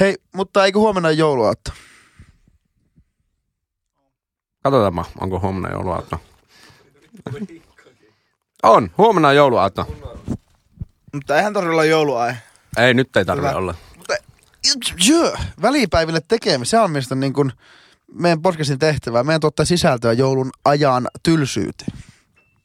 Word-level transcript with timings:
Hei, 0.00 0.16
mutta 0.34 0.64
eikö 0.64 0.78
huomenna 0.78 1.10
jouluaatto? 1.10 1.70
Katsotaanpa, 4.62 5.04
onko 5.20 5.40
huomenna 5.40 5.70
jouluaatto. 5.70 6.20
On, 8.62 8.90
huomenna 8.98 9.28
on 9.28 9.36
jouluaatto. 9.36 9.86
Mutta 11.14 11.36
eihän 11.36 11.52
tarvitse 11.52 11.72
olla 11.72 11.84
jouluaihe. 11.84 12.38
Ei, 12.76 12.94
nyt 12.94 13.16
ei 13.16 13.24
tarvitse 13.24 13.48
Hyvä. 13.48 13.58
olla. 13.58 13.74
Joo, 15.08 15.36
välipäiville 15.62 16.20
tekemään. 16.28 16.66
Se 16.66 16.78
on 16.78 16.90
mistä 16.90 17.14
niin 17.14 17.32
kuin 17.32 17.52
meidän 18.12 18.42
podcastin 18.42 18.78
tehtävää. 18.78 19.24
Meidän 19.24 19.40
tuottaa 19.40 19.66
sisältöä 19.66 20.12
joulun 20.12 20.50
ajan 20.64 21.08
tylsyyteen. 21.22 21.98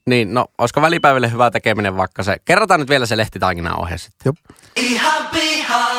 Niin, 0.05 0.34
no, 0.34 0.45
olisiko 0.57 0.82
välipäiville 0.82 1.32
hyvä 1.32 1.52
tekeminen 1.52 1.98
vaikka 1.98 2.23
se? 2.23 2.38
Kerrotaan 2.45 2.79
nyt 2.79 2.89
vielä 2.89 3.05
se 3.05 3.18
lehtitaikinan 3.18 3.79
ohje 3.79 3.98
sitten. 3.98 4.21
Jop. 4.25 4.36
Ihan 4.75 5.27
pihalla. 5.27 5.90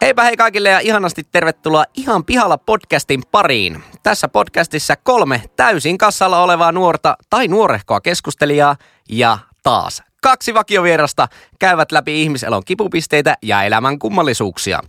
Heipä 0.00 0.24
hei 0.24 0.36
kaikille 0.36 0.68
ja 0.68 0.80
ihanasti 0.80 1.22
tervetuloa 1.32 1.84
Ihan 1.96 2.24
pihalla 2.24 2.58
podcastin 2.58 3.22
pariin. 3.30 3.82
Tässä 4.02 4.28
podcastissa 4.28 4.96
kolme 4.96 5.42
täysin 5.56 5.98
kassalla 5.98 6.42
olevaa 6.42 6.72
nuorta 6.72 7.16
tai 7.30 7.48
nuorehkoa 7.48 8.00
keskustelijaa 8.00 8.76
ja 9.08 9.38
taas 9.62 10.02
kaksi 10.22 10.54
vakiovierasta 10.54 11.28
käyvät 11.58 11.92
läpi 11.92 12.22
ihmiselon 12.22 12.62
kipupisteitä 12.64 13.36
ja 13.42 13.62
elämän 13.62 13.98
kummallisuuksia. 13.98 14.80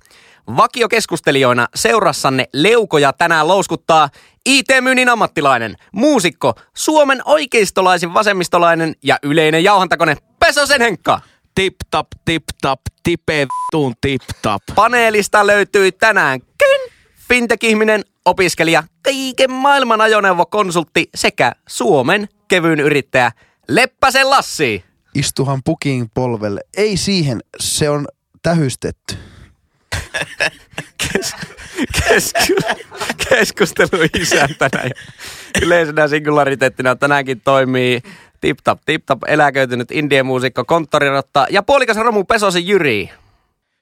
Vakiokeskustelijoina 0.58 1.68
seurassanne 1.76 2.46
leukoja 2.54 3.14
tänään 3.14 3.48
louskuttaa 3.48 4.10
IT-myynnin 4.46 5.10
ammattilainen, 5.10 5.76
muusikko, 5.92 6.54
Suomen 6.74 7.22
oikeistolaisin 7.26 8.14
vasemmistolainen 8.14 8.96
ja 9.04 9.18
yleinen 9.24 9.64
jauhantakone 9.64 10.18
Pesosen 10.40 10.82
Henkka. 10.82 11.22
Tip 11.56 11.76
tap, 11.92 12.08
tip 12.26 12.44
tap, 12.62 12.80
tipe 13.04 13.48
tuun 13.72 13.94
tip 14.02 14.22
tap. 14.42 14.62
Paneelista 14.76 15.48
löytyi 15.48 15.92
tänään 15.92 16.40
Kevin, 16.58 16.92
fintech-ihminen, 17.28 18.02
opiskelija, 18.26 18.84
kaiken 19.02 19.52
maailman 19.52 20.02
ajoneuvokonsultti 20.02 21.10
sekä 21.16 21.52
Suomen 21.68 22.30
kevyyn 22.48 22.80
yrittäjä 22.80 23.32
Leppäsen 23.68 24.30
Lassi. 24.30 24.84
Istuhan 25.16 25.62
pukin 25.66 26.10
polvelle. 26.14 26.62
Ei 26.78 26.98
siihen, 26.98 27.40
se 27.60 27.90
on 27.90 28.08
tähystetty. 28.44 29.16
Kes, 30.98 31.34
kes, 32.08 32.34
keskustelu 33.30 34.04
isäntänä 34.20 34.84
ja 34.84 34.92
yleisenä 35.62 36.08
singulariteettina 36.08 36.96
tänäänkin 36.96 37.42
toimii 37.42 38.02
Tip 38.42 38.58
Tap 38.64 38.80
Tip 38.86 39.06
Tap 39.06 39.20
eläköitynyt 39.28 39.92
indie-muusikko, 39.92 40.66
konttorirotta 40.66 41.48
ja 41.50 41.64
puolikas 41.64 41.98
Romu 41.98 42.24
Pesosen 42.24 42.68
Jyri. 42.68 43.10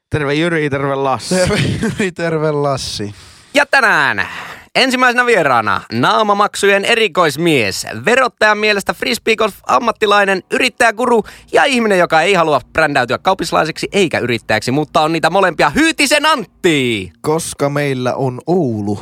Terve 0.10 0.34
Jyri, 0.34 0.70
terve 0.70 0.96
Lassi. 0.96 1.36
Terve, 1.36 1.60
Jyri, 1.82 2.12
terve 2.12 2.52
Lassi. 2.52 3.14
Ja 3.54 3.66
tänään 3.66 4.28
ensimmäisenä 4.76 5.26
vieraana 5.26 5.82
naamamaksujen 5.92 6.86
erikoismies, 6.86 7.88
verottajan 8.06 8.58
mielestä 8.58 8.94
frisbee 8.94 9.36
golf 9.36 9.56
ammattilainen, 9.68 10.44
yrittäjäguru 10.52 11.24
ja 11.52 11.64
ihminen, 11.64 12.00
joka 12.00 12.22
ei 12.22 12.34
halua 12.34 12.62
brändäytyä 12.74 13.18
kaupislaiseksi 13.18 13.88
eikä 13.92 14.20
yrittäjäksi, 14.20 14.72
mutta 14.72 15.02
on 15.02 15.12
niitä 15.12 15.30
molempia 15.30 15.70
Hyytisen 15.70 16.26
Antti. 16.26 17.12
Koska 17.22 17.70
meillä 17.70 18.16
on 18.16 18.42
Oulu. 18.48 19.00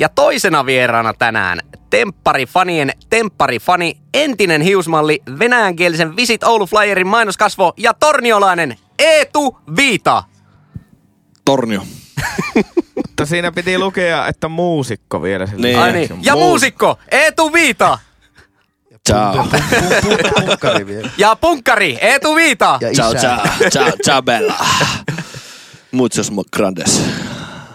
Ja 0.00 0.08
toisena 0.08 0.66
vieraana 0.66 1.14
tänään 1.14 1.58
tempparifanien 1.90 2.92
tempparifani, 3.10 3.98
entinen 4.14 4.60
hiusmalli, 4.60 5.22
venäjänkielisen 5.38 6.16
Visit 6.16 6.44
Oulu 6.44 6.66
Flyerin 6.66 7.06
mainoskasvo 7.06 7.72
ja 7.76 7.94
torniolainen 7.94 8.76
Eetu 8.98 9.58
Viita. 9.76 10.22
Tornio. 11.44 11.82
Mutta 12.96 13.26
siinä 13.26 13.52
piti 13.52 13.78
lukea, 13.78 14.26
että 14.26 14.48
muusikko 14.48 15.22
vielä. 15.22 15.46
sillä 15.46 15.62
Niin. 15.66 15.78
Ai 15.78 15.92
niin. 15.92 16.08
Ja 16.22 16.34
Muus- 16.34 16.38
muusikko 16.38 16.98
Eetu 17.10 17.52
Viita. 17.52 17.98
Ciao. 19.08 19.46
Punkkari 20.46 20.86
vielä. 20.86 21.10
Ja 21.16 21.36
punkkari 21.36 21.98
Eetu 22.00 22.34
Viita. 22.36 22.78
Ja 22.80 22.92
Ciao, 22.92 23.10
isä. 23.12 23.20
ciao. 23.20 23.70
Ciao, 23.70 23.90
ciao 24.04 24.22
bella. 24.22 24.54
Muchos 25.92 26.32
grandes. 26.52 27.02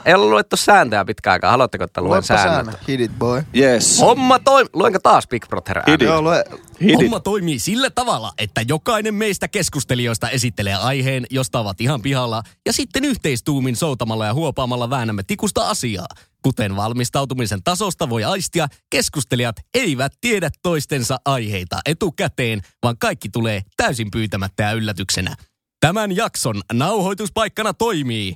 Ei 0.06 0.14
ollut 0.14 0.30
luettu 0.30 0.58
sääntöjä 0.58 1.06
pitkään 1.06 1.32
aikaa. 1.32 1.52
Haluatteko, 1.52 1.84
että 1.84 2.02
luen 2.02 2.10
Luepa 2.10 2.22
säännöt? 2.22 2.54
säännöt. 2.54 2.88
Hit 2.88 3.00
it 3.00 3.12
boy. 3.20 3.44
Yes. 3.56 4.00
Homma 4.00 4.40
toi... 4.40 4.66
Luenko 4.74 5.00
taas 5.00 5.28
Big 5.28 5.48
Brother 5.48 5.78
ääni? 5.78 5.92
Hit 5.92 6.02
it. 6.02 6.08
Joo, 6.08 6.22
lue. 6.22 6.44
Hit 6.82 6.90
it. 6.90 6.96
Homma 6.96 7.20
toimii 7.20 7.60
sillä 7.60 7.90
tavalla, 7.90 8.34
että 8.38 8.62
jokainen 8.68 9.16
meistä 9.16 9.48
keskustelijoista 9.48 10.30
esittelee 10.30 10.76
aiheen, 10.76 11.26
josta 11.30 11.60
ovat 11.60 11.82
ihan 11.82 12.02
pihalla, 12.02 12.44
ja 12.66 12.74
sitten 12.74 13.06
yhteistuumin 13.06 13.76
soutamalla 13.76 14.26
ja 14.26 14.34
huopaamalla 14.34 14.90
väännämme 14.90 15.24
tikusta 15.24 15.70
asiaa. 15.70 16.08
Kuten 16.42 16.76
valmistautumisen 16.76 17.64
tasosta 17.64 18.10
voi 18.10 18.24
aistia, 18.24 18.68
keskustelijat 18.90 19.56
eivät 19.74 20.14
tiedä 20.22 20.50
toistensa 20.64 21.18
aiheita 21.26 21.80
etukäteen, 21.86 22.62
vaan 22.84 22.98
kaikki 23.00 23.30
tulee 23.30 23.62
täysin 23.78 24.12
pyytämättä 24.12 24.64
ja 24.64 24.72
yllätyksenä. 24.72 25.36
Tämän 25.80 26.16
jakson 26.16 26.62
nauhoituspaikkana 26.74 27.74
toimii 27.74 28.36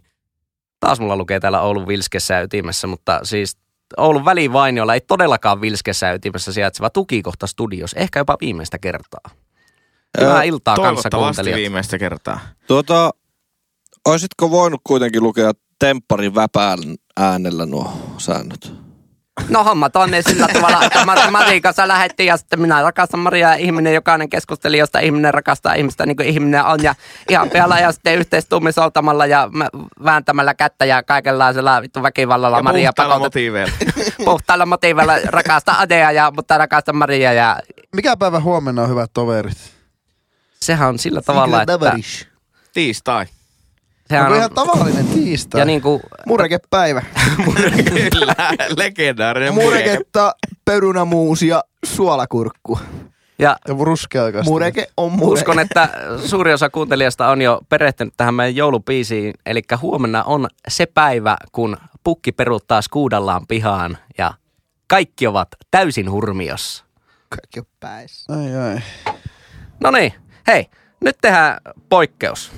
Taas 0.80 1.00
mulla 1.00 1.18
lukee 1.18 1.40
täällä 1.40 1.62
Oulun 1.62 1.88
Vilskessä 1.88 2.34
ja 2.34 2.42
ytimessä, 2.42 2.88
mutta 2.88 3.20
siis 3.24 3.58
Oulun 3.98 4.26
välivainiolla 4.26 4.94
ei 4.94 5.02
todellakaan 5.02 5.62
Vilskessä 5.62 6.08
ja 6.08 6.14
ytimessä 6.14 6.54
sijaitseva 6.54 6.90
tukikohta 6.90 7.48
studios. 7.48 7.94
Ehkä 7.94 8.20
jopa 8.20 8.38
viimeistä 8.42 8.80
kertaa. 8.80 9.32
Hyvää 10.22 10.44
iltaa 10.44 10.76
kanssa 10.76 11.44
viimeistä 11.44 11.98
kertaa. 11.98 12.40
Tuota, 12.68 13.12
oisitko 14.06 14.52
voinut 14.52 14.82
kuitenkin 14.84 15.24
lukea 15.24 15.52
tempparin 15.80 16.36
väpään 16.36 16.80
äänellä 17.18 17.66
nuo 17.66 17.92
säännöt? 18.18 18.89
No 19.50 19.64
homma 19.64 19.90
tonne 19.90 20.22
sillä 20.22 20.48
tavalla, 20.54 20.84
että 20.84 21.00
Mar- 21.04 21.32
Marin 21.32 21.62
kanssa 21.62 21.88
lähettiin 21.88 22.28
ja 22.28 22.38
sitten 22.38 22.62
minä 22.62 22.82
rakastan 22.82 23.20
Mariaa 23.20 23.52
ja 23.52 23.58
ihminen, 23.58 23.94
jokainen 23.94 24.30
keskusteli, 24.30 24.78
josta 24.78 25.00
ihminen 25.00 25.34
rakastaa 25.34 25.74
ihmistä 25.74 26.06
niin 26.06 26.16
kuin 26.16 26.28
ihminen 26.28 26.66
on 26.66 26.84
ja 26.84 26.96
ihan 27.30 27.50
pihalla 27.50 27.80
ja 27.80 27.92
sitten 27.92 28.16
yhteistuumisoltamalla 28.18 29.26
ja 29.26 29.50
mä- 29.54 29.70
vääntämällä 30.04 30.54
kättä 30.54 30.86
ja 30.86 31.04
kaikenlaisella 31.04 31.82
vittu 31.82 32.04
väkivallalla 32.04 32.58
Ja 32.58 32.64
Maria 32.64 32.90
puhtaalla 32.90 33.16
pakotet- 33.16 33.20
motiiveilla. 33.26 33.74
puhtaalla 34.26 34.66
motiivilla 34.66 35.14
rakasta 35.26 35.76
Adea 35.80 36.12
ja, 36.12 36.32
mutta 36.36 36.58
rakastan 36.58 36.96
Maria 36.96 37.34
ja 37.34 37.58
Mikä 37.96 38.18
päivä 38.18 38.40
huomenna 38.40 38.82
on 38.82 38.90
hyvät 38.90 39.12
toverit? 39.14 39.58
sehän 40.62 40.90
on 40.90 41.00
sillä 41.00 41.22
tavalla, 41.22 41.62
että 41.62 41.74
Tiistai. 42.74 43.26
Sehän 44.10 44.26
Onko 44.26 44.34
on, 44.34 44.38
ihan 44.38 44.52
tavallinen 44.52 45.08
tiistai? 45.08 45.62
ja 45.62 45.66
niin 45.66 45.82
kuin, 45.82 46.02
Murekepäivä. 46.26 47.02
Kyllä, 48.12 48.36
legendaarinen 48.78 49.54
mureke. 49.54 49.90
Mureketta, 49.90 50.36
perunamuusi 50.66 51.48
ja 51.48 51.64
suolakurkku. 51.86 52.80
ja 53.40 53.58
Ja 53.68 53.76
ruskeakasta. 53.80 54.52
Mureke 54.52 54.88
on 54.98 55.12
mureke. 55.12 55.34
Uskon, 55.34 55.60
että 55.60 55.90
suuri 56.26 56.54
osa 56.54 56.70
kuuntelijasta 56.70 57.28
on 57.30 57.42
jo 57.42 57.62
perehtynyt 57.70 58.14
tähän 58.18 58.34
meidän 58.34 58.56
joulupiisiin. 58.56 59.34
Eli 59.46 59.62
huomenna 59.82 60.24
on 60.24 60.48
se 60.68 60.86
päivä, 60.86 61.38
kun 61.52 61.78
pukki 62.04 62.32
peruuttaa 62.32 62.82
skuudallaan 62.82 63.48
pihaan 63.48 63.98
ja 64.18 64.34
kaikki 64.88 65.28
ovat 65.28 65.48
täysin 65.72 66.12
hurmiossa. 66.12 66.86
Kaikki 67.30 67.60
on 67.60 67.66
päissä. 67.80 68.34
Ai 68.34 68.56
ai. 68.56 68.82
No 69.84 69.92
niin, 69.92 70.14
hei, 70.48 70.66
nyt 71.02 71.18
tehdään 71.22 71.58
poikkeus. 71.90 72.52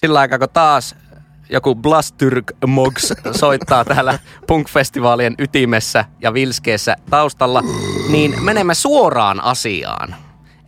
Sillä 0.00 0.20
aikaa, 0.20 0.38
kun 0.38 0.48
taas 0.52 0.94
joku 1.50 1.74
Blastyrk 1.74 2.52
Mogs 2.66 3.12
soittaa 3.32 3.84
täällä 3.84 4.18
punk-festivaalien 4.46 5.34
ytimessä 5.38 6.04
ja 6.20 6.34
vilskeessä 6.34 6.96
taustalla, 7.10 7.62
niin 8.10 8.44
menemme 8.44 8.74
suoraan 8.74 9.44
asiaan. 9.44 10.14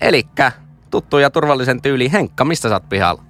Elikkä 0.01 0.53
tuttu 0.91 1.19
ja 1.19 1.31
turvallisen 1.31 1.83
tyyli 1.83 2.13
Henkka, 2.13 2.45
mistä 2.45 2.69
sä 2.69 2.75
oot 2.75 2.89
pihalla? 2.89 3.23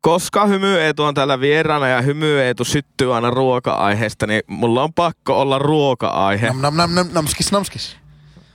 Koska 0.00 0.46
hymyeetu 0.46 1.04
on 1.04 1.14
täällä 1.14 1.40
vieraana 1.40 1.88
ja 1.88 2.02
hymyeetu 2.02 2.64
syttyy 2.64 3.14
aina 3.14 3.30
ruoka-aiheesta, 3.30 4.26
niin 4.26 4.42
mulla 4.46 4.82
on 4.82 4.94
pakko 4.94 5.40
olla 5.40 5.58
ruoka-aihe. 5.58 6.46
Nam 6.46 6.60
nam 6.60 6.76
nam 6.76 6.94
nam 6.94 7.08
namskis 7.12 7.52
namskis. 7.52 7.96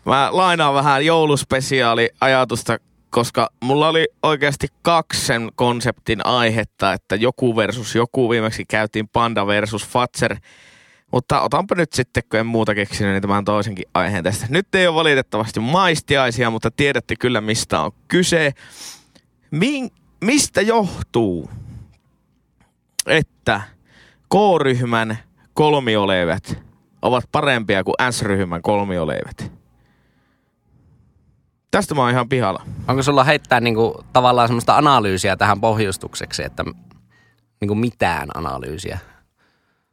Mä 0.06 0.30
lainaan 0.32 0.74
vähän 0.74 1.06
jouluspesiaali 1.06 2.10
ajatusta, 2.22 2.78
koska 3.10 3.50
mulla 3.64 3.90
oli 3.90 4.08
oikeasti 4.24 4.68
kaksi 4.82 5.26
sen 5.26 5.52
konseptin 5.56 6.26
aihetta, 6.26 6.94
että 6.94 7.16
joku 7.16 7.56
versus 7.56 7.96
joku. 7.96 8.30
Viimeksi 8.30 8.66
käytiin 8.66 9.08
Panda 9.08 9.48
versus 9.48 9.88
Fatser. 9.88 10.36
Mutta 11.12 11.42
otanpa 11.42 11.76
nyt 11.76 11.94
sitten, 11.94 12.24
kun 12.30 12.40
en 12.40 12.46
muuta 12.46 12.76
keksinyt, 12.76 13.14
niin 13.14 13.22
tämän 13.22 13.46
toisenkin 13.46 13.86
aiheen 13.94 14.24
tästä. 14.24 14.46
Nyt 14.50 14.76
ei 14.76 14.88
ole 14.88 14.96
valitettavasti 14.96 15.60
maistiaisia, 15.60 16.50
mutta 16.50 16.72
tiedätte 16.72 17.16
kyllä, 17.16 17.42
mistä 17.42 17.82
on 17.82 17.92
kyse. 18.08 18.52
Min, 19.52 19.92
mistä 20.22 20.62
johtuu, 20.62 21.50
että 23.06 23.62
K-ryhmän 24.30 25.18
kolmioleivät 25.54 26.58
ovat 27.02 27.24
parempia 27.32 27.84
kuin 27.84 27.96
S-ryhmän 28.12 28.62
kolmioleivät? 28.62 29.59
Tästä 31.72 31.96
mä 31.96 32.02
oon 32.02 32.12
ihan 32.12 32.30
pihalla. 32.30 32.64
Onko 32.88 33.04
sulla 33.04 33.24
heittää 33.24 33.60
niinku 33.60 34.04
tavallaan 34.14 34.48
semmoista 34.48 34.78
analyysiä 34.78 35.36
tähän 35.36 35.62
pohjustukseksi, 35.62 36.44
että 36.44 36.64
niinku 37.62 37.76
mitään 37.76 38.28
analyysiä? 38.36 39.00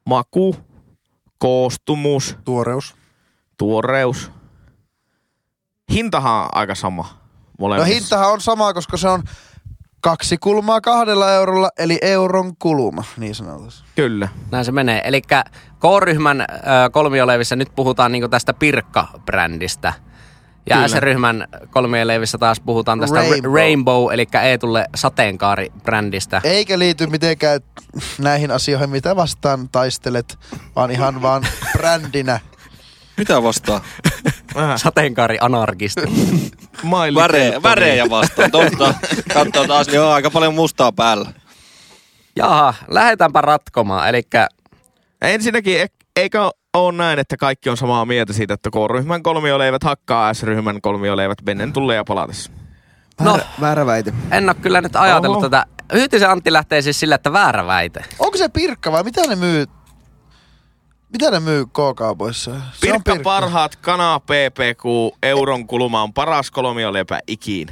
Maku, 0.06 0.56
koostumus, 1.38 2.36
Tuoreus. 2.44 2.94
tuoreus. 3.58 4.30
Hintahan 5.92 6.42
on 6.42 6.48
aika 6.52 6.74
sama 6.74 7.02
No 7.02 7.08
molemmissa. 7.58 7.94
hintahan 7.94 8.32
on 8.32 8.40
sama, 8.40 8.74
koska 8.74 8.96
se 8.96 9.08
on 9.08 9.22
kaksi 10.00 10.36
kulmaa 10.38 10.80
kahdella 10.80 11.32
eurolla, 11.32 11.70
eli 11.78 11.98
euron 12.02 12.56
kulma, 12.56 13.04
niin 13.16 13.34
sanotusti. 13.34 13.88
Kyllä. 13.96 14.28
Näin 14.50 14.64
se 14.64 14.72
menee. 14.72 15.00
Eli 15.04 15.22
K-ryhmän 15.80 16.40
ö, 16.40 16.44
kolmioleivissä 16.92 17.56
nyt 17.56 17.68
puhutaan 17.76 18.12
niinku 18.12 18.28
tästä 18.28 18.52
Pirkka-brändistä. 18.52 19.92
Ja 20.70 20.76
Kyllä. 20.76 20.88
S-ryhmän 20.88 21.48
kolmioleivissä 21.70 22.38
taas 22.38 22.60
puhutaan 22.60 23.00
tästä 23.00 23.16
Rainbow, 23.16 23.54
Rainbow. 23.54 24.12
Eli 24.12 24.26
Eetulle 24.42 24.86
sateenkaari-brändistä. 24.96 26.40
Eikä 26.44 26.78
liity 26.78 27.06
mitenkään 27.06 27.60
näihin 28.18 28.50
asioihin, 28.50 28.90
mitä 28.90 29.16
vastaan 29.16 29.68
taistelet, 29.68 30.38
vaan 30.76 30.90
ihan 30.90 31.22
vaan 31.22 31.46
brändinä. 31.72 32.40
Mitä 33.16 33.42
vastaan? 33.42 33.80
Sateenkaari-anarkisti. 34.76 36.00
My 36.82 37.14
Väre, 37.14 37.62
värejä 37.62 38.10
vastaan, 38.10 38.50
totta. 38.50 38.94
Katsoo 39.34 39.66
taas, 39.66 39.86
niin 39.86 40.00
on 40.00 40.12
aika 40.12 40.30
paljon 40.30 40.54
mustaa 40.54 40.92
päällä. 40.92 41.32
Jaha, 42.36 42.74
lähdetäänpä 42.88 43.40
ratkomaan. 43.40 44.08
Eli 44.08 44.22
Ensinnäkin, 45.22 45.80
eikö 46.16 46.50
ole 46.74 46.92
näin, 46.92 47.18
että 47.18 47.36
kaikki 47.36 47.70
on 47.70 47.76
samaa 47.76 48.04
mieltä 48.04 48.32
siitä, 48.32 48.54
että 48.54 48.70
K-ryhmän 48.70 49.22
kolmioleivät 49.22 49.82
hakkaa 49.84 50.34
S-ryhmän 50.34 50.80
kolmioleivät 50.80 51.38
mennen 51.46 51.72
tulleen 51.72 51.96
ja 51.96 52.04
palatessa. 52.04 52.52
No. 53.20 53.32
Väärä, 53.32 53.44
väärä 53.60 53.86
väite. 53.86 54.12
en 54.30 54.44
ole 54.44 54.54
kyllä 54.54 54.80
nyt 54.80 54.96
ajatellut 54.96 55.36
Oho. 55.38 55.48
tätä. 55.48 55.66
Hyhtisen 55.92 56.30
Antti 56.30 56.52
lähtee 56.52 56.82
siis 56.82 57.00
sillä, 57.00 57.14
että 57.14 57.32
väärä 57.32 57.66
väite. 57.66 58.04
Onko 58.18 58.38
se 58.38 58.48
pirkka 58.48 58.92
vai 58.92 59.02
mitä 59.02 59.20
ne 59.22 59.36
myy? 59.36 59.66
Mitä 61.12 61.30
ne 61.30 61.40
myy 61.40 61.66
K-kaupoissa? 61.66 62.50
Se 62.50 62.58
on 62.92 63.02
Pirkka 63.04 63.16
parhaat 63.22 63.76
kana 63.76 64.20
PPQ 64.20 64.84
euron 65.22 65.66
kulma 65.66 66.02
on 66.02 66.12
paras 66.12 66.50
kolmioleipä 66.50 67.20
ikin. 67.26 67.68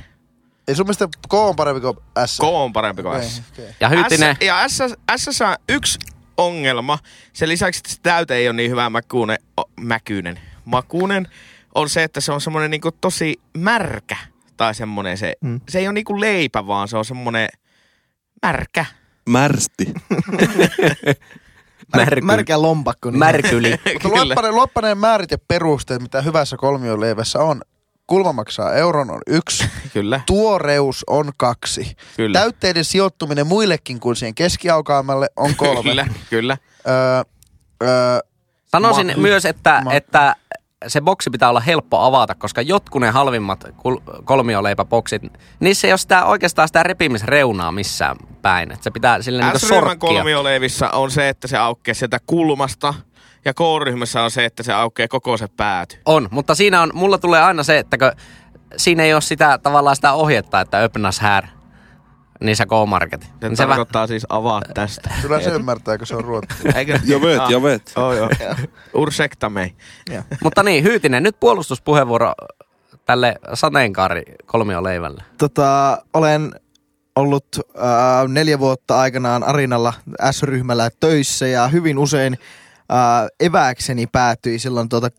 Ei 0.69 0.75
sun 0.75 0.87
mielestä 0.87 1.09
K 1.29 1.35
on 1.35 1.57
parempi 1.57 1.81
kuin 1.81 1.97
S? 2.27 2.39
K 2.41 2.45
on 2.45 2.73
parempi 2.73 3.03
kuin 3.03 3.23
S. 3.23 3.43
okei. 3.53 3.71
Ja 3.81 3.89
Hyhtinen, 3.89 4.37
S, 4.37 4.45
ja 4.45 4.69
S, 4.69 4.79
S 5.17 5.41
on 5.43 5.55
yksi 5.69 5.99
ongelma. 6.37 6.99
Sen 7.33 7.49
lisäksi, 7.49 7.79
että 7.79 7.91
se 7.91 7.99
täyte 8.03 8.35
ei 8.35 8.49
ole 8.49 8.57
niin 8.57 8.71
hyvä 8.71 8.91
mäkuinen, 8.91 9.39
o, 9.61 9.63
mäkyinen, 9.81 10.41
makuinen, 10.65 11.29
on 11.75 11.89
se, 11.89 12.03
että 12.03 12.21
se 12.21 12.33
on 12.33 12.41
semmoinen 12.41 12.71
niinku 12.71 12.93
tosi 12.93 13.41
märkä. 13.59 14.17
Tai 14.57 14.75
semmoinen 14.75 15.19
se, 15.19 15.33
Mm. 15.41 15.51
mm. 15.51 15.61
se 15.69 15.79
ei 15.79 15.87
ole 15.87 15.93
niinku 15.95 16.21
leipä, 16.21 16.67
vaan 16.67 16.89
se 16.89 16.97
on 16.97 17.05
semmoinen 17.05 17.49
märkä. 18.43 18.87
Märsti. 19.29 19.95
Märky. 21.97 22.21
Märkä 22.21 22.63
lompakko. 22.63 23.11
Niin 23.11 23.19
märkyli. 23.19 23.71
Mutta 24.35 24.53
luoppaneen 24.53 24.99
määrit 24.99 25.31
ja 25.31 25.39
perusteet, 25.49 26.03
mitä 26.03 26.23
hyvässä 26.23 26.57
kolmioleivässä 26.57 27.39
on. 27.39 27.63
Kulma 28.07 28.33
maksaa 28.33 28.73
euron 28.75 29.11
on 29.11 29.21
yksi, 29.27 29.65
Kyllä, 29.95 30.21
tuoreus 30.27 31.05
on 31.07 31.31
kaksi. 31.37 31.97
kyllä. 32.17 32.39
Täytteiden 32.39 32.85
sijoittuminen 32.85 33.47
muillekin 33.47 34.01
kuin 34.01 34.17
siihen 34.17 34.35
keskiaukaamalle 34.35 35.29
on 35.37 35.55
kolme. 35.57 35.83
Kyllä, 35.91 36.07
kyllä. 36.31 36.57
Öö, 36.89 37.23
öö, 37.83 38.19
Sanoisin 38.67 39.07
Ma- 39.17 39.23
myös, 39.23 39.45
että, 39.45 39.81
ma- 39.85 39.93
että 39.93 40.37
se 40.87 41.01
boksi 41.01 41.31
pitää 41.31 41.49
olla 41.49 41.61
helppo 41.61 41.99
avata, 42.01 42.35
koska 42.35 42.63
jotkut 42.63 43.01
ne 43.01 43.11
halvimmat 43.11 43.65
kul- 43.65 44.23
kolmioleipäboksit, 44.25 45.23
niissä 45.61 45.87
ei 45.89 45.93
ole 45.93 45.99
sitä, 45.99 46.25
oikeastaan 46.25 46.69
sitä 46.69 46.83
repimisreunaa 46.83 47.73
missään 47.73 48.17
päin. 48.43 48.73
Et 48.73 48.83
se 48.83 48.91
pitää 48.91 49.23
sille 49.23 49.43
niinku 49.43 49.59
S-ryhmän 49.59 49.79
sorkkia. 49.81 50.09
kolmioleivissä 50.09 50.91
on 50.91 51.11
se, 51.11 51.29
että 51.29 51.49
se 51.49 51.57
aukeaa 51.57 51.95
sieltä 51.95 52.19
kulmasta. 52.27 52.95
Ja 53.45 53.55
K-ryhmässä 53.55 54.23
on 54.23 54.31
se, 54.31 54.45
että 54.45 54.63
se 54.63 54.73
aukeaa 54.73 55.09
koko 55.09 55.37
se 55.37 55.49
pääty. 55.57 55.97
On, 56.05 56.29
mutta 56.31 56.55
siinä 56.55 56.83
on, 56.83 56.91
mulla 56.95 57.19
tulee 57.19 57.43
aina 57.43 57.63
se, 57.63 57.79
että 57.79 57.99
kun 57.99 58.13
siinä 58.77 59.03
ei 59.03 59.13
ole 59.15 59.21
sitä 59.21 59.59
tavallaan 59.63 59.97
sitä 59.97 60.13
ohjetta, 60.13 60.61
että 60.61 60.79
här 61.21 61.47
niissä 62.41 62.67
K-market. 62.67 63.23
Se 63.23 63.49
Niin 63.49 63.57
se 63.57 63.65
vä- 63.65 63.69
tarkoittaa 63.69 64.07
siis 64.07 64.27
avaa 64.29 64.63
tästä. 64.75 65.11
kyllä 65.23 65.41
se 65.41 65.51
ymmärtää, 65.51 65.99
kun 65.99 66.07
se 66.07 66.17
on 66.17 66.25
ruotsi. 66.25 66.55
Eikö? 66.77 66.99
Ja 67.05 67.21
vet, 67.21 67.51
ja 67.51 67.63
vet. 67.63 67.93
Oh, 67.97 68.13
joo. 68.19 68.29
Ursäkta 68.95 69.51
mig. 69.51 69.71
mutta 70.43 70.63
niin, 70.63 70.85
Hyytinen, 70.85 71.23
nyt 71.23 71.41
puolustuspuheenvuoro 71.41 72.33
tälle 73.07 73.35
sateenkaari 73.55 74.23
kolmioleivälle. 74.47 75.23
tota, 75.39 75.99
olen 76.15 76.53
ollut 77.17 77.47
äh, 77.59 78.29
neljä 78.29 78.59
vuotta 78.59 78.99
aikanaan 79.01 79.43
Arinalla 79.45 79.93
S-ryhmällä 80.31 80.91
töissä 81.01 81.47
ja 81.47 81.69
hyvin 81.69 81.99
usein 81.99 82.39
äh, 82.95 83.29
evääkseni 83.41 84.07
päätyi 84.07 84.59
silloin 84.59 84.89
tuota, 84.89 85.11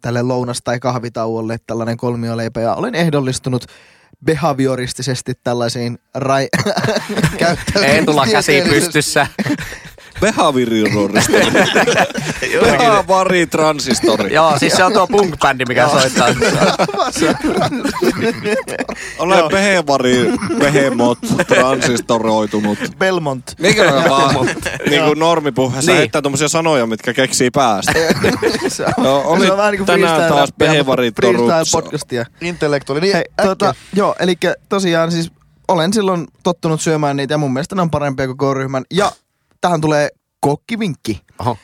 tälle 0.00 0.22
lounas- 0.22 0.62
tai 0.64 0.80
kahvitauolle 0.80 1.58
tällainen 1.66 1.96
kolmioleipä 1.96 2.60
ja 2.60 2.74
olen 2.74 2.94
ehdollistunut 2.94 3.66
behavioristisesti 4.24 5.32
tällaisiin 5.44 5.98
rai... 6.14 6.48
Ei 7.82 8.04
tulla 8.04 8.26
käsi 8.26 8.62
pystyssä. 8.68 9.26
Behavirirorista. 10.20 11.32
Behavari 12.60 13.46
transistori. 13.46 14.34
Joo, 14.34 14.58
siis 14.58 14.72
se 14.72 14.84
on 14.84 14.92
tuo 14.92 15.06
punk-bändi, 15.06 15.64
mikä 15.68 15.88
soittaa. 15.88 16.28
Ole 19.18 19.36
behavari 19.50 20.32
behemot 20.58 21.18
transistoroitunut. 21.46 22.78
Belmont. 22.98 23.54
Mikä 23.60 23.92
on 23.94 24.10
vaan 24.10 24.34
niin 24.90 25.04
kuin 25.04 25.18
normipuheessa 25.18 25.90
Niin. 25.90 25.98
heittää 25.98 26.22
tommosia 26.22 26.48
sanoja, 26.48 26.86
mitkä 26.86 27.14
keksii 27.14 27.50
päästä. 27.50 27.92
se 28.68 28.84
on, 28.84 29.04
Joo, 29.04 29.22
oli 29.26 29.46
se 29.46 29.52
on 29.52 29.58
vähän 29.58 29.72
niin 29.72 29.78
kuin 29.78 29.86
tänään 29.86 30.32
taas 30.32 30.50
freestyle 30.94 31.64
podcastia. 31.72 32.24
Intellektuaali. 32.40 33.00
Niin, 33.00 33.14
Hei, 33.14 33.24
tota, 33.42 33.74
joo, 33.94 34.14
eli 34.18 34.34
tosiaan 34.68 35.12
siis 35.12 35.32
olen 35.68 35.92
silloin 35.92 36.26
tottunut 36.42 36.80
syömään 36.80 37.16
niitä 37.16 37.34
ja 37.34 37.38
mun 37.38 37.52
mielestä 37.52 37.74
ne 37.74 37.82
on 37.82 37.90
parempia 37.90 38.26
kuin 38.26 38.38
K-ryhmän. 38.38 38.84
Ja 38.90 39.12
tähän 39.64 39.80
tulee 39.80 40.08
kokkivinkki. 40.40 41.20
Oho. 41.38 41.58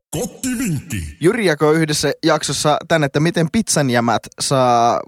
Jyri 1.21 1.47
jakoi 1.47 1.77
yhdessä 1.77 2.13
jaksossa 2.25 2.77
tänne, 2.89 3.05
että 3.05 3.21
miten 3.21 3.49
pizzan 3.53 3.91
jämät 3.91 4.23
saa 4.41 5.01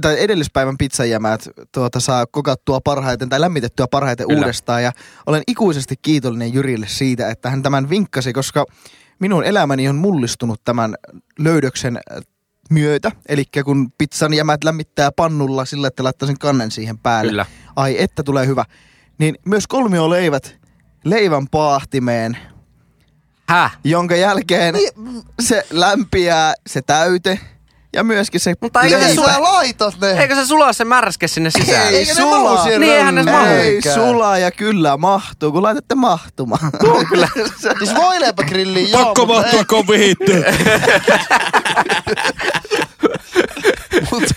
tai 0.00 0.16
edellispäivän 0.20 0.76
pizzajämät 0.78 1.48
tuota, 1.72 2.00
saa 2.00 2.26
kokattua 2.26 2.80
parhaiten 2.80 3.28
tai 3.28 3.40
lämmitettyä 3.40 3.86
parhaiten 3.90 4.26
Kyllä. 4.28 4.40
uudestaan. 4.40 4.82
Ja 4.82 4.92
olen 5.26 5.42
ikuisesti 5.48 5.94
kiitollinen 6.02 6.54
Jyrille 6.54 6.86
siitä, 6.88 7.30
että 7.30 7.50
hän 7.50 7.62
tämän 7.62 7.90
vinkkasi, 7.90 8.32
koska 8.32 8.66
minun 9.18 9.44
elämäni 9.44 9.88
on 9.88 9.96
mullistunut 9.96 10.60
tämän 10.64 10.94
löydöksen 11.38 11.98
myötä. 12.70 13.12
Eli 13.28 13.44
kun 13.64 13.92
pizzan 13.98 14.34
jämät 14.34 14.64
lämmittää 14.64 15.12
pannulla 15.12 15.64
sillä, 15.64 15.88
että 15.88 16.04
laittaa 16.04 16.26
sen 16.26 16.38
kannen 16.38 16.70
siihen 16.70 16.98
päälle. 16.98 17.30
Kyllä. 17.30 17.46
Ai 17.76 18.02
että 18.02 18.22
tulee 18.22 18.46
hyvä. 18.46 18.64
Niin 19.18 19.38
myös 19.46 19.66
kolmioleivät 19.66 20.63
leivän 21.04 21.48
paahtimeen, 21.48 22.36
Häh? 23.48 23.78
jonka 23.84 24.16
jälkeen 24.16 24.74
se 25.42 25.66
lämpiää 25.70 26.54
se 26.66 26.82
täyte 26.82 27.38
ja 27.92 28.04
myöskin 28.04 28.40
se 28.40 28.54
Mutta 28.60 28.80
eikö 28.82 29.00
se 29.00 29.06
Ei 29.06 29.16
sula- 29.16 29.32
sä 29.32 29.42
laitat 29.42 30.00
ne. 30.00 30.10
Eikö 30.10 30.34
se 30.34 30.46
sulaa 30.46 30.72
se 30.72 30.84
märske 30.84 31.28
sinne 31.28 31.50
sisään? 31.50 31.88
Ei 31.88 31.96
Eikä 31.96 32.14
ne 32.14 32.20
sulaa. 32.22 32.40
mahu 32.42 32.62
siihen 32.62 32.80
Niin, 32.80 32.92
eihän 32.94 33.14
ne 33.14 33.22
mahu. 33.22 33.46
Ei 33.46 33.74
Eikä. 33.74 33.94
sulaa 33.94 34.38
ja 34.38 34.50
kyllä 34.50 34.96
mahtuu, 34.96 35.52
kun 35.52 35.62
laitatte 35.62 35.94
mahtumaan. 35.94 36.72
kyllä. 37.08 37.28
Siis 37.78 37.94
voileipägrilliin 37.94 38.90
joo, 38.90 39.04
Pakko 39.04 39.26
mahtua, 39.26 39.64
kun 39.64 39.78
on 39.78 39.88
vihitty. 39.88 40.32
Mutta, 44.10 44.34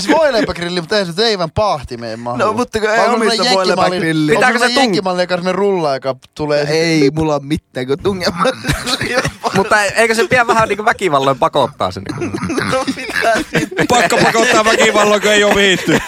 siis 0.00 0.16
voileipägrilli, 0.18 0.80
mutta 0.80 0.98
ei 0.98 1.06
se 1.06 1.12
teivän 1.12 1.50
paahtimeen 1.50 2.20
mahu. 2.20 2.36
No, 2.36 2.52
mutta 2.52 2.80
kun 2.80 2.90
ei 2.90 3.00
onko 3.00 3.12
omista 3.14 3.42
jenkkimalli- 3.44 4.30
Pitääkö 4.30 4.54
onko 4.54 4.58
se 4.58 4.74
tung- 4.74 4.78
jenkkimalli, 4.78 5.22
joka 5.22 5.34
on 5.34 5.38
semmonen 5.38 5.54
rulla, 5.54 5.94
joka 5.94 6.16
tulee... 6.34 6.66
Ei 6.68 7.10
mulla 7.14 7.34
ole 7.34 7.42
mitään, 7.44 7.86
kun 7.86 7.98
tungemaan. 8.02 8.52
Mutta 9.56 9.82
eikö 9.84 10.14
se 10.14 10.28
pian 10.28 10.46
vähän 10.46 10.68
niin 10.68 10.84
väkivalloin 10.84 11.38
pakottaa 11.38 11.90
sen? 11.90 12.02
no 12.72 12.84
mitä 12.96 13.34
sitten? 13.58 13.86
Pakko 13.88 14.18
pakottaa 14.24 14.64
väkivalloin, 14.64 15.22
kun 15.22 15.30
ei 15.30 15.44
ole 15.44 15.54
vihitty. 15.54 15.98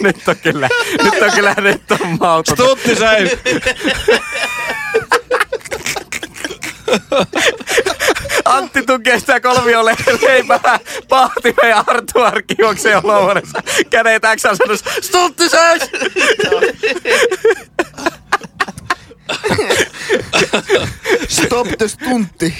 nyt 0.00 0.28
on 0.28 0.36
kyllä, 0.42 0.68
nyt 1.02 1.22
on 1.22 1.30
kyllä, 1.34 1.54
nyt 1.58 1.90
on 1.90 2.16
mauton. 2.20 2.56
Stutti. 2.56 2.96
Antti 8.44 8.82
tukee 8.82 9.20
sitä 9.20 9.40
kolmiolle 9.40 9.96
leipää 10.22 10.78
pahtimeen 11.08 11.70
ja 11.70 11.84
Arttu 11.86 12.18
juoksee 12.58 12.96
olohuoneessa. 12.96 13.62
Kädet 13.90 14.22
X-asennossa. 14.36 14.90
Stuntti 15.00 15.48
seis! 15.48 15.82
Stop 21.28 21.68
the 21.78 21.88
stuntti. 21.88 22.54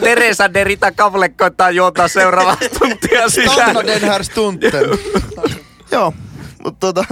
Teresa 0.00 0.54
de 0.54 0.64
Rita 0.64 0.92
Kavle 0.92 1.28
koittaa 1.28 1.70
juontaa 1.70 2.08
seuraavaa 2.08 2.56
tuntia 2.78 3.28
sisään. 3.28 3.52
Stanna 3.52 3.86
den 3.86 4.02
här 4.02 4.22
stunten. 4.22 4.72
Joo, 5.90 6.14
mutta 6.64 6.86
tota, 6.86 7.04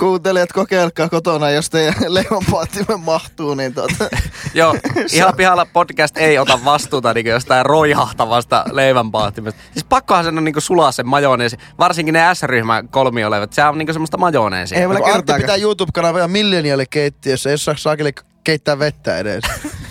kuuntelijat 0.00 0.52
kokeilkaa 0.52 1.08
kotona, 1.08 1.50
jos 1.50 1.70
teidän 1.70 1.94
leivonpaattimen 2.14 3.00
mahtuu, 3.00 3.54
niin 3.54 3.74
tota, 3.74 4.04
Joo, 4.54 4.76
ihan 5.12 5.36
pihalla 5.36 5.66
podcast 5.66 6.16
ei 6.16 6.38
ota 6.38 6.64
vastuuta 6.64 7.14
niin 7.14 7.26
jostain 7.26 7.66
roihahtavasta 7.66 8.64
leivänpaahtimesta. 8.72 9.60
Siis 9.72 9.84
pakkohan 9.84 10.24
sen 10.24 10.38
on 10.38 10.44
niin 10.44 10.54
sulaa 10.58 10.92
sen 10.92 11.08
majoneesi, 11.08 11.56
varsinkin 11.78 12.12
ne 12.12 12.34
S-ryhmän 12.34 12.88
kolmioleivät. 12.88 13.52
Se 13.52 13.64
on 13.64 13.78
niin 13.78 13.92
semmoista 13.92 14.18
majoneesia. 14.18 14.80
Ei 14.80 14.88
vielä 14.88 15.00
kertaakaan. 15.00 15.40
pitää 15.40 15.56
YouTube-kanavaa 15.56 16.28
millenialle 16.28 16.86
keittiössä, 16.86 17.50
jos 17.50 17.64
saa 17.64 17.76
saakeli 17.76 18.12
keittää 18.44 18.78
vettä 18.78 19.18
edes. 19.18 19.44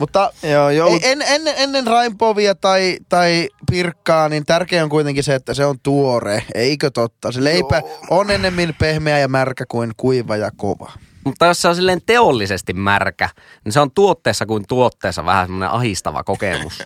Mutta 0.00 0.32
Joo, 0.42 0.70
joo. 0.70 0.88
ei, 0.88 1.00
en, 1.02 1.22
ennen, 1.22 1.54
ennen 1.56 1.86
rainpovia 1.86 2.54
tai, 2.54 2.96
tai 3.08 3.48
pirkkaa, 3.70 4.28
niin 4.28 4.46
tärkeä 4.46 4.84
on 4.84 4.90
kuitenkin 4.90 5.24
se, 5.24 5.34
että 5.34 5.54
se 5.54 5.64
on 5.64 5.76
tuore. 5.82 6.42
Eikö 6.54 6.90
totta? 6.90 7.32
Se 7.32 7.44
leipä 7.44 7.82
on 8.10 8.30
ennemmin 8.30 8.74
pehmeä 8.78 9.18
ja 9.18 9.28
märkä 9.28 9.64
kuin 9.68 9.92
kuiva 9.96 10.36
ja 10.36 10.50
kova. 10.56 10.92
Mutta 11.24 11.46
jos 11.46 11.62
se 11.62 11.68
on 11.68 11.76
silleen 11.76 12.00
teollisesti 12.06 12.72
märkä, 12.72 13.28
niin 13.64 13.72
se 13.72 13.80
on 13.80 13.90
tuotteessa 13.90 14.46
kuin 14.46 14.64
tuotteessa 14.68 15.24
vähän 15.24 15.46
semmoinen 15.46 15.70
ahistava 15.70 16.24
kokemus. 16.24 16.82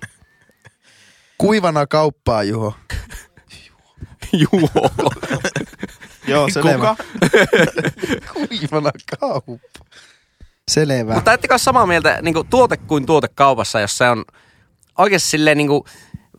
Kuivana 1.39 1.87
kauppaa, 1.87 2.43
Juho. 2.43 2.75
Juo. 4.53 4.91
Joo, 6.27 6.49
selvä. 6.51 6.97
Kuivana 8.35 8.91
kauppa. 9.21 9.59
Selvä. 10.71 11.15
Mutta 11.15 11.33
ettekö 11.33 11.55
ole 11.55 11.59
samaa 11.59 11.87
mieltä 11.87 12.19
niin 12.23 12.35
kuin 12.35 12.49
tuote 12.49 12.77
kuin 12.77 13.07
tuote 13.07 13.29
kaupassa, 13.35 13.81
jos 13.81 13.99
se 13.99 14.09
on 14.09 14.25
oikeasti 14.99 15.29
silleen 15.29 15.59
niin 15.59 15.69
kuin 15.69 15.83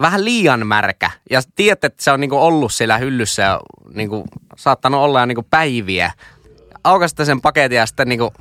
vähän 0.01 0.25
liian 0.25 0.67
märkä. 0.67 1.11
Ja 1.29 1.41
tiedätte, 1.55 1.87
että 1.87 2.03
se 2.03 2.11
on 2.11 2.19
niin 2.19 2.29
kuin 2.29 2.41
ollut 2.41 2.73
siellä 2.73 2.97
hyllyssä 2.97 3.41
ja 3.41 3.59
niin 3.93 4.09
kuin, 4.09 4.23
saattanut 4.55 5.01
olla 5.01 5.19
jo 5.19 5.25
niin 5.25 5.35
kuin 5.35 5.47
päiviä. 5.49 6.11
Aukaisitte 6.83 7.25
sen 7.25 7.41
paketin 7.41 7.77
ja 7.77 7.85
sitten 7.85 8.09
niin 8.09 8.19
kuin, 8.19 8.31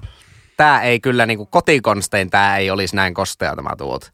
tämä 0.57 0.83
ei 0.83 1.01
kyllä 1.01 1.27
niin 1.27 1.39
kuin 1.39 1.49
kotikonstein, 1.51 2.31
tämä 2.31 2.57
ei 2.57 2.71
olisi 2.71 2.97
näin 2.97 3.15
kostea 3.15 3.57
tämä 3.57 3.77
tuote. 3.79 4.07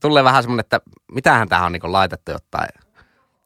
Tulee 0.00 0.24
vähän 0.24 0.42
semmoinen, 0.42 0.60
että 0.60 0.80
mitähän 1.12 1.48
tähän 1.48 1.66
on 1.66 1.72
niin 1.72 1.80
kuin 1.80 1.92
laitettu 1.92 2.30
jotain. 2.30 2.68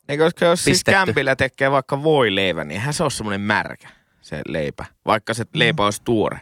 Eikö 0.08 0.24
koska 0.24 0.44
jos 0.44 0.64
siis 0.64 0.74
Pistetty. 0.74 0.98
kämpillä 0.98 1.36
tekee 1.36 1.70
vaikka 1.70 2.02
voileivän, 2.02 2.68
niin 2.68 2.76
eihän 2.80 2.94
se 2.94 3.02
ole 3.02 3.10
semmoinen 3.10 3.40
märkä, 3.40 3.88
se 4.20 4.42
leipä. 4.48 4.84
Vaikka 5.06 5.34
se 5.34 5.44
leipä 5.54 5.84
olisi 5.84 6.02
tuore. 6.04 6.40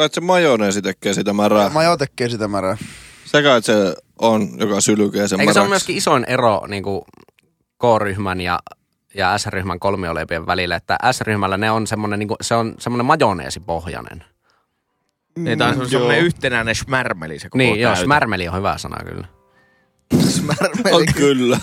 Kai 0.00 0.08
se 0.12 0.20
majoneesi 0.20 0.82
tekee 0.82 1.14
sitä 1.14 1.32
märää. 1.32 1.68
Majo 1.70 1.96
tekee 1.96 2.28
sitä 2.28 2.48
märää. 2.48 2.76
Se 3.24 3.42
kai 3.42 3.62
se 3.62 3.94
on, 4.18 4.48
joka 4.56 4.80
sylkee 4.80 5.28
sen 5.28 5.40
Eikö 5.40 5.52
se 5.52 5.60
ole 5.60 5.68
märäksi. 5.68 5.70
myöskin 5.72 5.96
isoin 5.96 6.24
ero 6.24 6.62
niin 6.68 6.82
kuin 6.82 7.02
K-ryhmän 7.78 8.40
ja, 8.40 8.58
ja 9.14 9.38
S-ryhmän 9.38 9.78
kolmioleipien 9.80 10.46
välillä, 10.46 10.76
että 10.76 10.98
S-ryhmällä 11.12 11.56
ne 11.56 11.70
on 11.70 11.86
semmoinen, 11.86 12.18
niin 12.18 12.28
kuin, 12.28 12.36
se 12.40 12.54
on 12.54 12.74
semmoinen 12.78 13.06
majoneesipohjainen. 13.06 14.24
Niin, 15.38 15.58
tai 15.58 15.74
se 15.74 15.80
on 15.80 15.88
semmoinen 15.90 16.20
yhtenäinen 16.24 16.74
schmärmeli 16.74 17.38
se 17.38 17.48
koko 17.48 17.58
Niin, 17.58 17.80
joo, 17.80 17.92
täyte. 17.92 18.04
smärmeli 18.04 18.48
on 18.48 18.56
hyvä 18.56 18.78
sana 18.78 19.04
kyllä. 19.04 19.26
On 20.92 21.04
kyllä. 21.16 21.58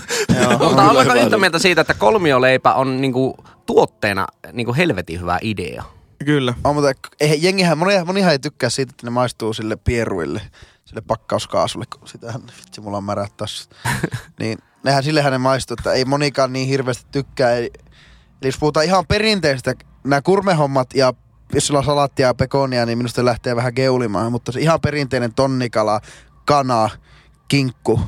Mutta 0.60 0.89
ollaanko 0.89 1.13
yhtä 1.13 1.38
mieltä 1.38 1.60
siitä, 1.60 1.82
että 1.82 1.94
kolmioleipä 1.94 2.74
on 2.74 3.01
niinku 3.01 3.38
tuotteena 3.65 4.27
niinku 4.53 4.74
helvetin 4.75 5.22
hyvä 5.22 5.39
idea? 5.41 5.84
Kyllä. 6.25 6.53
On, 6.63 6.75
mutta 6.75 7.09
eihän, 7.19 7.41
jengihän, 7.41 7.77
moni, 7.77 8.03
monihan 8.03 8.31
ei 8.31 8.39
tykkää 8.39 8.69
siitä, 8.69 8.89
että 8.89 9.07
ne 9.07 9.12
maistuu 9.12 9.53
sille 9.53 9.75
pieruille, 9.75 10.41
sille 10.86 11.01
pakkauskaasulle, 11.01 11.86
kun 12.00 12.07
sitähän, 12.07 12.41
vitsi, 12.41 12.81
mulla 12.81 12.97
on 12.97 13.03
märät 13.03 13.38
tässä. 13.38 13.69
niin 14.39 14.57
nehän 14.83 15.03
sillehän 15.03 15.31
ne 15.31 15.38
maistuu, 15.38 15.75
että 15.79 15.91
ei 15.93 16.05
monikaan 16.05 16.53
niin 16.53 16.67
hirveästi 16.67 17.05
tykkää. 17.12 17.51
Eli, 17.51 17.71
eli 18.41 18.47
jos 18.47 18.57
puhutaan 18.59 18.86
ihan 18.86 19.07
perinteistä, 19.07 19.74
nämä 20.03 20.21
kurmehommat 20.21 20.93
ja 20.93 21.13
jos 21.53 21.67
sulla 21.67 21.79
on 21.79 21.86
salattia 21.86 22.27
ja 22.27 22.33
pekonia, 22.33 22.86
niin 22.86 22.97
minusta 22.97 23.25
lähtee 23.25 23.55
vähän 23.55 23.74
geulimaan, 23.75 24.31
mutta 24.31 24.51
se 24.51 24.59
ihan 24.59 24.81
perinteinen 24.81 25.33
tonnikala, 25.33 26.01
kana, 26.45 26.89
kinkku, 27.47 28.01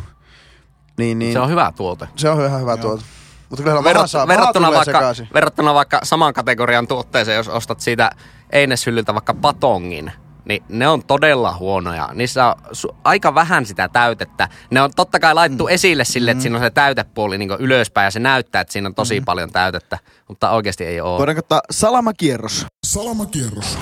niin, 0.97 1.19
niin 1.19 1.33
Se 1.33 1.39
on 1.39 1.49
hyvä 1.49 1.73
tuote. 1.75 2.07
se 2.15 2.29
on 2.29 2.45
ihan 2.45 2.61
hyvä 2.61 2.77
tuote. 2.77 3.03
Mutta 3.50 3.63
kyllä 3.63 3.84
Verrat, 3.84 3.96
maha 3.96 4.08
saa, 4.08 4.27
verrattuna, 4.27 4.68
maha 4.68 4.77
vaikka, 4.77 5.00
sekaisin. 5.00 5.27
verrattuna 5.34 5.74
vaikka 5.74 6.00
saman 6.03 6.34
kategorian 6.34 6.88
tuotteeseen, 6.88 7.38
jos 7.38 7.48
ostat 7.48 7.79
siitä 7.79 8.10
eineshyllyltä 8.51 9.13
vaikka 9.13 9.34
patongin, 9.34 10.12
niin 10.46 10.63
ne 10.70 10.88
on 10.88 11.03
todella 11.03 11.56
huonoja. 11.60 12.10
Niissä 12.13 12.46
on 12.46 12.53
su- 12.65 12.96
aika 13.03 13.36
vähän 13.36 13.65
sitä 13.65 13.89
täytettä. 13.94 14.50
Ne 14.72 14.82
on 14.82 14.91
totta 14.96 15.20
kai 15.20 15.34
laittu 15.34 15.63
mm. 15.63 15.70
esille 15.70 16.06
sille, 16.06 16.32
että 16.32 16.41
siinä 16.41 16.58
on 16.58 16.63
se 16.63 16.70
täytepuoli 16.70 17.38
niin 17.38 17.51
ylöspäin 17.60 18.06
ja 18.06 18.12
se 18.12 18.20
näyttää, 18.20 18.62
että 18.62 18.74
siinä 18.74 18.88
on 18.88 18.96
tosi 18.96 19.20
mm. 19.20 19.25
paljon 19.25 19.51
täytettä, 19.51 19.98
mutta 20.27 20.51
oikeasti 20.51 20.86
ei 20.86 21.01
ole. 21.01 21.18
Voidaanko 21.18 21.39
ottaa 21.39 21.62
salamakierros? 21.72 22.65
Salamakierros. 22.86 23.77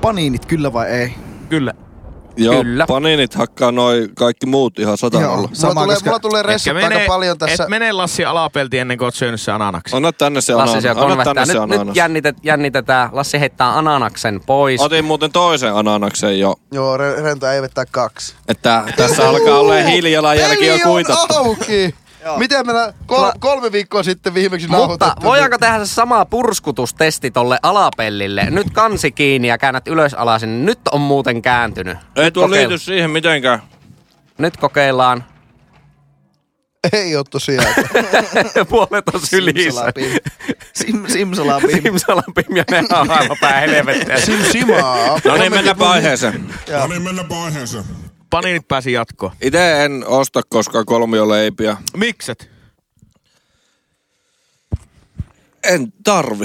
Paniinit 0.00 0.46
kyllä 0.46 0.72
vai 0.72 0.88
ei? 0.88 1.14
Kyllä. 1.48 1.74
Joo, 2.36 2.54
Kyllä. 2.62 2.86
paninit 2.86 3.34
hakkaa 3.34 3.72
noi 3.72 4.08
kaikki 4.16 4.46
muut 4.46 4.78
ihan 4.78 4.98
satanalla. 4.98 5.28
Joo. 5.32 5.36
Mulla 5.36 5.50
Sama, 5.52 5.82
tulee, 5.82 5.96
koska- 5.96 6.10
mulla 6.10 6.20
tulee 6.20 6.42
ressut 6.42 6.76
aika 6.76 7.00
paljon 7.06 7.38
tässä. 7.38 7.62
Et 7.64 7.68
mene 7.70 7.92
Lassi 7.92 8.24
alapelti 8.24 8.78
ennen 8.78 8.98
kuin 8.98 9.06
oot 9.06 9.14
syönyt 9.14 9.40
se 9.40 9.52
ananaksi. 9.52 9.96
Anna 9.96 10.12
tänne 10.12 10.40
se 10.40 10.54
Lassi 10.54 10.68
ananas. 10.70 10.82
siellä 10.82 11.02
Anna 11.12 11.24
tänne 11.24 11.46
se 11.46 11.52
Nyt, 11.52 11.62
nyt 11.68 11.78
ananas. 11.78 11.96
jännitet, 11.96 12.36
jännitetään. 12.42 13.08
Lassi 13.12 13.40
heittää 13.40 13.78
ananaksen 13.78 14.40
pois. 14.46 14.80
Otin 14.80 15.04
muuten 15.04 15.32
toisen 15.32 15.74
ananaksen 15.74 16.40
jo. 16.40 16.54
Joo, 16.72 16.96
Re- 16.96 17.22
Rento 17.22 17.46
ei 17.46 17.62
vetää 17.62 17.84
kaksi. 17.90 18.34
Että 18.48 18.84
tässä 18.96 19.28
alkaa 19.28 19.58
olla 19.58 19.74
hiilijalanjälki 19.74 20.66
jo 20.66 20.72
Peli 20.72 20.82
kuitattu. 20.84 21.34
on 21.34 21.56
Miten 22.38 22.66
me 22.66 22.72
kol- 23.06 23.32
kolme 23.38 23.72
viikkoa 23.72 24.02
sitten 24.02 24.34
viimeksi 24.34 24.68
Mutta 24.68 25.16
voidaanko 25.22 25.58
tehdä 25.58 25.78
se 25.78 25.94
sama 25.94 26.24
purskutustesti 26.24 27.30
tolle 27.30 27.58
alapellille? 27.62 28.50
Nyt 28.50 28.70
kansi 28.72 29.12
kiinni 29.12 29.48
ja 29.48 29.58
käännät 29.58 29.88
ylös 29.88 30.14
alasin. 30.14 30.66
Nyt 30.66 30.80
on 30.92 31.00
muuten 31.00 31.42
kääntynyt. 31.42 31.98
Ei 32.16 32.24
Nyt 32.24 32.34
tuo 32.34 32.46
kokeil- 32.46 32.50
liity 32.50 32.78
siihen 32.78 33.10
mitenkään. 33.10 33.62
Nyt 34.38 34.56
kokeillaan. 34.56 35.24
Ei 36.92 37.16
oo 37.16 37.24
tosiaan. 37.24 37.74
Puolet 38.70 39.08
on 39.14 39.20
sylissä. 39.24 39.62
Simsalabim. 39.62 40.10
Sim, 40.72 41.06
simsalabim. 41.06 41.82
Simsalabim 41.82 42.56
ja 42.56 42.64
ne 42.70 42.78
on 42.98 43.10
aivan 43.10 43.36
pää 43.40 43.60
helvettiä. 43.60 44.20
Sim 44.20 44.38
simaa. 44.52 45.20
No 45.24 45.36
niin, 45.36 45.52
mennäänpä 45.52 45.90
aiheeseen. 45.90 46.54
No 46.80 46.86
niin, 46.86 47.02
mennäänpä 47.02 47.42
aiheeseen. 47.42 47.84
Paninit 48.30 48.68
pääsi 48.68 48.92
jatkoon. 48.92 49.32
Itse 49.42 49.84
en 49.84 50.04
osta 50.06 50.40
koskaan 50.48 50.86
kolmioleipiä. 50.86 51.76
Mikset? 51.96 52.50
En 55.64 55.92
tarvi. 56.04 56.44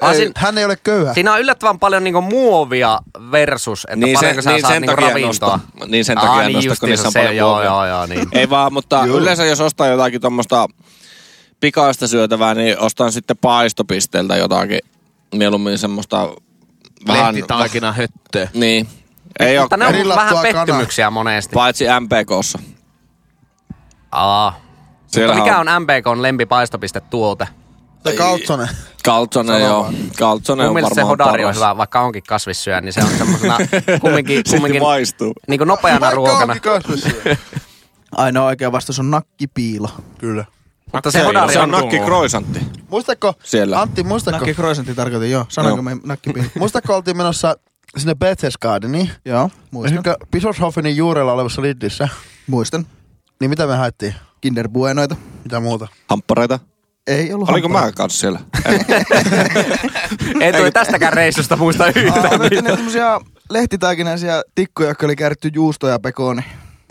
Ah, 0.00 0.10
Ei, 0.12 0.16
sin- 0.16 0.32
hän 0.36 0.58
ei 0.58 0.64
ole 0.64 0.76
köyhä. 0.76 1.14
Siinä 1.14 1.32
on 1.32 1.40
yllättävän 1.40 1.78
paljon 1.78 2.04
niinku 2.04 2.20
muovia 2.20 2.98
versus, 3.30 3.84
että 3.84 3.96
Niin, 4.06 4.14
paljonko 4.14 4.42
sen, 4.42 4.44
sä 4.44 4.50
niin 4.50 4.60
saat 4.60 4.72
sen 4.74 4.82
niinku 4.82 4.94
takia 4.96 5.08
ravintoa. 5.08 5.28
nosta. 5.56 5.86
Niin 5.86 6.04
sen 6.04 6.18
Aa, 6.18 6.26
takia 6.26 6.48
niin 6.48 6.54
nosta, 6.68 6.80
kun 6.80 6.88
niissä 6.88 7.06
on 7.08 7.12
se, 7.12 7.18
paljon 7.18 7.36
joo, 7.36 7.48
muovia. 7.50 7.64
joo, 7.66 7.86
joo, 7.86 8.06
niin. 8.06 8.28
Ei 8.32 8.50
vaan, 8.50 8.72
mutta 8.72 9.04
yleensä 9.06 9.44
jos 9.44 9.60
ostaa 9.60 9.86
jotakin 9.86 10.20
tuommoista 10.20 10.66
pikaista 11.60 12.08
syötävää, 12.08 12.54
niin 12.54 12.78
ostan 12.78 13.12
sitten 13.12 13.36
paistopisteeltä 13.36 14.36
jotakin. 14.36 14.80
Mieluummin 15.34 15.78
semmoista 15.78 16.28
vähän... 17.06 17.34
Lehtitaikina 17.34 17.92
höttöä. 17.92 18.48
Niin. 18.54 18.88
Ei 19.40 19.58
ole, 19.58 19.64
Mutta 19.64 19.76
ne 19.76 19.86
on 19.86 20.08
vähän 20.16 20.36
pettymyksiä 20.42 21.10
monesti. 21.10 21.54
paitsi 21.54 21.84
MPKssa. 22.00 22.58
Aa. 24.12 24.60
Mutta 25.26 25.34
mikä 25.34 25.58
on 25.58 25.66
MBKn 25.82 26.22
lempipaistopistetuote? 26.22 27.48
Se 28.06 28.16
Kautsonen. 28.16 28.68
Kaltsonen, 29.04 29.62
joo. 29.62 29.92
Kaltsonen 30.18 30.64
Mun 30.64 30.68
on 30.68 30.74
mielestä 30.74 30.94
se 30.94 31.00
varmaan 31.00 31.28
hodari 31.28 31.44
on 31.44 31.54
hyvä, 31.54 31.76
vaikka 31.76 32.00
onkin 32.00 32.22
kasvissyöjä, 32.28 32.80
niin 32.80 32.92
se 32.92 33.00
on 33.00 33.08
semmosena 33.18 33.58
kumminkin, 34.00 34.42
kumminkin 34.50 34.82
maistuu. 34.82 35.32
niin 35.48 35.58
kuin 35.58 35.68
nopeana 35.68 36.00
Vaikka 36.00 36.16
ruokana. 36.16 36.56
Ainoa 38.16 38.46
oikea 38.46 38.72
vastaus 38.72 38.98
on 38.98 39.10
nakkipiilo. 39.10 39.88
Kyllä. 40.18 40.44
Mutta 40.92 41.10
se 41.10 41.18
Se, 41.18 41.24
hodari 41.24 41.52
se 41.52 41.58
on, 41.58 41.74
on 41.74 41.80
nakki 41.80 41.98
kroisantti. 41.98 42.60
Muistatko, 42.88 43.34
Siellä. 43.42 43.80
Antti, 43.80 44.02
muistatko, 44.04 44.38
Nakki 44.38 44.54
kroisantti 44.54 44.94
tarkoitin, 44.94 45.30
joo. 45.30 45.46
Sanoinko 45.48 45.82
me 45.82 45.96
nakkipiilo? 46.04 46.48
muistatko 46.58 46.96
oltiin 46.96 47.16
menossa 47.16 47.56
sinne 47.96 48.14
Berchtesgadeniin? 48.14 49.10
joo, 49.24 49.50
muistan. 49.70 49.92
Elikkä 49.94 50.16
Bischofshofenin 50.30 50.96
juurella 50.96 51.32
olevassa 51.32 51.62
Lidlissä. 51.62 52.08
Muistan. 52.46 52.86
Niin 53.40 53.50
mitä 53.50 53.66
me 53.66 53.76
haettiin? 53.76 54.14
Kinder 54.40 54.68
Buenoita. 54.68 55.16
Mitä 55.44 55.60
muuta? 55.60 55.88
Hamppareita. 56.08 56.58
Ei 57.06 57.32
ollut 57.32 57.48
Oliko 57.48 57.68
mä 57.68 57.92
kanssa 57.92 58.20
siellä? 58.20 58.40
ei 60.40 60.52
tuli 60.58 60.72
tästäkään 60.72 61.12
reissusta 61.12 61.56
muista 61.56 61.84
Aa, 61.84 61.92
yhtään 61.96 62.26
otettiin 62.26 62.40
ne 62.50 62.56
mitään. 62.56 62.76
semmosia 62.76 63.20
lehtitaikinaisia 63.50 64.42
tikkuja, 64.54 64.88
jotka 64.88 65.06
oli 65.06 65.16
kääritty 65.16 65.50
juustoja 65.54 65.92
ja 65.92 65.98
pekoni. 65.98 66.42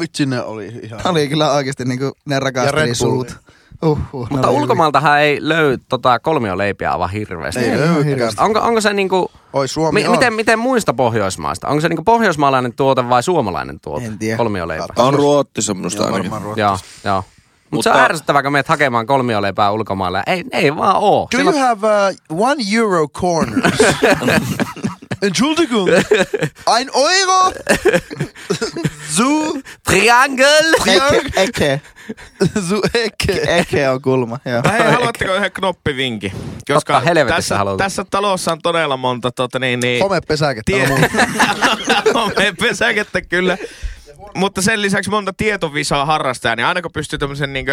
Vitsi 0.02 0.26
ne 0.26 0.42
oli 0.42 0.66
ihan... 0.84 1.02
Ne 1.04 1.10
oli 1.10 1.28
kyllä 1.30 1.52
oikeasti 1.52 1.86
niinku, 1.86 2.12
ne 2.26 2.36
Ja 2.36 2.40
rakasteli 2.40 2.96
suut. 2.96 3.38
Uhuh, 3.84 3.98
ne 4.13 4.28
Mutta 4.30 4.48
oli 4.48 4.58
ulkomaaltahan 4.58 5.20
ei 5.20 5.38
löy 5.42 5.78
tota 5.90 6.20
kolmioleipiä 6.20 6.92
aivan 6.92 7.10
hirveästi. 7.10 7.60
Ei 7.62 7.70
Ei 7.70 7.78
löykään. 7.78 8.04
hirveästi. 8.06 8.42
Onko, 8.42 8.60
onko 8.60 8.82
se 8.82 8.94
niinku, 8.94 9.32
Oi 9.54 9.68
Suomi 9.68 10.00
mi, 10.02 10.06
on. 10.08 10.12
miten, 10.12 10.34
miten 10.34 10.60
muista 10.60 10.94
Pohjoismaista? 10.94 11.68
Onko 11.68 11.82
se 11.82 11.90
niinku 11.90 12.04
pohjoismaalainen 12.04 12.74
tuote 12.74 13.10
vai 13.10 13.24
suomalainen 13.24 13.80
tuote? 13.80 14.06
En 14.06 14.20
tiedä. 14.20 14.38
Kolmioleipä. 14.38 14.86
On 14.98 15.13
ruotti 15.13 15.62
semmoista 15.62 16.04
Joo, 16.04 16.13
ainakin. 16.13 16.32
Joo, 16.56 16.78
joo. 17.04 17.24
Mutta 17.72 17.84
se 17.84 17.98
on 17.98 18.04
ärsyttävää, 18.04 18.44
kun 18.44 18.52
menet 18.52 18.68
hakemaan 18.68 19.06
kolmioleipää 19.06 19.72
ulkomailla. 19.72 20.24
Ei, 20.28 20.44
ei 20.52 20.75
vaan 20.75 20.96
oo. 21.00 21.28
Do 21.32 21.38
Siellä 21.38 21.52
you 21.52 21.60
have 21.60 21.88
uh, 22.32 22.42
one 22.48 22.63
euro 22.75 23.08
corners? 23.08 23.78
Entschuldigung. 25.24 25.89
Ein 26.75 26.89
euro? 26.94 27.53
Zu, 29.15 29.62
Triangle! 29.84 30.46
Eke, 30.86 31.32
eke, 31.36 31.82
zu 32.68 32.82
ecke. 32.94 33.42
eke 33.48 33.89
on 33.89 34.01
kulma. 34.01 34.39
Joo. 34.46 34.62
Hei, 34.72 34.92
haluatteko 34.92 35.36
yhden 35.36 35.51
knoppivinkin? 35.51 36.32
Totta 36.68 37.00
helvetissä 37.00 37.36
tässä, 37.36 37.58
haluan. 37.58 37.77
tässä 37.77 38.06
talossa 38.12 38.51
on 38.51 38.60
todella 38.63 38.98
monta 38.98 39.32
tota, 39.32 39.60
niin, 39.60 39.80
niin, 39.80 40.03
Homepesäkettä 40.03 40.72
Tie- 40.72 40.92
on. 40.92 41.00
Homepesäkettä 42.22 43.22
kyllä. 43.22 43.58
Mutta 44.36 44.62
sen 44.62 44.82
lisäksi 44.82 45.10
monta 45.10 45.34
tietovisaa 45.34 46.06
harrastajaa, 46.06 46.56
niin 46.56 46.65
aina 46.65 46.82
kun 46.82 46.92
pystyy 46.92 47.20
tämmöisen 47.20 47.53
niin 47.53 47.65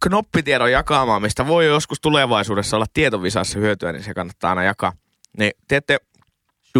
knoppitiedon 0.00 0.72
jakamaan, 0.72 1.22
mistä 1.22 1.46
voi 1.46 1.66
joskus 1.66 2.00
tulevaisuudessa 2.00 2.76
olla 2.76 2.86
tietovisassa 2.94 3.58
hyötyä, 3.58 3.92
niin 3.92 4.02
se 4.02 4.14
kannattaa 4.14 4.50
aina 4.50 4.64
jakaa. 4.64 4.92
Niin 5.38 5.52
teette 5.68 5.98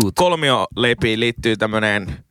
Shoot. 0.00 0.14
kolmioleipiin 0.14 1.20
liittyy 1.20 1.56
tämmöinen 1.56 2.24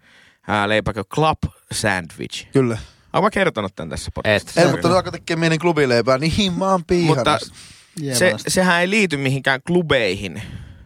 leipäkö 0.68 1.04
club 1.04 1.38
sandwich. 1.72 2.52
Kyllä. 2.52 2.78
Olen 3.14 3.24
mä 3.24 3.30
kertonut 3.30 3.76
tämän 3.76 3.90
tässä 3.90 4.12
podcastissa. 4.14 4.62
Ei, 4.62 4.68
mutta 4.68 4.88
nyt 4.88 4.98
alkoi 4.98 5.12
tekemään 5.12 5.40
mielen 5.40 5.60
klubileipää, 5.60 6.18
niin 6.18 6.54
mä 6.54 6.72
oon 6.72 6.84
Mutta 7.06 7.40
se, 8.14 8.34
sehän 8.48 8.82
ei 8.82 8.90
liity 8.90 9.18
mihinkään 9.18 9.62
klubeihin 9.68 10.42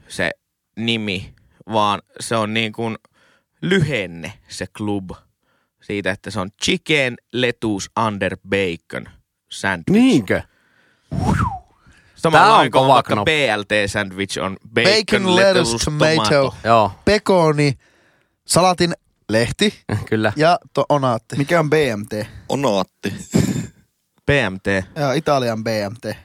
se 0.08 0.32
nimi, 0.76 1.34
vaan 1.72 2.02
se 2.20 2.36
on 2.36 2.54
niin 2.54 2.74
kuin 2.74 2.98
lyhenne 3.62 4.34
se 4.48 4.66
klub 4.78 5.10
siitä, 5.82 6.12
että 6.12 6.32
se 6.32 6.40
on 6.40 6.50
chicken, 6.64 7.16
lettuce, 7.34 7.88
under 8.08 8.38
bacon 8.50 9.10
sandwich. 9.52 9.92
Niinkö? 9.92 10.42
Samalla 12.22 12.58
on 12.58 12.72
kova 12.72 12.94
vaikka. 12.94 13.16
BLT 13.16 13.72
sandwich 13.92 14.40
on 14.40 14.58
bacon, 14.74 14.94
Bacon, 15.24 15.36
lettuce, 15.36 15.86
tomato, 15.86 16.56
Joo, 16.64 16.92
pekoni, 17.06 17.74
salatin 18.48 18.94
lehti 19.30 19.74
kyllä. 20.10 20.34
ja 20.36 20.60
to 20.74 20.86
onaatti. 20.90 21.36
Mikä 21.36 21.60
on 21.60 21.70
BMT? 21.70 22.28
Onaatti. 22.50 23.14
BMT. 24.28 24.86
Joo, 24.96 25.12
Italian 25.12 25.64
BMT. 25.64 26.18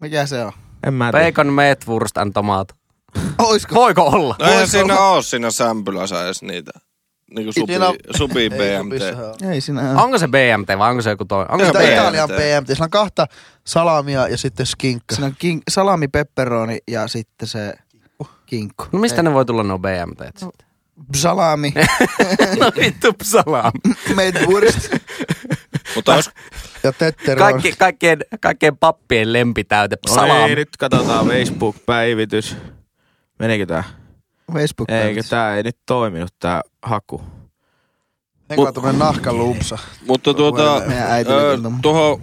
Mikä 0.00 0.26
se 0.26 0.44
on? 0.44 0.52
En 0.86 0.94
mä 0.94 1.12
tiedä. 1.12 1.24
Bacon, 1.26 1.52
meatwurst 1.52 2.18
and 2.18 2.32
tomato. 2.32 2.74
Oisko? 3.38 3.74
Voiko 3.74 4.02
olla? 4.02 4.36
No 4.38 4.46
ei 4.46 4.66
siinä 4.66 4.98
ole 5.00 5.22
siinä 5.22 5.50
sämpylässä 5.50 6.24
edes 6.24 6.42
niitä. 6.42 6.70
Niinku 7.36 7.52
supi, 7.52 7.72
Siinä 7.72 7.88
on- 7.88 7.96
supi 8.16 8.40
Ei 8.42 8.50
BMT. 8.50 9.42
Ei 9.52 9.60
siinä 9.60 9.90
ole. 9.90 10.02
Onko 10.02 10.18
se 10.18 10.28
BMT 10.28 10.78
vai 10.78 10.90
onko 10.90 11.02
se 11.02 11.10
joku 11.10 11.24
toinen? 11.24 11.52
Onko 11.52 11.64
se 11.66 11.72
Tämä 11.72 11.84
BMT. 11.84 11.92
Italian 11.94 12.28
BMT. 12.28 12.66
Siinä 12.66 12.84
on 12.84 12.90
kahta 12.90 13.26
salamia 13.66 14.28
ja 14.28 14.36
sitten 14.38 14.66
skinkka. 14.66 15.14
Siinä 15.14 15.26
on 15.26 15.34
king, 15.38 15.60
salami, 15.70 16.08
pepperoni 16.08 16.78
ja 16.88 17.08
sitten 17.08 17.48
se 17.48 17.74
kinkku. 18.46 18.84
No 18.92 18.98
mistä 18.98 19.22
ne 19.22 19.34
voi 19.34 19.44
tulla 19.44 19.62
nuo 19.62 19.78
BMT? 19.78 20.18
sitten? 20.38 20.68
Salami, 21.16 21.72
no 22.60 22.72
vittu 22.80 23.12
salam. 23.22 23.72
meidwurst. 24.16 24.88
Mutta 25.94 26.14
jos 26.16 26.30
Ja 26.82 26.92
tetteroni. 26.92 27.52
Kaikki, 27.52 27.72
kaikkien, 27.78 28.18
kaikkien 28.40 28.76
pappien 28.76 29.32
lempitäyte. 29.32 29.96
No 30.08 30.14
Salam. 30.14 30.48
ei, 30.48 30.54
nyt 30.56 30.68
katsotaan 30.78 31.26
Facebook-päivitys. 31.26 32.56
Menikö 33.38 33.66
tää? 33.66 33.84
Facebook. 34.52 34.90
Eikö 34.90 35.22
tää 35.30 35.56
ei 35.56 35.62
nyt 35.62 35.76
toiminut 35.86 36.34
tää 36.38 36.62
haku? 36.82 37.22
Eikö 38.50 38.62
ole 38.62 38.72
tämmönen 38.72 38.98
nahkaluupsa? 38.98 39.78
Mutta 40.06 40.34
tuota, 40.34 40.82
tuohon 41.82 42.22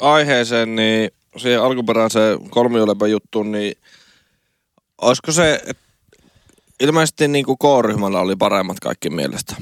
aiheeseen, 0.00 0.76
niin 0.76 1.10
siihen 1.36 1.62
alkuperäiseen 1.62 2.50
kolmiolepän 2.50 3.10
juttuun, 3.10 3.52
niin 3.52 3.74
olisiko 5.00 5.32
se, 5.32 5.62
ilmeisesti 6.80 7.28
niin 7.28 7.44
kuin 7.44 7.58
K-ryhmällä 7.58 8.20
oli 8.20 8.36
paremmat 8.36 8.80
kaikki 8.80 9.10
mielestä. 9.10 9.56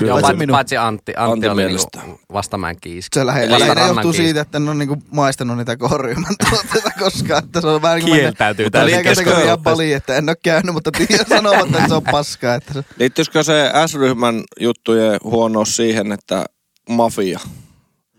Joo, 0.00 0.20
Paitsi 0.20 0.38
minun. 0.38 0.54
paitsi 0.54 0.76
Antti. 0.76 1.12
Antti, 1.16 1.32
Antti 1.32 1.48
oli 1.48 1.64
mielestä. 1.64 1.98
niinku 2.00 2.20
vastamäen 2.32 2.76
kiiski. 2.80 3.18
Se 3.18 3.26
lähinnä 3.26 3.56
johtuu 3.56 3.94
kiinni. 3.94 4.12
siitä, 4.16 4.40
että 4.40 4.58
en 4.58 4.68
ole 4.68 4.74
niinku 4.74 4.96
maistanut 5.10 5.56
niitä 5.56 5.76
kohryhmän 5.76 6.34
tuotteita 6.50 6.90
koskaan. 6.98 7.44
Että 7.44 7.60
se 7.60 7.66
on 7.66 7.82
vähän 7.82 7.98
niin 7.98 8.08
kuin 8.08 8.20
Kieltäytyy 8.20 8.66
Mutta 8.66 8.78
täysin 8.78 9.02
keskustelusta. 9.02 9.56
paljon, 9.58 9.96
että 9.96 10.16
en 10.16 10.28
ole 10.28 10.36
käynyt, 10.42 10.74
mutta 10.74 10.90
tiedän 10.92 11.26
sanovat, 11.38 11.66
että 11.66 11.88
se 11.88 11.94
on 11.94 12.02
paskaa. 12.02 12.54
Että 12.54 12.72
se, 12.72 12.84
Liittyisikö 12.98 13.42
se 13.42 13.70
S-ryhmän 13.86 14.42
juttujen 14.60 15.20
huonous 15.24 15.76
siihen, 15.76 16.12
että 16.12 16.44
mafia? 16.88 17.40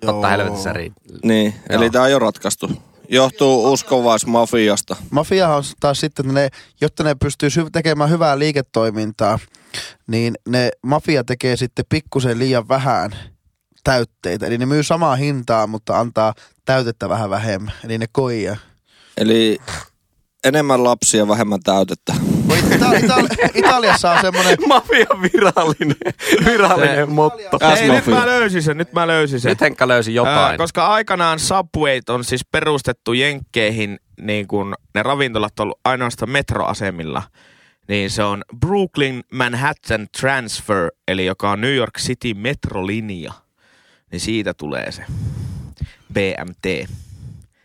Totta 0.06 0.28
helvetissä 0.28 0.74
riittää. 0.74 1.18
Niin, 1.24 1.46
Joo. 1.70 1.82
eli 1.82 1.90
tämä 1.90 2.04
on 2.06 2.12
jo 2.12 2.20
ratkaistu. 2.20 2.72
Johtuu 3.10 3.74
uskovaismafiasta. 3.74 4.96
Mafiahan 5.10 5.58
on 5.58 5.64
taas 5.80 6.00
sitten, 6.00 6.26
että 6.26 6.40
ne, 6.42 6.50
jotta 6.82 7.04
ne 7.04 7.16
pystyy 7.16 7.50
sy- 7.50 7.70
tekemään 7.72 8.10
hyvää 8.10 8.40
liiketoimintaa, 8.40 9.40
niin 10.08 10.36
ne 10.48 10.72
mafia 10.82 11.24
tekee 11.24 11.58
sitten 11.58 11.86
pikkusen 11.90 12.40
liian 12.40 12.68
vähän 12.68 13.16
täytteitä. 13.84 14.46
Eli 14.46 14.58
ne 14.58 14.66
myy 14.66 14.84
samaa 14.84 15.16
hintaa, 15.16 15.68
mutta 15.68 16.00
antaa 16.00 16.34
täytettä 16.66 17.10
vähän 17.10 17.30
vähemmän. 17.30 17.74
Eli 17.84 17.98
ne 17.98 18.06
koijaa. 18.12 18.58
Eli 19.18 19.60
enemmän 20.44 20.84
lapsia, 20.84 21.28
vähemmän 21.28 21.60
täytettä. 21.64 22.16
Kun 22.48 22.58
Ita- 22.58 22.98
Ita- 22.98 23.50
Italiassa 23.54 24.12
on 24.12 24.22
semmoinen, 24.22 24.58
Mafia 24.68 25.06
virallinen, 25.24 25.96
virallinen 26.46 27.12
motto. 27.12 27.60
Ei, 27.80 27.90
nyt 27.90 28.08
mä 28.08 28.26
löysin 28.26 28.64
sen, 28.64 28.78
nyt 28.78 28.94
mä 28.94 29.08
löysin 29.08 29.40
sen. 29.40 29.50
Nyt 29.50 29.62
Henkka 29.62 29.88
löysi 29.88 30.14
jotain. 30.16 30.58
koska 30.58 30.88
aikanaan 30.88 31.40
Subwayt 31.40 32.10
on 32.10 32.24
siis 32.24 32.46
perustettu 32.52 33.14
Jenkkeihin, 33.14 34.00
niin 34.22 34.48
kun 34.48 34.76
ne 34.96 35.04
ravintolat 35.04 35.60
on 35.60 35.64
ollut 35.64 35.80
ainoastaan 35.86 36.30
metroasemilla, 36.30 37.24
niin 37.88 38.10
se 38.10 38.24
on 38.24 38.44
Brooklyn 38.60 39.24
Manhattan 39.32 40.08
Transfer, 40.20 40.92
eli 41.08 41.26
joka 41.26 41.52
on 41.52 41.62
New 41.62 41.76
York 41.76 41.98
City 42.00 42.34
metrolinja. 42.34 43.34
Niin 44.12 44.20
siitä 44.20 44.54
tulee 44.54 44.92
se 44.92 45.06
BMT. 46.14 46.90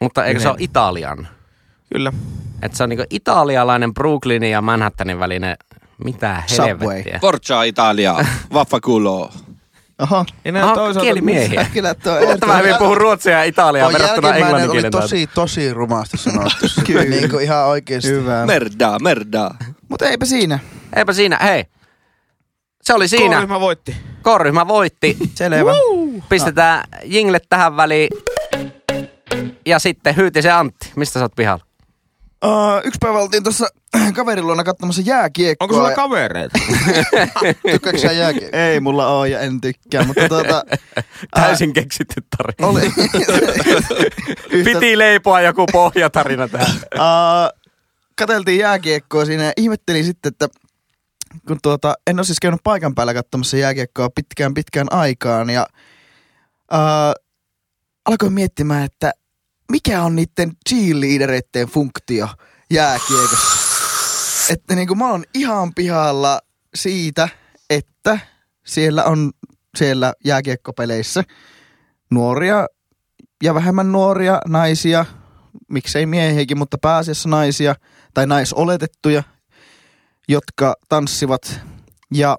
Mutta 0.00 0.24
eikö 0.24 0.40
se 0.40 0.48
ole 0.48 0.56
Italian? 0.60 1.28
Kyllä. 1.92 2.12
Että 2.62 2.76
se 2.78 2.82
on 2.82 2.88
niinku 2.88 3.04
italialainen 3.10 3.94
Brooklynin 3.94 4.50
ja 4.50 4.62
Manhattanin 4.62 5.18
välinen, 5.18 5.56
mitä 6.04 6.42
Subway. 6.46 6.68
helvettiä. 6.68 7.18
Forza 7.20 7.62
Italia, 7.62 8.14
vaffaculo. 8.54 9.30
Oho, 10.02 10.24
Ja 10.44 10.52
ne 10.52 10.62
Aha, 10.62 10.74
toisaalta- 10.74 11.00
kielimiehiä. 11.00 11.66
kyllä 11.72 11.94
tuo 11.94 12.12
Mutta 12.30 12.46
mä 12.46 12.56
hyvin 12.58 12.74
puhun 12.78 12.96
ruotsia 12.96 13.32
ja 13.32 13.44
italiaa 13.44 13.86
on 13.86 13.92
verrattuna 13.92 14.28
jälkimmäinen 14.28 14.54
oli 14.54 14.62
englanninkielen 14.62 14.92
tosi, 15.02 15.26
tosi 15.26 15.74
rumasti 15.74 16.16
sanottu. 16.18 16.66
Kyllä. 16.86 17.04
niin 17.04 17.30
kuin 17.30 17.42
ihan 17.44 17.66
oikeesti. 17.66 18.10
Hyvä. 18.10 18.46
Merda, 18.46 18.98
merda. 19.02 19.50
Mutta 19.88 20.06
eipä 20.08 20.24
siinä. 20.26 20.58
Eipä 20.96 21.12
siinä, 21.12 21.38
hei. 21.42 21.64
Se 22.82 22.94
oli 22.94 23.08
siinä. 23.08 23.36
K-ryhmä 23.36 23.60
voitti. 23.60 23.96
K-ryhmä 24.22 24.68
voitti. 24.68 25.16
Selvä. 25.34 25.72
Pistetään 26.28 26.84
jingle 27.04 27.38
tähän 27.48 27.76
väliin. 27.76 28.08
Ja 29.66 29.78
sitten 29.78 30.16
Hyytisen 30.16 30.54
Antti. 30.54 30.90
Mistä 30.96 31.18
sä 31.18 31.24
oot 31.24 31.32
pihalla? 31.36 31.64
Uh, 32.44 32.80
yksi 32.84 32.98
päivä 33.00 33.18
oltiin 33.18 33.42
tuossa 33.42 33.66
kaverin 34.16 34.46
luona 34.46 34.64
katsomassa 34.64 35.02
jääkiekkoa. 35.04 35.64
Onko 35.64 35.74
sulla 35.74 35.90
ja- 35.90 35.96
kavereita? 35.96 36.58
Tykkääkö 37.72 37.98
sä 37.98 38.12
jääkiekkoa? 38.12 38.60
Ei 38.60 38.80
mulla 38.80 39.06
oo 39.06 39.24
ja 39.24 39.40
en 39.40 39.60
tykkää, 39.60 40.04
mutta 40.04 40.28
tuota... 40.28 40.64
Täysin 41.34 41.72
keksitty 41.72 42.22
tarina. 42.36 42.68
oli... 42.68 42.80
Yhtä- 44.50 44.70
Piti 44.72 44.98
leipoa 44.98 45.40
joku 45.40 45.66
pohjatarina 45.72 46.48
tähän. 46.48 46.76
Uh, 46.76 47.60
kateltiin 48.18 48.58
jääkiekkoa 48.58 49.24
siinä 49.24 49.44
ja 49.44 49.52
ihmettelin 49.56 50.04
sitten, 50.04 50.30
että 50.30 50.48
kun 51.48 51.58
tuota, 51.62 51.94
en 52.06 52.18
ole 52.18 52.24
siis 52.24 52.40
käynyt 52.40 52.60
paikan 52.64 52.94
päällä 52.94 53.14
katsomassa 53.14 53.56
jääkiekkoa 53.56 54.10
pitkään 54.10 54.54
pitkään 54.54 54.92
aikaan 54.92 55.50
ja 55.50 55.66
uh, 56.72 57.22
alkoin 58.04 58.32
miettimään, 58.32 58.84
että 58.84 59.12
mikä 59.70 60.02
on 60.02 60.16
niiden 60.16 60.52
cheerleadereiden 60.68 61.66
funktio 61.68 62.28
jääkiekossa. 62.70 63.70
Että 64.52 64.74
niin 64.74 64.88
kuin 64.88 64.98
mä 64.98 65.10
oon 65.10 65.24
ihan 65.34 65.74
pihalla 65.74 66.40
siitä, 66.74 67.28
että 67.70 68.18
siellä 68.66 69.04
on 69.04 69.30
siellä 69.78 70.12
jääkiekkopeleissä 70.24 71.24
nuoria 72.10 72.66
ja 73.42 73.54
vähemmän 73.54 73.92
nuoria 73.92 74.40
naisia, 74.48 75.04
miksei 75.68 76.06
miehiäkin, 76.06 76.58
mutta 76.58 76.78
pääasiassa 76.78 77.28
naisia 77.28 77.74
tai 78.14 78.26
naisoletettuja, 78.26 79.22
jotka 80.28 80.74
tanssivat 80.88 81.60
Ja 82.14 82.38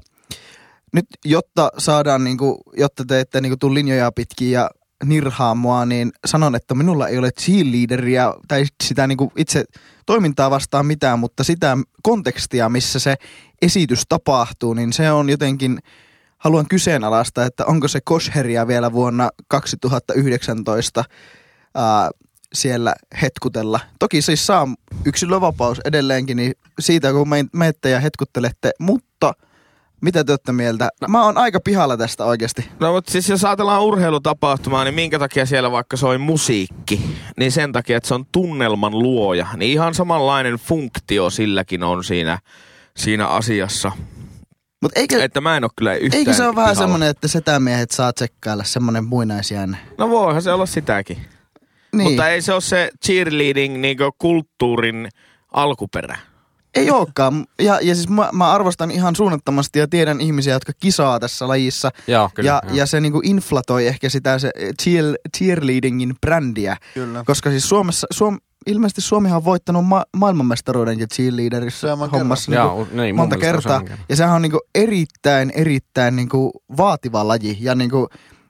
nyt, 0.94 1.06
jotta 1.26 1.70
saadaan, 1.78 2.24
niinku, 2.24 2.64
jotta 2.78 3.06
te 3.08 3.20
ette 3.20 3.42
niinku, 3.42 3.58
tuu 3.58 3.74
linjoja 3.74 4.12
pitkin 4.12 4.52
ja 4.52 4.70
nirhaa 5.06 5.56
mua, 5.56 5.86
niin 5.86 6.12
sanon, 6.26 6.56
että 6.56 6.76
minulla 6.76 7.08
ei 7.08 7.18
ole 7.18 7.32
cheerleaderia 7.32 8.34
tai 8.48 8.66
sitä 8.84 9.08
niinku, 9.08 9.32
itse 9.38 9.64
toimintaa 10.06 10.50
vastaan 10.52 10.86
mitään, 10.86 11.20
mutta 11.20 11.44
sitä 11.44 11.78
kontekstia, 12.04 12.70
missä 12.70 13.00
se 13.00 13.16
esitys 13.62 14.04
tapahtuu, 14.10 14.74
niin 14.74 14.94
se 14.94 15.12
on 15.12 15.30
jotenkin, 15.30 15.80
haluan 16.38 16.68
kyseenalaista, 16.68 17.46
että 17.46 17.66
onko 17.66 17.88
se 17.88 18.00
kosheria 18.02 18.68
vielä 18.68 18.92
vuonna 18.92 19.30
2019 19.48 21.04
ää, 21.76 22.10
siellä 22.54 22.96
hetkutella. 23.22 23.80
Toki 24.00 24.22
siis 24.22 24.46
saa 24.46 24.68
yksilövapaus 25.06 25.80
edelleenkin, 25.86 26.38
niin 26.38 26.54
siitä 26.80 27.12
kun 27.12 27.30
me, 27.30 27.46
meette 27.54 27.90
ja 27.90 28.00
hetkuttelette, 28.00 28.72
mutta 28.80 29.11
mitä 30.02 30.24
te 30.24 30.32
olette 30.32 30.52
mieltä? 30.52 30.90
Mä 31.08 31.26
oon 31.26 31.38
aika 31.38 31.60
pihalla 31.60 31.98
tästä 31.98 32.26
oikeasti. 32.26 32.70
No 32.80 32.94
mutta 32.94 33.12
siis 33.12 33.30
jos 33.30 33.46
ajatellaan 33.46 33.84
urheilutapahtumaa, 33.84 34.84
niin 34.84 34.94
minkä 34.94 35.20
takia 35.20 35.46
siellä 35.46 35.72
vaikka 35.72 35.98
soi 35.98 36.18
musiikki? 36.18 37.18
Niin 37.38 37.52
sen 37.52 37.72
takia, 37.72 37.98
että 37.98 38.08
se 38.08 38.14
on 38.14 38.26
tunnelman 38.32 39.00
luoja. 39.00 39.48
Niin 39.56 39.72
ihan 39.72 39.94
samanlainen 39.94 40.54
funktio 40.54 41.30
silläkin 41.30 41.84
on 41.84 42.04
siinä, 42.04 42.40
siinä 42.98 43.28
asiassa. 43.28 43.92
Mutta 44.82 45.00
eikö, 45.00 45.24
Että 45.24 45.42
mä 45.42 45.58
en 45.58 45.64
ole 45.64 45.72
kyllä 45.76 45.96
yhtään 45.96 46.20
eikö 46.20 46.34
se 46.34 46.44
ole 46.44 46.56
vähän 46.56 46.76
semmoinen, 46.76 47.10
että 47.10 47.28
setämiehet 47.28 47.92
saa 47.92 48.14
tsekkailla 48.14 48.64
semmoinen 48.64 49.06
muinaisjäänne? 49.06 49.78
No 49.98 50.10
voihan 50.10 50.42
se 50.42 50.52
olla 50.52 50.66
sitäkin. 50.66 51.18
Niin. 51.96 52.10
Mutta 52.10 52.30
ei 52.30 52.42
se 52.42 52.54
ole 52.54 52.62
se 52.62 52.92
cheerleading 53.06 53.78
niin 53.78 53.98
kulttuurin 54.18 55.10
alkuperä. 55.52 56.18
Ei 56.76 56.92
olekaan. 56.92 57.46
Ja, 57.60 57.80
ja 57.82 57.96
siis 57.96 58.10
mä, 58.10 58.30
mä 58.34 58.52
arvostan 58.52 58.92
ihan 58.92 59.16
suunnattomasti 59.16 59.80
ja 59.80 59.88
tiedän 59.88 60.22
ihmisiä, 60.22 60.54
jotka 60.54 60.72
kisaa 60.80 61.20
tässä 61.20 61.48
lajissa. 61.48 61.92
Joo, 62.08 62.30
kyllä. 62.34 62.48
ja, 62.48 62.62
joo. 62.66 62.76
ja 62.76 62.86
se 62.86 63.00
niinku 63.02 63.22
inflatoi 63.24 63.88
ehkä 63.88 64.10
sitä 64.10 64.40
se 64.40 64.52
cheer, 64.82 65.06
cheerleadingin 65.38 66.16
brändiä. 66.22 66.78
Kyllä. 66.94 67.24
Koska 67.26 67.50
siis 67.50 67.70
Suomessa, 67.70 68.08
Suom, 68.12 68.40
ilmeisesti 68.68 69.02
Suomihan 69.02 69.38
on 69.38 69.46
voittanut 69.46 69.86
ma- 69.86 70.06
maailmanmestaruudenkin 70.18 71.08
cheerleaderissa 71.10 71.88
Useamman 71.88 72.10
hommassa 72.12 72.52
kerran. 72.52 72.68
niinku 72.68 72.96
Joo, 72.96 73.04
niin, 73.04 73.16
monta 73.16 73.38
kertaa. 73.38 73.80
kerran. 73.82 74.00
Ja 74.10 74.16
sehän 74.16 74.36
on 74.36 74.42
niinku 74.42 74.60
erittäin, 74.76 75.52
erittäin 75.56 76.16
niinku 76.16 76.52
vaativa 76.78 77.28
laji 77.28 77.58
ja 77.60 77.76
niinku, 77.76 78.08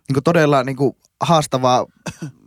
niinku 0.09 0.21
todella 0.23 0.63
niinku 0.63 0.95
haastavaa. 1.21 1.85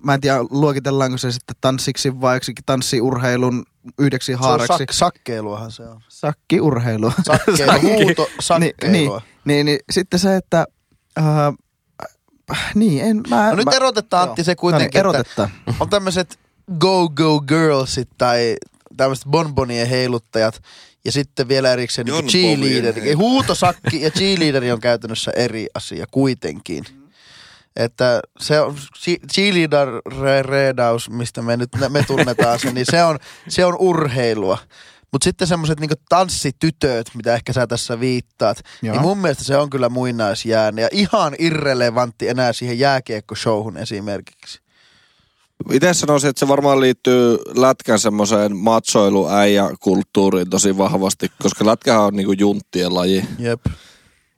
Mä 0.05 0.15
en 0.15 0.21
tiedä, 0.21 0.39
luokitellaanko 0.51 1.19
se 1.19 1.33
sitten 1.33 1.57
tanssiksi 1.61 2.21
vai 2.21 2.37
joksikin 2.37 2.65
tanssiurheilun 2.67 3.65
yhdeksi 3.99 4.33
Se 4.33 4.37
on 4.37 4.39
haaraksi. 4.41 4.73
sak- 4.73 4.93
sakkeiluahan 4.93 5.71
se 5.73 5.83
on. 5.83 6.01
Sakkiurheilu. 6.09 7.13
Sakkeilu, 7.23 8.05
huuto, 8.05 8.29
sakkeilua. 8.41 8.93
niin, 8.93 8.93
niin, 8.93 9.23
niin, 9.45 9.67
niin, 9.67 9.79
sitten 9.93 10.21
se, 10.21 10.37
että... 10.37 10.65
Äh, 11.19 11.55
niin, 12.75 13.05
en 13.05 13.21
mä... 13.31 13.51
No 13.51 13.57
nyt 13.57 13.65
mä, 13.65 13.73
erotetaan 13.73 14.29
Antti 14.29 14.45
se 14.45 14.53
no 14.53 14.57
kuitenkin, 14.57 14.89
niin, 14.89 15.01
erotetaan. 15.01 15.49
että 15.49 15.75
on 15.81 15.91
tämmöiset 15.91 16.39
go-go 16.79 17.41
girlsit 17.41 18.09
tai 18.19 18.57
tämmöiset 18.97 19.25
bonbonien 19.31 19.89
heiluttajat 19.89 20.63
ja 21.05 21.13
sitten 21.13 21.49
vielä 21.49 21.73
erikseen 21.73 22.05
niin 22.05 22.15
Jon 22.15 22.25
cheerleader. 22.27 22.95
Bovien 22.95 23.19
Huutosakki 23.19 24.03
ja 24.03 24.11
cheerleaderi 24.11 24.73
on 24.73 24.81
käytännössä 24.81 25.33
eri 25.37 25.67
asia 25.75 26.07
kuitenkin. 26.11 26.85
Että 27.77 28.21
se 28.41 28.61
on 28.61 28.75
che- 28.75 29.27
cheerleader-reedaus, 29.35 31.11
mistä 31.11 31.43
me 31.43 31.57
nyt 31.57 31.71
me 31.89 32.05
tunnetaan 32.07 32.59
se, 32.59 32.73
niin 32.73 32.87
se 32.91 33.05
on, 33.05 33.19
se 33.49 33.65
on 33.65 33.77
urheilua. 33.79 34.59
Mutta 35.13 35.25
sitten 35.25 35.49
semmoiset 35.49 35.81
niinku 35.81 35.95
tanssitytöt, 36.09 37.11
mitä 37.15 37.35
ehkä 37.35 37.53
sä 37.53 37.67
tässä 37.67 38.01
viittaat, 38.01 38.61
Joo. 38.83 38.93
niin 38.95 39.03
mun 39.03 39.19
mielestä 39.19 39.45
se 39.45 39.57
on 39.57 39.71
kyllä 39.71 39.89
muinaisjääne 39.89 40.83
ja 40.83 40.89
ihan 40.93 41.35
irrelevantti 41.39 42.29
enää 42.29 42.53
siihen 42.53 42.79
jääkiekko-showhun 42.79 43.77
esimerkiksi. 43.77 44.61
Itse 45.73 45.95
sanoisin, 45.95 46.31
että 46.31 46.41
se 46.41 46.49
varmaan 46.49 46.81
liittyy 46.81 47.39
lätkän 47.57 47.99
semmoiseen 47.99 48.57
matsoiluäijä-kulttuuriin 48.57 50.51
tosi 50.51 50.79
vahvasti, 50.79 51.33
koska 51.43 51.67
lätkähän 51.67 52.03
on 52.03 52.17
niinku 52.17 52.33
junttien 52.33 52.95
laji, 52.95 53.25
Jep. 53.39 53.61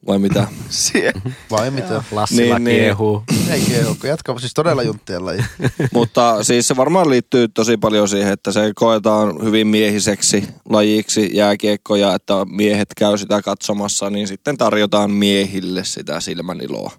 Vai 0.07 0.19
mitä? 0.19 0.47
Sie- 0.71 1.13
Vai 1.51 1.71
mitä? 1.71 2.03
Lassila 2.11 2.59
Niin, 2.59 2.65
niin. 2.65 2.77
kiehuu. 2.81 3.23
Ei 3.51 3.61
kiehukko, 3.61 4.07
jatka 4.07 4.39
siis 4.39 4.55
todella 4.55 4.83
junttien 4.83 5.25
laji. 5.27 5.45
Mutta 5.95 6.45
siis 6.45 6.69
se 6.69 6.77
varmaan 6.77 7.11
liittyy 7.11 7.49
tosi 7.49 7.77
paljon 7.77 8.09
siihen, 8.09 8.33
että 8.33 8.53
se 8.53 8.73
koetaan 8.75 9.45
hyvin 9.45 9.67
miehiseksi 9.67 10.49
lajiksi 10.69 11.31
jääkiekko 11.33 11.97
ja 11.97 12.15
että 12.15 12.35
miehet 12.51 12.89
käy 12.97 13.19
sitä 13.19 13.43
katsomassa, 13.43 14.11
niin 14.11 14.29
sitten 14.29 14.57
tarjotaan 14.57 15.11
miehille 15.11 15.85
sitä 15.85 16.21
silmäniloa. 16.21 16.93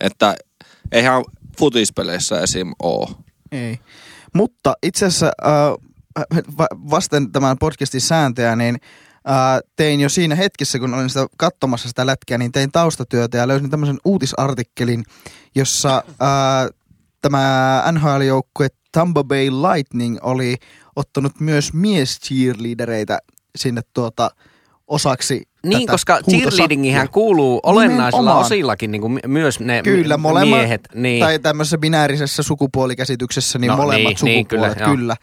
Että 0.00 0.36
eihän 0.92 1.24
futispeleissä 1.58 2.40
esim. 2.40 2.72
oo. 2.82 3.10
Ei. 3.52 3.78
Mutta 4.34 4.74
itse 4.82 5.06
asiassa 5.06 5.26
äh, 5.46 6.36
va- 6.58 6.90
vasten 6.90 7.32
tämän 7.32 7.58
podcastin 7.58 8.00
sääntöjä, 8.00 8.56
niin 8.56 8.76
äh, 9.28 9.60
tein 9.76 10.00
jo 10.00 10.08
siinä 10.08 10.34
hetkessä, 10.34 10.78
kun 10.78 10.94
olin 10.94 11.08
sitä 11.10 11.26
katsomassa 11.36 11.88
sitä 11.88 12.06
lätkää, 12.06 12.38
niin 12.38 12.52
tein 12.52 12.72
taustatyötä 12.72 13.38
ja 13.38 13.48
löysin 13.48 13.70
tämmöisen 13.70 13.98
uutisartikkelin, 14.04 15.04
jossa 15.54 15.96
äh, 15.96 16.68
tämä 17.22 17.84
NHL-joukkue 17.92 18.68
Tampa 18.92 19.24
Bay 19.24 19.50
Lightning 19.50 20.18
oli 20.22 20.56
ottanut 20.96 21.40
myös 21.40 21.72
mies 21.72 22.20
cheerleadereitä 22.20 23.18
sinne 23.56 23.80
tuota 23.94 24.30
osaksi 24.86 25.42
Niin, 25.66 25.86
koska 25.88 26.18
cheerleadingihän 26.30 27.08
kuuluu 27.08 27.60
olennaisilla 27.62 28.20
Nimenomaan. 28.22 28.46
osillakin 28.46 28.90
niin 28.90 29.02
kuin 29.02 29.20
myös 29.26 29.60
ne 29.60 29.82
Kyllä, 29.82 30.16
molemmat, 30.16 30.58
miehet. 30.58 30.88
Niin. 30.94 31.20
tai 31.24 31.38
tämmöisessä 31.38 31.78
binäärisessä 31.78 32.42
sukupuolikäsityksessä, 32.42 33.58
niin 33.58 33.68
No 33.68 33.76
molemmat 33.76 34.14
niin, 34.22 34.24
niin, 34.24 34.44
sukupuolet, 34.44 34.74
kyllä, 34.74 34.86
joo. 34.88 34.96
kyllä. 34.96 35.16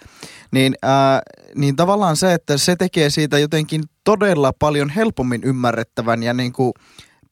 Niin, 0.51 0.75
äh, 0.85 0.91
niin 1.55 1.75
tavallaan 1.75 2.17
se, 2.17 2.33
että 2.33 2.57
se 2.57 2.75
tekee 2.75 3.09
siitä 3.09 3.39
jotenkin 3.39 3.83
todella 4.03 4.53
paljon 4.59 4.89
helpommin 4.89 5.43
ymmärrettävän 5.43 6.23
ja 6.23 6.33
niin 6.33 6.53
kuin 6.53 6.73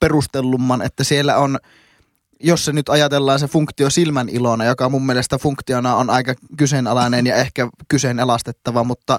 perustellumman, 0.00 0.82
että 0.82 1.04
siellä 1.04 1.36
on, 1.36 1.58
jos 2.40 2.64
se 2.64 2.72
nyt 2.72 2.88
ajatellaan 2.88 3.38
se 3.38 3.46
funktio 3.46 3.90
silmän 3.90 4.28
ilona, 4.28 4.64
joka 4.64 4.88
mun 4.88 5.06
mielestä 5.06 5.38
funktiona 5.38 5.96
on 5.96 6.10
aika 6.10 6.34
kyseenalainen 6.56 7.26
ja 7.26 7.36
ehkä 7.36 7.68
kyseenalaistettava, 7.88 8.84
mutta 8.84 9.18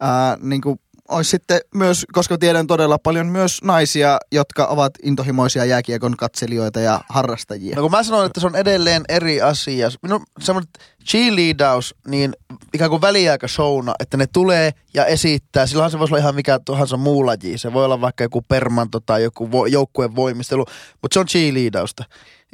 ää, 0.00 0.36
niin 0.40 0.60
kuin 0.60 0.80
olisi 1.10 1.30
sitten 1.30 1.60
myös, 1.74 2.06
koska 2.12 2.38
tiedän 2.38 2.66
todella 2.66 2.98
paljon 2.98 3.26
myös 3.26 3.62
naisia, 3.62 4.18
jotka 4.32 4.66
ovat 4.66 4.92
intohimoisia 5.02 5.64
jääkiekon 5.64 6.16
katselijoita 6.16 6.80
ja 6.80 7.00
harrastajia. 7.08 7.76
No 7.76 7.82
kun 7.82 7.90
mä 7.90 8.02
sanoin, 8.02 8.26
että 8.26 8.40
se 8.40 8.46
on 8.46 8.56
edelleen 8.56 9.02
eri 9.08 9.40
asia. 9.40 9.88
Minun 10.02 10.22
semmoinen 10.40 10.70
cheerleadaus, 11.04 11.94
niin 12.08 12.32
ikään 12.74 12.90
kuin 12.90 13.02
väliaikashowna, 13.02 13.94
että 14.00 14.16
ne 14.16 14.26
tulee 14.32 14.70
ja 14.94 15.06
esittää. 15.06 15.66
Silloinhan 15.66 15.90
se 15.90 15.98
voisi 15.98 16.14
olla 16.14 16.20
ihan 16.20 16.34
mikä 16.34 16.60
tahansa 16.64 16.96
muu 16.96 17.26
laji. 17.26 17.58
Se 17.58 17.72
voi 17.72 17.84
olla 17.84 18.00
vaikka 18.00 18.24
joku 18.24 18.42
permanto 18.42 19.00
tai 19.00 19.22
joku 19.22 19.46
vo- 19.46 19.68
joukkueen 19.68 20.16
voimistelu, 20.16 20.64
mutta 21.02 21.14
se 21.14 21.20
on 21.20 21.26
cheerleadausta. 21.26 22.04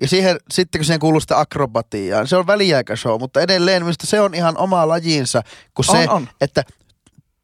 Ja 0.00 0.08
siihen, 0.08 0.36
sitten 0.50 0.78
kun 0.78 0.84
siihen 0.84 1.00
kuuluu 1.00 1.20
sitä 1.20 1.38
akrobatiaa, 1.38 2.20
niin 2.20 2.28
se 2.28 2.36
on 2.36 2.46
väliaikashow, 2.46 3.20
mutta 3.20 3.40
edelleen 3.40 3.82
minusta 3.82 4.06
se 4.06 4.20
on 4.20 4.34
ihan 4.34 4.58
oma 4.58 4.88
lajinsa, 4.88 5.42
kun 5.74 5.84
se, 5.84 5.96
On, 5.96 6.08
on. 6.08 6.28
että 6.40 6.64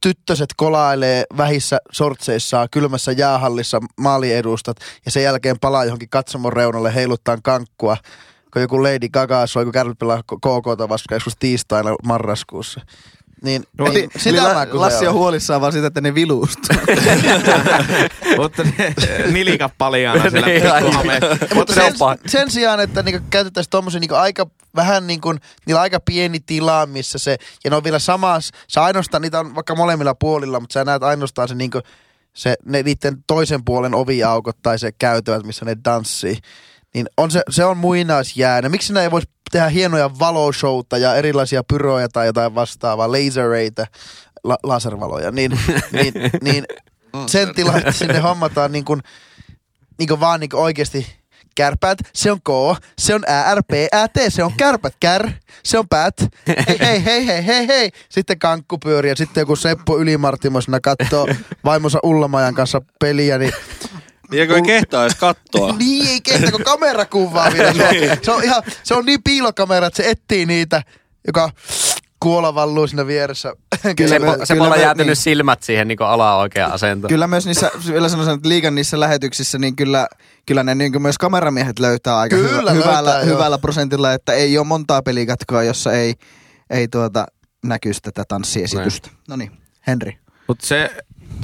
tyttöset 0.03 0.51
kolailee 0.57 1.25
vähissä 1.37 1.79
sortseissaan 1.93 2.69
kylmässä 2.71 3.12
jäähallissa 3.12 3.81
maaliedustat 4.01 4.77
ja 5.05 5.11
sen 5.11 5.23
jälkeen 5.23 5.59
palaa 5.61 5.85
johonkin 5.85 6.09
katsomon 6.09 6.53
reunalle 6.53 6.95
heiluttaa 6.95 7.38
kankkua, 7.43 7.97
kun 8.53 8.62
joku 8.62 8.83
Lady 8.83 9.09
Gaga 9.09 9.47
soi, 9.47 9.65
kun 9.65 9.97
pelaa 9.99 10.23
KKta 10.23 10.88
vastaan 10.88 11.17
joskus 11.17 11.37
tiistaina 11.38 11.95
marraskuussa. 12.05 12.81
Niin 13.42 13.64
Eli, 13.78 14.00
ei, 14.00 14.09
sitä 14.16 14.66
kyllä 14.66 14.81
Lassi 14.81 15.07
on 15.07 15.14
huolissaan 15.14 15.61
vaan 15.61 15.72
siitä, 15.72 15.87
että 15.87 16.00
ne 16.00 16.14
viluustuu. 16.14 16.76
Mutta 18.37 18.62
ne 18.62 18.94
nilikat 19.31 19.72
paljaana 19.78 20.31
siellä 20.31 20.46
Niin. 20.52 20.62
Mutta 21.55 21.74
se 21.74 21.83
on 21.83 21.92
sen, 21.96 22.18
sen 22.26 22.50
sijaan, 22.50 22.81
että 22.81 23.02
niinku 23.02 23.26
käytettäisiin 23.31 23.70
tuommoisia 23.70 24.00
niinku 24.00 24.14
aika 24.14 24.46
vähän 24.76 25.07
niin 25.07 25.20
kuin, 25.20 25.40
niillä 25.66 25.78
on 25.78 25.83
aika 25.83 26.00
pieni 26.00 26.40
tila, 26.40 26.87
missä 26.87 27.18
se, 27.18 27.37
ja 27.64 27.70
ne 27.70 27.76
on 27.76 27.85
vielä 27.85 27.98
samas, 27.98 28.50
sä 28.68 28.83
ainoastaan, 28.83 29.22
niitä 29.22 29.40
on 29.40 29.55
vaikka 29.55 29.74
molemmilla 29.74 30.14
puolilla, 30.14 30.61
mutta 30.61 30.72
sä 30.72 30.85
näet 30.85 31.02
ainoastaan 31.02 31.48
se 31.48 31.55
niinku, 31.55 31.81
se, 32.35 32.55
ne 32.64 32.83
niiden 32.83 33.24
toisen 33.26 33.64
puolen 33.64 33.94
oviaukot 33.94 34.57
tai 34.62 34.78
se 34.78 34.92
käytävät, 34.92 35.46
missä 35.46 35.64
ne 35.64 35.76
tanssii. 35.83 36.38
Niin 36.94 37.07
on 37.16 37.31
se, 37.31 37.42
se 37.50 37.64
on 37.64 37.76
muinaisjäänä. 37.76 38.68
Miksi 38.68 38.92
ne 38.92 39.02
ei 39.02 39.11
voisi 39.11 39.28
tehdä 39.52 39.68
hienoja 39.68 40.18
valoshowta 40.18 40.98
ja 40.98 41.14
erilaisia 41.14 41.64
pyroja 41.64 42.09
tai 42.09 42.26
jotain 42.26 42.55
vastaavaa, 42.55 43.12
lasereita, 43.12 43.87
la, 44.44 44.59
laservaloja, 44.62 45.31
niin, 45.31 45.61
niin, 45.92 46.14
niin 46.42 46.64
sen 47.26 47.55
tilan, 47.55 47.78
että 47.78 47.92
sinne 47.92 48.18
hommataan 48.18 48.72
niin 48.72 48.85
kuin, 48.85 49.02
niin 49.98 50.09
kuin 50.09 50.20
vaan 50.20 50.40
niin 50.40 50.50
kuin 50.50 50.61
oikeasti 50.61 51.07
kärpäät, 51.55 51.98
se 52.14 52.33
on 52.33 52.40
K, 52.40 52.48
se 52.98 53.14
on 53.14 53.22
Ä, 53.28 53.55
R, 53.55 53.62
P, 53.62 53.72
Ä, 53.94 54.09
T, 54.09 54.16
se 54.28 54.44
on 54.44 54.52
kärpät, 54.57 54.94
kär, 55.00 55.31
se 55.64 55.78
on 55.78 55.88
päät, 55.88 56.14
hei, 56.68 56.78
hei, 56.81 57.05
hei, 57.05 57.26
hei, 57.26 57.46
hei, 57.46 57.68
hei. 57.68 57.90
Sitten 58.09 58.38
kankku 58.38 58.78
pyörii 58.78 59.11
ja 59.11 59.16
sitten 59.16 59.42
joku 59.42 59.57
Seppo 59.57 59.98
ylimartimosena 59.98 60.81
katsoo 60.81 61.26
vaimonsa 61.64 61.98
Ullamajan 62.02 62.55
kanssa 62.55 62.83
peliä, 63.00 63.38
niin 63.38 63.52
Ja 64.33 64.57
ei 64.57 64.62
kehtaa 64.62 65.03
edes 65.05 65.16
kattoa. 65.16 65.73
niin 65.79 66.09
ei 66.09 66.21
kehtä, 66.21 66.51
kun 66.51 66.64
kamera 66.64 67.07
kuvaa 67.07 67.53
vielä. 67.53 67.73
Se 67.73 67.83
on, 68.11 68.18
se 68.23 68.31
on, 68.33 68.45
ihan, 68.45 68.62
se 68.83 68.95
on 68.95 69.07
niin 69.07 69.23
piilokamera, 69.23 69.87
että 69.87 70.03
se 70.03 70.11
etsii 70.11 70.47
niitä, 70.47 70.83
joka 71.27 71.51
kuola 72.23 72.55
valluu 72.55 72.87
siinä 72.87 73.07
vieressä. 73.07 73.53
Kyllä 73.97 74.37
Se, 74.37 74.45
se 74.47 74.55
kyllä 74.55 74.71
me- 74.71 74.83
jäätynyt 74.83 75.07
niin. 75.07 75.16
silmät 75.16 75.62
siihen 75.62 75.88
niin 75.88 76.03
ala 76.03 76.37
oikea 76.37 76.66
asento. 76.66 77.09
Kyllä 77.09 77.27
myös 77.27 77.47
niissä, 77.47 77.71
vielä 77.88 78.09
sanoisin, 78.09 78.35
että 78.35 78.49
liigan 78.49 78.75
niissä 78.75 79.01
lähetyksissä, 79.01 79.59
niin 79.59 79.77
kyllä, 79.77 80.09
kyllä 80.47 80.62
ne 80.62 80.75
niin 80.75 81.03
myös 81.03 81.18
kameramiehet 81.18 81.79
löytää 81.79 82.18
aika 82.18 82.37
Kyllä 82.37 82.49
hyvä, 82.51 82.64
löytää, 82.64 82.90
hyvällä, 82.90 83.11
joo. 83.11 83.25
hyvällä 83.25 83.59
prosentilla, 83.59 84.12
että 84.12 84.33
ei 84.33 84.59
ole 84.59 84.66
montaa 84.66 85.03
pelikatkoa, 85.03 85.62
jossa 85.62 85.92
ei, 85.92 86.14
ei 86.71 86.88
tuota, 86.88 87.27
näkyisi 87.64 88.01
tätä 88.01 88.25
tanssiesitystä. 88.29 89.09
No 89.29 89.37
niin, 89.37 89.51
Henri. 89.87 90.18
Mutta 90.49 90.66
se 90.66 90.90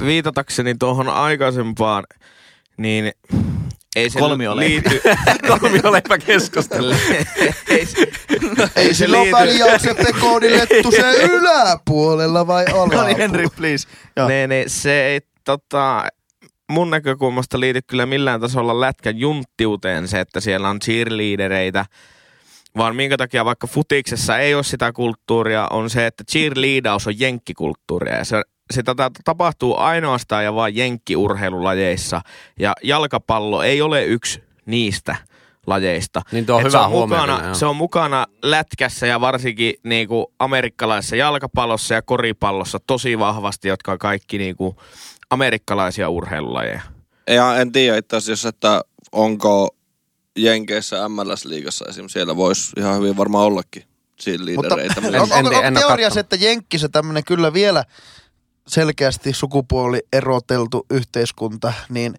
viitatakseni 0.05 0.75
tuohon 0.79 1.09
aikaisempaan, 1.09 2.03
niin 2.79 3.11
ei 3.95 4.09
se 4.09 4.19
Kolmioleipä. 4.19 4.89
liity... 4.89 5.01
Kolmioleipä 5.59 6.17
keskustelu. 6.17 6.91
ei, 7.67 7.85
se- 7.85 8.07
Ei 8.75 8.93
sillä 8.93 9.17
ole 9.17 9.31
väliä, 9.31 9.65
onko 9.65 9.79
se 9.79 9.93
Pekonilettu 9.93 10.91
se 10.91 11.11
yläpuolella 11.33 12.47
vai 12.47 12.65
No 12.65 12.71
niin, 12.71 12.77
alapuolella. 12.81 13.17
Henri, 13.17 13.47
please. 13.57 13.87
Joo. 14.17 14.27
ne, 14.27 14.47
ne, 14.47 14.63
se 14.67 15.05
ei 15.05 15.19
tota, 15.43 16.03
mun 16.71 16.89
näkökulmasta 16.89 17.59
liity 17.59 17.79
kyllä 17.87 18.05
millään 18.05 18.41
tasolla 18.41 18.79
lätkän 18.79 19.17
junttiuteen 19.17 20.07
se, 20.07 20.19
että 20.19 20.39
siellä 20.39 20.69
on 20.69 20.79
cheerleadereitä, 20.79 21.85
vaan 22.77 22.95
minkä 22.95 23.17
takia 23.17 23.45
vaikka 23.45 23.67
futiksessa 23.67 24.37
ei 24.37 24.55
ole 24.55 24.63
sitä 24.63 24.91
kulttuuria, 24.93 25.67
on 25.71 25.89
se, 25.89 26.05
että 26.05 26.23
cheerleadaus 26.31 27.07
on 27.07 27.19
jenkkikulttuuria 27.19 28.15
ja 28.15 28.25
se, 28.25 28.41
se 28.73 28.83
tätä 28.83 29.11
tapahtuu 29.23 29.77
ainoastaan 29.77 30.43
ja 30.43 30.55
vain 30.55 30.75
jenkkiurheilulajeissa 30.75 32.21
ja 32.59 32.73
jalkapallo 32.83 33.63
ei 33.63 33.81
ole 33.81 34.05
yksi 34.05 34.43
niistä 34.65 35.15
lajeista. 35.67 36.21
Niin 36.31 36.45
tuo 36.45 36.55
on 36.55 36.61
Et 36.61 36.67
hyvä 36.67 36.77
se 36.77 36.83
on, 36.85 36.91
mukana, 36.91 37.53
se 37.53 37.65
on 37.65 37.75
mukana 37.75 38.25
lätkässä 38.43 39.07
ja 39.07 39.21
varsinkin 39.21 39.73
niinku 39.83 40.33
amerikkalaisessa 40.39 41.15
jalkapallossa 41.15 41.93
ja 41.93 42.01
koripallossa 42.01 42.79
tosi 42.87 43.19
vahvasti, 43.19 43.67
jotka 43.67 43.91
on 43.91 43.97
kaikki 43.97 44.37
niinku 44.37 44.75
amerikkalaisia 45.29 46.09
urheilulajeja. 46.09 46.81
Ja 47.29 47.57
en 47.57 47.71
tiedä 47.71 47.97
itse 47.97 48.15
asiassa, 48.15 48.49
että 48.49 48.81
onko 49.11 49.75
Jenkeissä 50.37 51.09
MLS-liigassa 51.09 51.85
esimerkiksi 51.89 52.13
siellä 52.13 52.35
voisi 52.35 52.71
ihan 52.77 52.97
hyvin 52.97 53.17
varmaan 53.17 53.45
ollakin 53.45 53.83
Mutta 53.83 54.23
cheerleadereitä. 54.23 55.01
on, 55.01 55.05
En- 55.15 55.21
onko, 55.21 55.35
en- 55.35 55.45
onko 55.45 55.61
en 55.61 55.77
oo 55.77 55.83
teoria 55.87 56.09
se, 56.09 56.19
että 56.19 56.35
Jenkkissä 56.35 56.89
tämmöinen 56.89 57.23
kyllä 57.23 57.53
vielä 57.53 57.83
selkeästi 58.69 59.33
sukupuoli 59.33 59.99
eroteltu 60.13 60.85
yhteiskunta, 60.89 61.73
niin, 61.89 62.13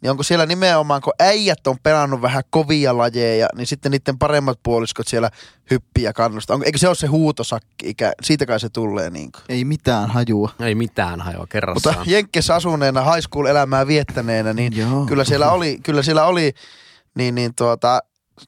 niin 0.00 0.10
onko 0.10 0.22
siellä 0.22 0.46
nimenomaan, 0.46 1.00
kun 1.00 1.12
äijät 1.20 1.66
on 1.66 1.76
pelannut 1.82 2.22
vähän 2.22 2.42
kovia 2.50 2.98
lajeja, 2.98 3.48
niin 3.56 3.66
sitten 3.66 3.92
niiden 3.92 4.18
paremmat 4.18 4.58
puoliskot 4.62 5.08
siellä 5.08 5.30
hyppii 5.70 6.04
ja 6.04 6.12
kannustaa. 6.12 6.54
Onko, 6.54 6.66
eikö 6.66 6.78
se 6.78 6.88
ole 6.88 6.94
se 6.94 7.06
huutosakki 7.06 7.88
ikä? 7.88 8.12
Siitä 8.22 8.46
kai 8.46 8.60
se 8.60 8.68
tulee 8.68 9.10
niin 9.10 9.32
kuin. 9.32 9.42
Ei 9.48 9.64
mitään 9.64 10.10
hajua. 10.10 10.50
Ei 10.60 10.74
mitään 10.74 11.20
hajoa 11.20 11.46
kerrassaan. 11.46 11.96
Mutta 11.96 12.10
Jenkkeissä 12.10 12.54
asuneena, 12.54 13.12
high 13.12 13.26
school 13.28 13.46
elämää 13.46 13.86
viettäneenä, 13.86 14.52
niin 14.52 14.76
Joo. 14.76 15.06
kyllä 15.06 15.24
siellä 15.24 15.50
oli, 15.50 15.78
kyllä 15.82 16.02
siellä 16.02 16.24
oli 16.24 16.52
niin, 17.14 17.34
niin, 17.34 17.54
tuota, 17.54 18.00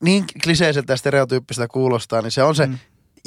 niin 0.02 0.24
kliseiseltä 0.44 0.92
ja 0.92 0.96
stereotyyppistä 0.96 1.68
kuulostaa, 1.68 2.22
niin 2.22 2.30
se 2.30 2.42
on 2.42 2.54
se 2.54 2.66
mm. 2.66 2.78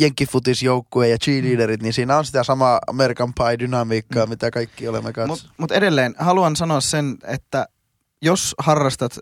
Jenkkifutisjoukkue 0.01 1.07
ja 1.07 1.17
cheerleaderit, 1.17 1.81
niin 1.81 1.93
siinä 1.93 2.17
on 2.17 2.25
sitä 2.25 2.43
samaa 2.43 2.79
American 2.87 3.33
Pie-dynamiikkaa, 3.33 4.25
mm. 4.25 4.29
mitä 4.29 4.51
kaikki 4.51 4.87
olemme 4.87 5.13
katsoneet. 5.13 5.41
Mutta 5.43 5.53
mut 5.57 5.71
edelleen 5.71 6.15
haluan 6.17 6.55
sanoa 6.55 6.81
sen, 6.81 7.17
että 7.23 7.67
jos 8.21 8.55
harrastat 8.57 9.19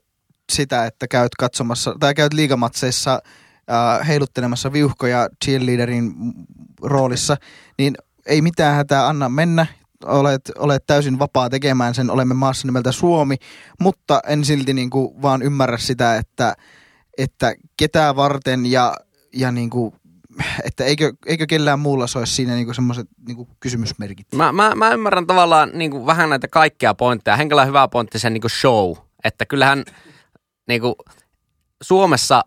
sitä, 0.51 0.85
että 0.85 1.07
käyt 1.07 1.35
katsomassa 1.35 1.95
tai 1.99 2.13
käyt 2.13 2.33
liigamatseissa 2.33 3.21
äh, 3.71 4.07
heiluttelemassa 4.07 4.73
viuhkoja 4.73 5.29
cheerleaderin 5.45 6.13
roolissa, 6.81 7.37
niin 7.77 7.95
ei 8.25 8.41
mitään 8.41 8.75
hätää 8.75 9.07
anna 9.07 9.29
mennä. 9.29 9.65
Olet, 10.05 10.51
olet 10.57 10.83
täysin 10.87 11.19
vapaa 11.19 11.49
tekemään 11.49 11.95
sen, 11.95 12.09
olemme 12.09 12.33
maassa 12.33 12.67
nimeltä 12.67 12.91
Suomi, 12.91 13.35
mutta 13.79 14.21
en 14.27 14.45
silti 14.45 14.73
niinku 14.73 15.21
vaan 15.21 15.41
ymmärrä 15.41 15.77
sitä, 15.77 16.15
että, 16.15 16.55
että 17.17 17.55
ketään 17.77 18.15
varten 18.15 18.65
ja, 18.65 18.95
ja 19.33 19.51
niinku, 19.51 19.93
että 20.63 20.83
eikö, 20.85 21.13
eikö 21.25 21.45
kellään 21.45 21.79
muulla 21.79 22.07
se 22.07 22.19
olisi 22.19 22.33
siinä 22.33 22.55
niinku 22.55 22.73
semmoiset 22.73 23.07
niinku 23.27 23.47
kysymysmerkit. 23.59 24.27
Mä, 24.35 24.51
mä, 24.51 24.75
mä 24.75 24.91
ymmärrän 24.91 25.27
tavallaan 25.27 25.71
niin 25.73 25.91
kuin 25.91 26.05
vähän 26.05 26.29
näitä 26.29 26.47
kaikkia 26.47 26.93
pointteja. 26.93 27.37
Henkilö 27.37 27.61
on 27.61 27.67
hyvä 27.67 27.87
pointti 27.87 28.19
sen 28.19 28.33
niin 28.33 28.41
kuin 28.41 28.51
show. 28.51 28.95
Että 29.23 29.45
kyllähän 29.45 29.83
niin 30.67 30.81
kuin 30.81 30.95
Suomessa 31.81 32.43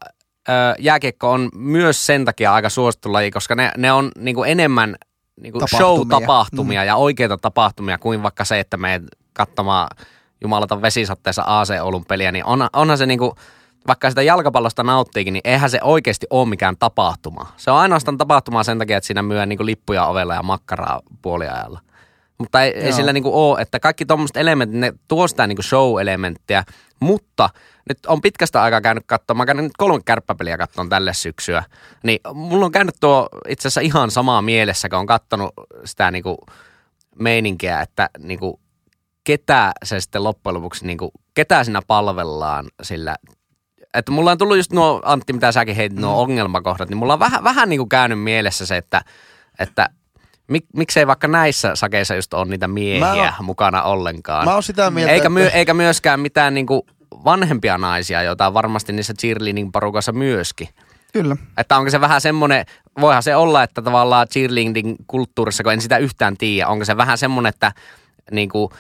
ö, 0.49 0.53
jääkiekko 0.79 1.31
on 1.31 1.49
myös 1.55 2.07
sen 2.07 2.25
takia 2.25 2.55
aika 2.55 2.69
suosittu 2.69 3.13
laji, 3.13 3.31
koska 3.31 3.55
ne, 3.55 3.73
ne 3.77 3.93
on 3.93 4.11
niin 4.19 4.35
kuin 4.35 4.51
enemmän 4.51 4.97
niin 5.41 5.53
kuin 5.53 5.61
Tapahtumia. 5.61 5.87
show-tapahtumia 5.87 6.81
mm. 6.81 6.87
ja 6.87 6.97
oikeita 6.97 7.37
tapahtumia 7.37 7.99
kuin 7.99 8.23
vaikka 8.23 8.45
se, 8.45 8.61
että 8.61 8.77
menet 8.77 9.03
katsomaan 9.33 9.89
jumalata 10.41 10.83
vesisatteessa 10.83 11.45
AC 11.47 11.71
Oulun 11.83 12.05
peliä, 12.05 12.33
niin 12.33 12.45
on, 12.45 12.69
onhan 12.73 12.99
se 12.99 13.07
niin 13.07 13.19
kuin, 13.19 13.33
vaikka 13.87 14.09
sitä 14.09 14.23
jalkapallosta 14.23 14.83
nauttiikin, 14.83 15.33
niin 15.33 15.41
eihän 15.45 15.71
se 15.71 15.79
oikeasti 15.83 16.27
ole 16.31 16.49
mikään 16.49 16.77
tapahtuma. 16.79 17.53
Se 17.57 17.71
on 17.71 17.79
ainoastaan 17.79 18.19
tapahtuma 18.19 18.65
sen 18.65 18.79
takia, 18.79 18.97
että 18.97 19.07
siinä 19.07 19.23
myy 19.23 19.47
niin 19.47 19.57
kuin 19.57 19.67
lippuja 19.67 20.07
ovella 20.07 20.35
ja 20.35 20.43
makkaraa 20.43 21.01
puoliajalla. 21.23 21.81
Mutta 22.39 22.63
ei, 22.63 22.71
ei 22.71 22.93
sillä 22.93 23.13
niinku 23.13 23.51
ole, 23.51 23.61
että 23.61 23.81
kaikki 23.81 24.07
tuommoiset 24.07 24.37
elementit, 24.37 24.81
ne 24.81 24.93
tuo 25.09 25.29
sitä 25.29 25.47
niinku 25.47 25.63
show-elementtiä, 25.63 26.65
mutta 27.01 27.51
nyt 27.89 27.99
on 28.07 28.21
pitkästä 28.21 28.63
aikaa 28.63 28.81
käynyt 28.81 29.05
katsomaan, 29.07 29.43
mä 29.43 29.47
käynyt 29.47 29.65
nyt 29.65 29.73
kolme 29.79 30.01
kärppäpeliä 30.05 30.59
katsomaan 30.59 30.89
tälle 30.89 31.15
syksyä, 31.15 31.65
niin 32.03 32.21
mulla 32.35 32.67
on 32.67 32.73
käynyt 32.73 32.95
tuo 33.01 33.29
itse 33.49 33.69
asiassa 33.69 33.81
ihan 33.81 34.11
samaa 34.11 34.43
mielessä, 34.43 34.89
kun 34.89 34.99
on 34.99 35.07
katsonut 35.07 35.51
sitä 35.85 36.11
niinku 36.11 36.39
meininkiä, 37.19 37.81
että 37.81 38.11
niinku 38.19 38.61
ketä 39.25 39.73
se 39.85 40.01
sitten 40.01 40.25
loppujen 40.25 40.55
lopuksi, 40.55 40.87
niinku, 40.87 41.11
ketä 41.35 41.65
siinä 41.65 41.83
palvellaan 41.87 42.67
sillä 42.83 43.17
että 43.95 44.13
mulla 44.13 44.31
on 44.31 44.39
tullut 44.39 44.57
just 44.57 44.73
nuo, 44.73 45.03
Antti, 45.05 45.33
mitä 45.33 45.53
säkin 45.53 45.77
heitit, 45.77 45.99
nuo 45.99 46.23
ongelmakohdat, 46.23 46.89
niin 46.89 46.97
mulla 46.99 47.13
on 47.13 47.19
vähän, 47.21 47.45
vähän 47.45 47.69
niin 47.69 47.79
kuin 47.79 47.89
käynyt 47.89 48.21
mielessä 48.21 48.67
se, 48.67 48.77
että, 48.77 49.03
että 49.59 49.89
mik, 50.49 50.65
miksei 50.77 51.07
vaikka 51.07 51.29
näissä 51.29 51.75
sakeissa 51.75 52.15
just 52.15 52.35
ole 52.35 52.45
niitä 52.45 52.69
miehiä 52.69 53.15
Mä 53.15 53.35
mukana 53.43 53.83
ollenkaan. 53.83 54.45
Mä 54.45 54.55
oon 54.55 54.63
sitä 54.63 54.91
mieltä, 54.91 55.13
eikä, 55.13 55.29
my, 55.29 55.43
että- 55.43 55.59
eikä 55.59 55.75
myöskään 55.75 56.21
mitään 56.21 56.55
niin 56.55 56.67
kuin 56.67 56.83
vanhempia 57.25 57.79
naisia, 57.79 58.23
joita 58.23 58.47
on 58.47 58.55
varmasti 58.55 58.93
niissä 58.93 59.15
cheerleading 59.15 59.71
porukassa 59.73 60.13
myöskin. 60.13 60.69
Kyllä. 61.13 61.37
Että 61.59 61.77
onko 61.77 61.91
se 61.91 62.01
vähän 62.01 62.21
semmoinen, 62.21 62.67
voihan 63.01 63.23
se 63.23 63.37
olla, 63.37 63.63
että 63.63 63.83
tavallaan 63.83 64.29
cheerleading 64.29 64.97
kulttuurissa, 65.07 65.63
kun 65.63 65.73
en 65.73 65.81
sitä 65.81 65.99
yhtään 65.99 66.37
tiedä, 66.37 66.69
onko 66.69 66.85
se 66.85 66.97
vähän 66.97 67.19
semmoinen, 67.19 67.49
että 67.51 67.73
niin 68.31 68.49
kuin 68.49 68.71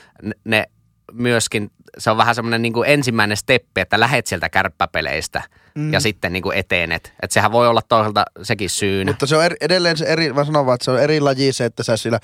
ne 0.44 0.66
myöskin, 1.12 1.70
se 1.98 2.10
on 2.10 2.16
vähän 2.16 2.34
semmoinen 2.34 2.62
niin 2.62 2.72
ensimmäinen 2.86 3.36
steppi, 3.36 3.80
että 3.80 4.00
lähet 4.00 4.26
sieltä 4.26 4.48
kärppäpeleistä 4.48 5.42
mm. 5.74 5.92
ja 5.92 6.00
sitten 6.00 6.32
niin 6.32 6.42
kuin 6.42 6.56
etenet. 6.56 7.12
Että 7.22 7.34
sehän 7.34 7.52
voi 7.52 7.68
olla 7.68 7.82
toisaalta 7.88 8.24
sekin 8.42 8.70
syynä. 8.70 9.10
Mutta 9.10 9.26
se 9.26 9.36
on 9.36 9.44
eri, 9.44 9.56
edelleen 9.60 9.96
se 9.96 10.04
eri, 10.04 10.32
mä 10.32 10.44
sanon 10.44 10.66
vaan, 10.66 10.74
että 10.74 10.84
se 10.84 10.90
on 10.90 11.00
eri 11.00 11.20
laji 11.20 11.52
se, 11.52 11.64
että 11.64 11.82
sä 11.82 11.96
siellä, 11.96 12.18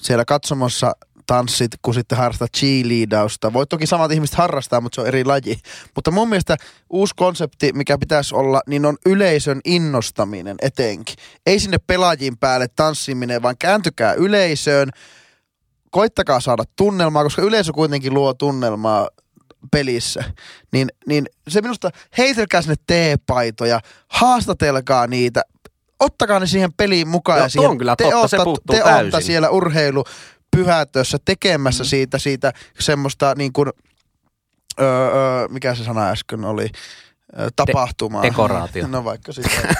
siellä 0.00 0.24
katsomossa 0.24 0.92
tanssit, 1.26 1.70
kun 1.82 1.94
sitten 1.94 2.18
harrastat 2.18 2.52
cheerleadausta. 2.56 3.52
Voit 3.52 3.68
toki 3.68 3.86
samat 3.86 4.12
ihmiset 4.12 4.36
harrastaa, 4.36 4.80
mutta 4.80 4.94
se 4.94 5.00
on 5.00 5.06
eri 5.06 5.24
laji. 5.24 5.58
Mutta 5.94 6.10
mun 6.10 6.28
mielestä 6.28 6.56
uusi 6.90 7.14
konsepti, 7.16 7.72
mikä 7.72 7.98
pitäisi 7.98 8.34
olla, 8.34 8.60
niin 8.66 8.86
on 8.86 8.96
yleisön 9.06 9.60
innostaminen 9.64 10.56
etenkin. 10.62 11.16
Ei 11.46 11.60
sinne 11.60 11.78
pelaajien 11.78 12.38
päälle 12.38 12.68
tanssiminen, 12.76 13.42
vaan 13.42 13.56
kääntykää 13.58 14.14
yleisöön. 14.14 14.90
Koittakaa 15.92 16.40
saada 16.40 16.64
tunnelmaa, 16.76 17.22
koska 17.22 17.42
yleisö 17.42 17.72
kuitenkin 17.72 18.14
luo 18.14 18.34
tunnelmaa 18.34 19.08
pelissä, 19.70 20.24
niin, 20.72 20.88
niin 21.06 21.26
se 21.48 21.60
minusta 21.60 21.90
heitelkää 22.18 22.62
sinne 22.62 22.74
teepaitoja, 22.86 23.80
haastatelkaa 24.08 25.06
niitä, 25.06 25.42
ottakaa 26.00 26.40
ne 26.40 26.46
siihen 26.46 26.72
peliin 26.72 27.08
mukaan. 27.08 27.38
Joo, 27.38 27.44
ja 27.46 27.48
siihen, 27.48 27.70
on 27.70 27.78
kyllä 27.78 27.96
te 27.96 28.04
totta, 28.04 28.28
se 28.28 28.36
ootte- 28.36 28.44
puuttuu 28.44 28.76
te 28.76 28.82
täysin. 28.82 29.04
ootte 29.04 29.20
siellä 29.20 29.50
urheilu 29.50 30.04
pyhätössä 30.56 31.18
tekemässä 31.24 31.84
mm. 31.84 31.88
siitä, 31.88 32.18
siitä 32.18 32.52
semmoista 32.80 33.34
niin 33.36 33.52
kuin, 33.52 33.68
öö, 34.80 35.06
öö, 35.06 35.48
mikä 35.48 35.74
se 35.74 35.84
sana 35.84 36.08
äsken 36.08 36.44
oli, 36.44 36.70
öö, 37.38 37.48
tapahtumaa. 37.56 38.22
dekoraatio. 38.22 38.88
No 38.92 39.04
vaikka 39.04 39.32
sitä. 39.42 39.74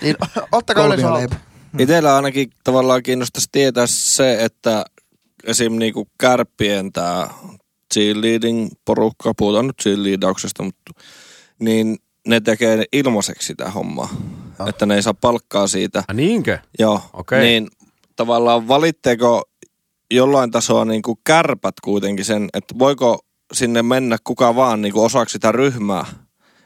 niin, 0.00 0.16
ottakaa 0.52 0.86
yleisö 0.86 1.02
Kolmioleipä. 1.02 1.36
Itellä 1.78 2.16
ainakin 2.16 2.50
tavallaan 2.64 3.02
kiinnostaisi 3.02 3.48
tietää 3.52 3.86
se, 3.86 4.44
että 4.44 4.84
esim. 5.44 5.72
Niinku 5.72 6.08
kärppien 6.18 6.92
tämä 6.92 7.28
cheerleading 7.94 8.70
porukka, 8.84 9.32
puhutaan 9.38 9.66
nyt 9.66 9.76
cheerleadauksesta, 9.82 10.62
mutta 10.62 10.92
niin 11.58 11.96
ne 12.26 12.40
tekee 12.40 12.84
ilmaiseksi 12.92 13.46
sitä 13.46 13.70
hommaa. 13.70 14.08
Joo. 14.58 14.68
Että 14.68 14.86
ne 14.86 14.94
ei 14.94 15.02
saa 15.02 15.14
palkkaa 15.14 15.66
siitä. 15.66 16.04
Ah, 16.08 16.16
niinkö? 16.16 16.58
Joo. 16.78 17.00
Okei. 17.12 17.40
Niin 17.40 17.68
tavallaan 18.16 18.68
valitteeko 18.68 19.42
jollain 20.10 20.50
tasoa 20.50 20.84
niin 20.84 21.02
kuin 21.02 21.18
kärpät 21.24 21.74
kuitenkin 21.84 22.24
sen, 22.24 22.48
että 22.54 22.74
voiko 22.78 23.18
sinne 23.52 23.82
mennä 23.82 24.16
kuka 24.24 24.56
vaan 24.56 24.82
niin 24.82 24.92
kuin 24.92 25.04
osaksi 25.04 25.32
sitä 25.32 25.52
ryhmää? 25.52 26.06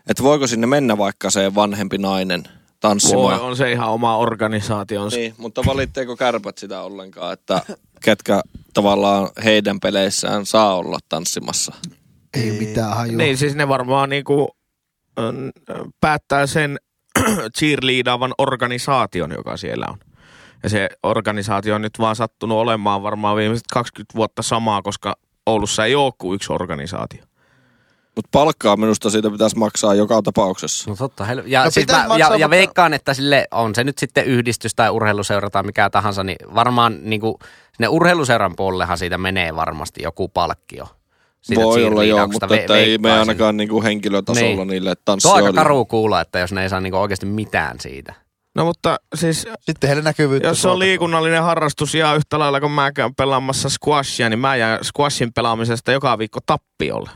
Että 0.09 0.23
voiko 0.23 0.47
sinne 0.47 0.67
mennä 0.67 0.99
vaikka 0.99 1.31
se 1.31 1.55
vanhempi 1.55 1.99
nainen 1.99 2.43
Voi, 2.45 2.81
tanssimaan? 2.81 3.41
on 3.41 3.57
se 3.57 3.73
ihan 3.73 3.91
oma 3.91 4.17
organisaationsa. 4.17 5.17
Niin, 5.17 5.35
mutta 5.39 5.62
valitteeko 5.67 6.17
kärpät 6.17 6.59
sitä 6.59 6.83
ollenkaan, 6.83 7.33
että 7.33 7.62
ketkä 8.01 8.43
tavallaan 8.77 9.29
heidän 9.45 9.81
peleissään 9.81 10.47
saa 10.47 10.77
olla 10.77 10.99
tanssimassa? 11.09 11.73
Ei 12.35 12.51
mitään 12.51 12.97
hajua. 12.97 13.17
Niin, 13.17 13.37
siis 13.37 13.55
ne 13.55 13.69
varmaan 13.69 14.09
niinku, 14.09 14.57
päättää 16.01 16.47
sen 16.47 16.79
cheerleadaavan 17.59 18.35
organisaation, 18.39 19.31
joka 19.31 19.57
siellä 19.57 19.87
on. 19.89 19.99
Ja 20.62 20.69
se 20.69 20.89
organisaatio 21.03 21.75
on 21.75 21.83
nyt 21.83 21.99
vaan 21.99 22.17
sattunut 22.17 22.59
olemaan 22.59 23.03
varmaan 23.03 23.37
viimeiset 23.37 23.67
20 23.73 24.15
vuotta 24.17 24.43
samaa, 24.43 24.83
koska 24.83 25.17
Oulussa 25.47 25.85
ei 25.85 25.95
ole 25.95 26.12
kuin 26.19 26.35
yksi 26.35 26.53
organisaatio. 26.53 27.23
Mutta 28.17 28.29
palkkaa 28.33 28.77
minusta 28.77 29.11
siitä 29.11 29.31
pitäisi 29.31 29.59
maksaa 29.59 29.95
joka 29.95 30.23
tapauksessa. 30.23 30.91
No 30.91 30.97
totta. 30.97 31.25
Hel- 31.25 31.43
ja, 31.47 31.65
No 31.65 31.71
siis 31.71 31.87
mä, 31.87 31.93
maksaa, 32.09 32.19
ja, 32.19 32.25
ja 32.25 32.31
mutta- 32.33 32.51
veikkaan, 32.51 32.95
että 32.95 33.15
sille 33.15 33.47
on 33.51 33.75
se 33.75 33.85
nyt 33.85 33.99
sitten 33.99 34.25
yhdistys 34.25 34.75
tai 34.75 34.91
urheiluseura 34.91 35.51
tai 35.51 35.62
mikä 35.62 35.91
tahansa, 35.91 36.25
niin 36.25 36.37
varmaan 36.55 36.99
niin 37.03 37.21
kuin, 37.21 37.35
sinne 37.77 37.89
urheiluseuran 37.89 38.57
puolellehan 38.57 38.99
siitä 38.99 39.19
menee 39.19 39.57
varmasti 39.57 40.03
joku 40.03 40.29
palkkio. 40.29 40.89
Siitä 41.43 41.62
Voi 41.62 41.85
olla 41.85 42.05
joo, 42.05 42.27
mutta 42.29 42.47
Ve- 42.47 42.55
että 42.55 42.77
ei 42.77 42.99
me 42.99 43.12
ainakaan 43.12 43.57
niinku 43.57 43.83
henkilötasolla 43.83 44.49
Niin. 44.57 44.69
niille 44.69 44.91
Se 44.91 44.91
on 44.91 44.97
aika 44.99 45.03
tanssijoille. 45.05 45.53
karu 45.53 45.85
kuulla, 45.85 46.21
että 46.21 46.39
jos 46.39 46.53
ne 46.53 46.62
ei 46.62 46.69
saa 46.69 46.81
niin 46.81 46.95
oikeasti 46.95 47.27
mitään 47.27 47.81
siitä. 47.81 48.15
No 48.55 48.65
mutta 48.65 48.97
siis, 49.15 49.47
Sitten 49.61 49.89
heille 49.89 50.03
näkyvyyttä. 50.03 50.49
jos 50.49 50.62
se 50.62 50.69
on 50.69 50.79
liikunnallinen 50.79 51.43
harrastus 51.43 51.95
ja 51.95 52.15
yhtä 52.15 52.39
lailla 52.39 52.61
kun 52.61 52.71
mä 52.71 52.93
käyn 52.93 53.15
pelaamassa 53.15 53.69
squashia, 53.69 54.29
niin 54.29 54.39
mä 54.39 54.57
jään 54.57 54.79
squashin 54.85 55.33
pelaamisesta 55.33 55.93
joka 55.93 56.19
viikko 56.19 56.39
tappiolle 56.47 57.11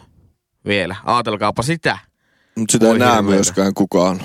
vielä. 0.67 0.97
Aatelkaapa 1.05 1.63
sitä. 1.63 1.99
Mutta 2.59 2.73
sitä 2.73 2.89
ei 2.89 2.99
näe 2.99 3.23
myöskään 3.23 3.75
kukaan. 3.75 4.21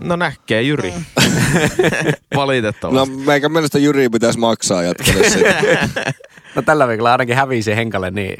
No 0.00 0.16
näkee 0.16 0.62
Jyri. 0.62 0.92
No 2.34 2.40
Valitettavasti. 2.40 3.16
meikä 3.16 3.48
mielestä 3.48 3.78
Jyri 3.78 4.08
pitäisi 4.08 4.38
maksaa 4.38 4.82
sitä 4.92 5.54
No 6.54 6.62
tällä 6.62 6.88
viikolla 6.88 7.12
ainakin 7.12 7.36
hävisi 7.36 7.76
Henkalle 7.76 8.10
niin 8.10 8.36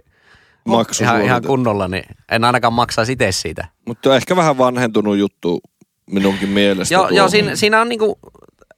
maksu. 0.64 1.04
ihan, 1.04 1.22
ihan 1.24 1.42
kunnolla, 1.42 1.88
niin 1.88 2.04
en 2.28 2.44
ainakaan 2.44 2.72
maksaa 2.72 3.04
itse 3.08 3.32
siitä. 3.32 3.68
Mutta 3.86 4.16
ehkä 4.16 4.36
vähän 4.36 4.58
vanhentunut 4.58 5.18
juttu 5.18 5.60
minunkin 6.10 6.48
mielestä. 6.48 6.94
Joo, 6.94 7.08
joo 7.08 7.28
siinä, 7.28 7.56
siinä 7.56 7.80
on 7.80 7.88
niinku, 7.88 8.18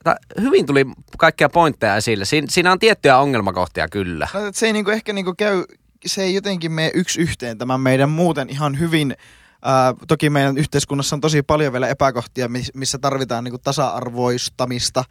ta- 0.04 0.16
hyvin 0.40 0.66
tuli 0.66 0.84
kaikkia 1.18 1.48
pointteja 1.48 1.96
esille. 1.96 2.24
Siin, 2.24 2.50
siinä 2.50 2.72
on 2.72 2.78
tiettyjä 2.78 3.18
ongelmakohtia 3.18 3.88
kyllä. 3.88 4.28
No, 4.34 4.40
se 4.52 4.66
ei 4.66 4.72
niinku 4.72 4.90
ehkä 4.90 5.12
niinku 5.12 5.34
käy, 5.38 5.64
se 6.06 6.22
ei 6.22 6.34
jotenkin 6.34 6.72
mene 6.72 6.90
yksi 6.94 7.20
yhteen 7.20 7.58
tämän 7.58 7.80
meidän 7.80 8.10
muuten 8.10 8.50
ihan 8.50 8.78
hyvin. 8.78 9.16
Ää, 9.62 9.94
toki 10.08 10.30
meidän 10.30 10.58
yhteiskunnassa 10.58 11.16
on 11.16 11.20
tosi 11.20 11.42
paljon 11.42 11.72
vielä 11.72 11.88
epäkohtia, 11.88 12.48
mis- 12.48 12.74
missä 12.74 12.98
tarvitaan 12.98 13.44
niinku 13.44 13.58
tasa-arvoistamista, 13.58 15.04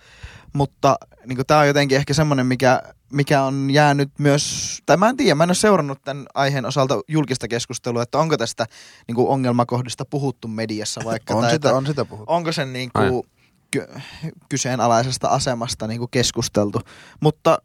mutta 0.54 0.96
niinku 1.26 1.44
tämä 1.44 1.60
on 1.60 1.68
jotenkin 1.68 1.98
ehkä 1.98 2.14
semmoinen, 2.14 2.46
mikä, 2.46 2.82
mikä 3.12 3.44
on 3.44 3.70
jäänyt 3.72 4.10
myös, 4.18 4.80
tai 4.86 4.98
mä 4.98 5.10
en 5.10 5.18
tiedä, 5.18 5.36
mä 5.36 5.44
en 5.44 5.50
ole 5.50 5.56
seurannut 5.56 6.04
tämän 6.04 6.26
aiheen 6.34 6.66
osalta 6.66 7.02
julkista 7.08 7.48
keskustelua, 7.48 8.04
että 8.04 8.18
onko 8.18 8.38
tästä 8.38 8.66
niinku 9.08 9.32
ongelmakohdista 9.32 10.06
puhuttu 10.06 10.48
mediassa 10.48 11.02
vaikka. 11.06 11.34
On 11.36 11.42
tai 11.42 11.52
sitä, 11.52 11.70
että 11.70 11.78
on 11.78 11.88
sitä 11.88 12.06
puhuttu. 12.06 12.34
onko 12.34 12.52
sen 12.52 12.74
niin 12.74 12.92
kuin 12.94 13.24
ky- 13.72 13.88
kyseenalaisesta 14.50 15.28
asemasta 15.28 15.88
niin 15.88 16.00
kuin 16.00 16.12
keskusteltu. 16.12 16.82
Mutta 17.20 17.58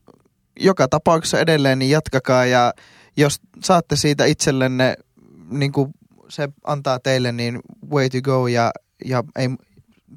joka 0.60 0.88
tapauksessa 0.88 1.40
edelleen 1.40 1.78
niin 1.78 1.90
jatkakaa 1.90 2.44
ja 2.46 2.72
jos 3.16 3.40
saatte 3.62 3.96
siitä 3.96 4.24
itsellenne, 4.24 4.96
niin 5.50 5.72
kuin 5.72 5.94
se 6.28 6.48
antaa 6.64 7.00
teille, 7.00 7.32
niin 7.32 7.60
way 7.90 8.08
to 8.08 8.20
go 8.22 8.46
ja, 8.46 8.70
ja 9.04 9.24
ei 9.36 9.48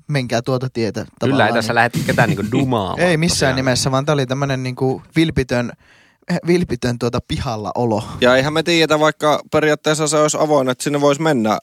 menkää 0.07 0.41
tuota 0.41 0.69
tietä. 0.69 0.99
Kyllä 0.99 1.11
ei 1.13 1.19
tavallaan, 1.19 1.53
tässä 1.53 1.73
niin. 1.73 1.75
lähde 1.75 1.99
ketään 2.05 2.29
niinku 2.29 2.51
dumaamaan. 2.51 2.99
Ei 2.99 3.17
missään 3.17 3.37
tosiaan. 3.37 3.55
nimessä, 3.55 3.91
vaan 3.91 4.05
tämä 4.05 4.13
oli 4.13 4.25
tämmöinen 4.25 4.63
niin 4.63 4.75
kuin 4.75 5.03
vilpitön, 5.15 5.71
vilpitön 6.47 6.99
tuota 6.99 7.19
pihalla 7.27 7.71
olo. 7.75 8.03
Ja 8.21 8.35
eihän 8.35 8.53
me 8.53 8.63
tiedetä, 8.63 8.99
vaikka 8.99 9.41
periaatteessa 9.51 10.07
se 10.07 10.17
olisi 10.17 10.37
avoin, 10.39 10.69
että 10.69 10.83
sinne 10.83 11.01
voisi 11.01 11.21
mennä 11.21 11.59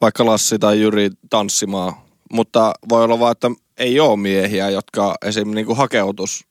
vaikka 0.00 0.26
Lassi 0.26 0.58
tai 0.58 0.80
Jyri 0.80 1.10
tanssimaan. 1.30 1.92
Mutta 2.32 2.72
voi 2.88 3.04
olla 3.04 3.18
vaan, 3.18 3.32
että 3.32 3.50
ei 3.76 4.00
ole 4.00 4.16
miehiä, 4.16 4.70
jotka 4.70 5.14
esim. 5.22 5.50
Niinku 5.50 5.74
hakeutus 5.74 6.46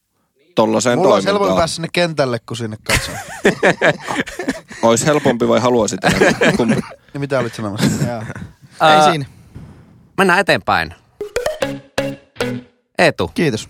tollaiseen 0.55 0.99
Mulla 0.99 1.13
olisi 1.13 1.27
helpompi 1.27 1.39
toimintaan. 1.43 1.61
päästä 1.61 1.75
sinne 1.75 1.87
kentälle, 1.93 2.39
kun 2.39 2.57
sinne 2.57 2.77
katsoa. 2.83 3.15
Olisi 4.83 5.05
helpompi 5.05 5.47
vai 5.47 5.59
haluaisit? 5.59 5.99
Kumpi? 6.57 6.75
niin 6.75 7.19
mitä 7.21 7.39
olit 7.39 7.53
sanomassa? 7.55 7.87
Ei 8.95 9.03
siinä. 9.09 9.25
Mennään 10.17 10.39
eteenpäin. 10.39 10.93
Eetu, 12.97 13.31
Kiitos. 13.33 13.69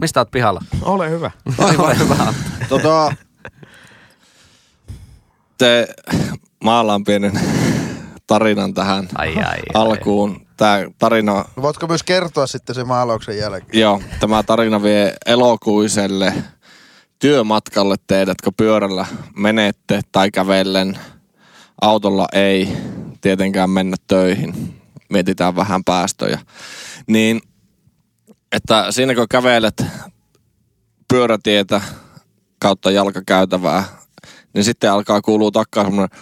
mistä 0.00 0.20
oot 0.20 0.30
pihalla? 0.30 0.60
Ole 0.82 1.10
hyvä. 1.10 1.30
Ole 1.58 1.98
hyvä. 1.98 2.16
Tota, 2.68 3.14
te 5.58 5.88
maalaan 6.64 7.04
pienen 7.04 7.40
tarinan 8.30 8.74
tähän 8.74 9.08
Ai, 9.14 9.36
ai, 9.36 9.44
ai. 9.44 9.58
alkuun. 9.74 10.46
Tämä 10.56 10.78
tarina 10.98 11.32
No 11.56 11.62
Voitko 11.62 11.86
myös 11.86 12.02
kertoa 12.02 12.46
sitten 12.46 12.74
sen 12.74 12.88
maalauksen 12.88 13.38
jälkeen? 13.38 13.80
Joo, 13.80 14.02
tämä 14.20 14.42
tarina 14.42 14.82
vie 14.82 15.14
elokuiselle 15.26 16.34
työmatkalle 17.18 17.96
teidät, 18.06 18.40
kun 18.44 18.52
pyörällä 18.56 19.06
menette 19.36 20.00
tai 20.12 20.30
kävellen. 20.30 20.98
Autolla 21.82 22.26
ei 22.32 22.76
tietenkään 23.20 23.70
mennä 23.70 23.96
töihin. 24.06 24.80
Mietitään 25.08 25.56
vähän 25.56 25.84
päästöjä. 25.84 26.38
Niin, 27.06 27.40
että 28.52 28.92
siinä 28.92 29.14
kun 29.14 29.26
kävelet 29.30 29.84
pyörätietä 31.12 31.80
kautta 32.58 32.90
jalkakäytävää, 32.90 33.84
niin 34.54 34.64
sitten 34.64 34.92
alkaa 34.92 35.20
kuulua 35.20 35.50
takkaa 35.50 35.84
semmoinen 35.84 36.18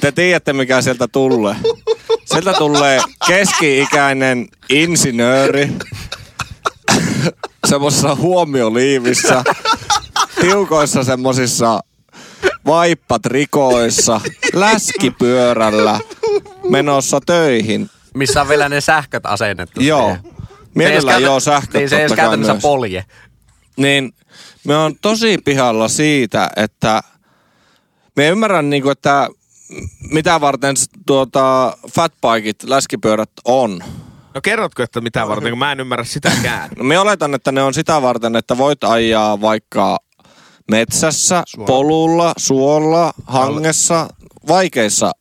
Te 0.00 0.12
tiedätte, 0.12 0.52
mikä 0.52 0.82
sieltä 0.82 1.08
tulee. 1.08 1.56
Sieltä 2.24 2.52
tulee 2.52 3.00
keski-ikäinen 3.26 4.48
insinööri 4.70 5.72
semmoisessa 7.66 8.14
huomioliivissä, 8.14 9.44
tiukoissa 10.40 11.04
semmosissa 11.04 11.80
vaippatrikoissa, 12.66 14.20
läskipyörällä 14.52 16.00
menossa 16.68 17.20
töihin. 17.26 17.90
Missä 18.14 18.40
on 18.40 18.48
vielä 18.48 18.68
ne 18.68 18.80
sähköt 18.80 19.26
asennettu. 19.26 19.80
Joo. 19.80 20.06
siihen. 20.06 20.37
Mielellään 20.74 21.22
joo 21.22 21.40
sähköt 21.40 21.74
Niin 21.74 21.88
se 21.88 21.96
ei 21.96 22.02
edes 22.02 22.16
käytännössä 22.16 22.52
myös. 22.52 22.62
polje. 22.62 23.04
Niin 23.76 24.12
me 24.64 24.76
on 24.76 24.94
tosi 25.02 25.38
pihalla 25.44 25.88
siitä, 25.88 26.50
että 26.56 27.00
me 28.16 28.28
ymmärrän 28.28 28.70
niinku, 28.70 28.90
että 28.90 29.28
mitä 30.10 30.40
varten 30.40 30.76
tuota, 31.06 31.76
fatbikeit, 31.94 32.62
läskipyörät 32.62 33.30
on. 33.44 33.80
No 34.34 34.40
kerrotko, 34.40 34.82
että 34.82 35.00
mitä 35.00 35.28
varten, 35.28 35.52
kun 35.52 35.58
mä 35.58 35.72
en 35.72 35.80
ymmärrä 35.80 36.04
sitäkään. 36.04 36.70
No 36.78 36.84
me 36.84 36.98
oletan, 36.98 37.34
että 37.34 37.52
ne 37.52 37.62
on 37.62 37.74
sitä 37.74 38.02
varten, 38.02 38.36
että 38.36 38.58
voit 38.58 38.84
ajaa 38.84 39.40
vaikka 39.40 39.98
metsässä, 40.70 41.42
polulla, 41.66 42.32
suolla, 42.36 43.12
hangessa, 43.26 44.08
vaikeissa 44.48 45.12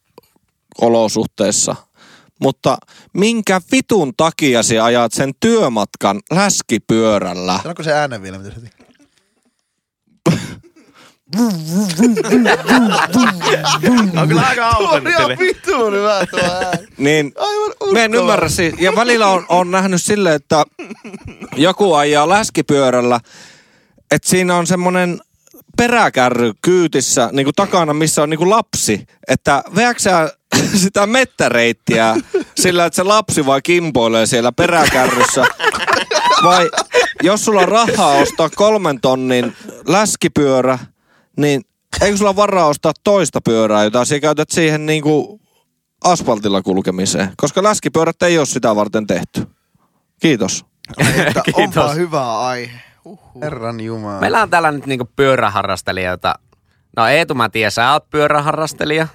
olosuhteissa. 0.81 1.75
Mutta 2.39 2.77
minkä 3.13 3.61
vitun 3.71 4.13
takia 4.17 4.63
sä 4.63 4.83
ajat 4.83 5.13
sen 5.13 5.31
työmatkan 5.39 6.19
läskipyörällä? 6.31 7.59
Sanoko 7.61 7.83
se 7.83 7.93
äänen 7.93 8.21
vielä, 8.21 8.37
mitä 8.37 8.59
se? 8.59 8.69
On 14.21 14.27
kyllä 14.27 14.41
aika 14.41 14.77
vittuun 15.39 15.93
hyvä 15.93 16.25
tuo 16.25 16.39
ääni. 16.39 16.87
Niin 16.97 17.33
Mä 17.91 17.99
en 18.03 18.13
ymmärrä. 18.13 18.47
Ja 18.79 18.95
välillä 18.95 19.27
on, 19.27 19.45
on 19.49 19.71
nähnyt 19.71 20.01
silleen, 20.01 20.35
että 20.35 20.63
joku 21.55 21.93
ajaa 21.93 22.29
läskipyörällä, 22.29 23.19
että 24.11 24.29
siinä 24.29 24.55
on 24.55 24.67
semmoinen 24.67 25.19
peräkärry 25.77 26.53
kyytissä 26.61 27.29
niin 27.31 27.45
kuin 27.45 27.55
takana, 27.55 27.93
missä 27.93 28.23
on 28.23 28.29
niin 28.29 28.37
kuin 28.37 28.49
lapsi. 28.49 29.05
Että 29.27 29.63
veätkö 29.75 30.03
sä 30.03 30.37
sitä 30.83 31.07
mettäreittiä 31.07 32.15
sillä, 32.55 32.85
että 32.85 32.95
se 32.95 33.03
lapsi 33.03 33.45
vai 33.45 33.61
kimpoilee 33.61 34.25
siellä 34.25 34.51
peräkärryssä? 34.51 35.45
Vai 36.43 36.69
jos 37.23 37.45
sulla 37.45 37.61
on 37.61 37.67
rahaa 37.67 38.11
ostaa 38.11 38.49
kolmen 38.49 39.01
tonnin 39.01 39.55
läskipyörä, 39.87 40.79
niin 41.37 41.61
eikö 42.01 42.17
sulla 42.17 42.35
varaa 42.35 42.67
ostaa 42.67 42.93
toista 43.03 43.41
pyörää, 43.41 43.83
jota 43.83 44.05
sä 44.05 44.19
käytät 44.19 44.49
siihen 44.49 44.85
niin 44.85 45.03
kuin 45.03 45.41
asfaltilla 46.03 46.61
kulkemiseen? 46.61 47.29
Koska 47.37 47.63
läskipyörät 47.63 48.23
ei 48.23 48.37
ole 48.37 48.45
sitä 48.45 48.75
varten 48.75 49.07
tehty. 49.07 49.47
Kiitos. 50.21 50.65
Että 50.97 51.41
Kiitos. 51.55 51.77
onpa 51.77 51.93
hyvä 51.93 52.39
aihe. 52.39 52.79
Uhuh. 53.05 53.41
Herran 53.41 53.79
jumala. 53.79 54.19
Meillä 54.19 54.41
on 54.41 54.49
täällä 54.49 54.71
nyt 54.71 54.85
niinku 54.85 55.09
pyöräharrastelijoita. 55.15 56.35
No 56.97 57.07
Eetu, 57.07 57.35
mä 57.35 57.49
tiedän, 57.49 57.71
sä 57.71 57.91
oot 57.91 58.09
pyöräharrastelija 58.09 59.07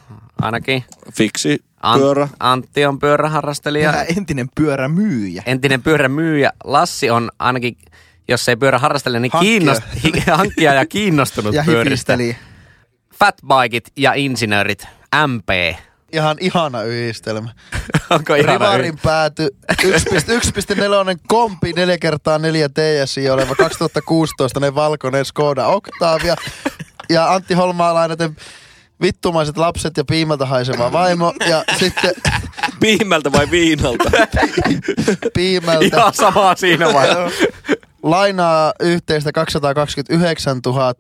ainakin. 0.42 0.84
Fiksi 1.14 1.64
Ant- 1.86 1.98
pyörä. 1.98 2.28
Antti 2.40 2.86
on 2.86 2.98
pyöräharrastelija. 2.98 3.90
Ja 3.90 4.04
entinen 4.04 4.48
pyörämyyjä. 4.54 5.42
Entinen 5.46 5.82
pyörämyyjä. 5.82 6.52
Lassi 6.64 7.10
on 7.10 7.30
ainakin, 7.38 7.76
jos 8.28 8.48
ei 8.48 8.56
pyöräharrastelija, 8.56 9.20
niin 9.20 9.32
Hankkija. 9.32 9.58
kiinnost, 9.58 9.82
hankkija 10.38 10.74
ja 10.74 10.86
kiinnostunut 10.86 11.54
Ja 11.54 11.64
pyöristä. 11.66 12.18
Fatbikit 13.14 13.84
ja 13.96 14.12
insinöörit. 14.14 14.86
MP. 15.26 15.76
Ihan 16.12 16.36
ihana 16.40 16.82
yhdistelmä. 16.82 17.50
Onko 18.10 18.34
ihana 18.34 18.52
Rivarin 18.52 18.98
pääty 19.02 19.48
1.4 19.72 19.88
kompi 21.28 21.72
4 21.72 21.98
kertaa 21.98 22.38
4 22.38 22.68
TSI 22.68 23.30
oleva 23.30 23.54
2016 23.54 24.60
ne 24.60 24.74
valkoinen 24.74 25.24
Skoda 25.24 25.66
Octavia. 25.66 26.36
Ja 27.10 27.32
Antti 27.32 27.54
Holmaalainen 27.54 28.36
vittumaiset 29.02 29.56
lapset 29.56 29.96
ja 29.96 30.04
piimalta 30.04 30.46
haiseva 30.46 30.92
vaimo. 30.92 31.34
Ja 31.48 31.64
sitten 31.80 32.14
Piimältä 32.80 33.32
vai 33.32 33.50
viinalta? 33.50 34.04
piimalta 35.34 35.84
Ihan 35.96 36.14
samaa 36.14 36.56
siinä 36.56 36.92
vaiheessa. 36.92 37.44
lainaa 38.02 38.72
yhteistä 38.80 39.32
229 39.32 40.60
000. 40.66 40.94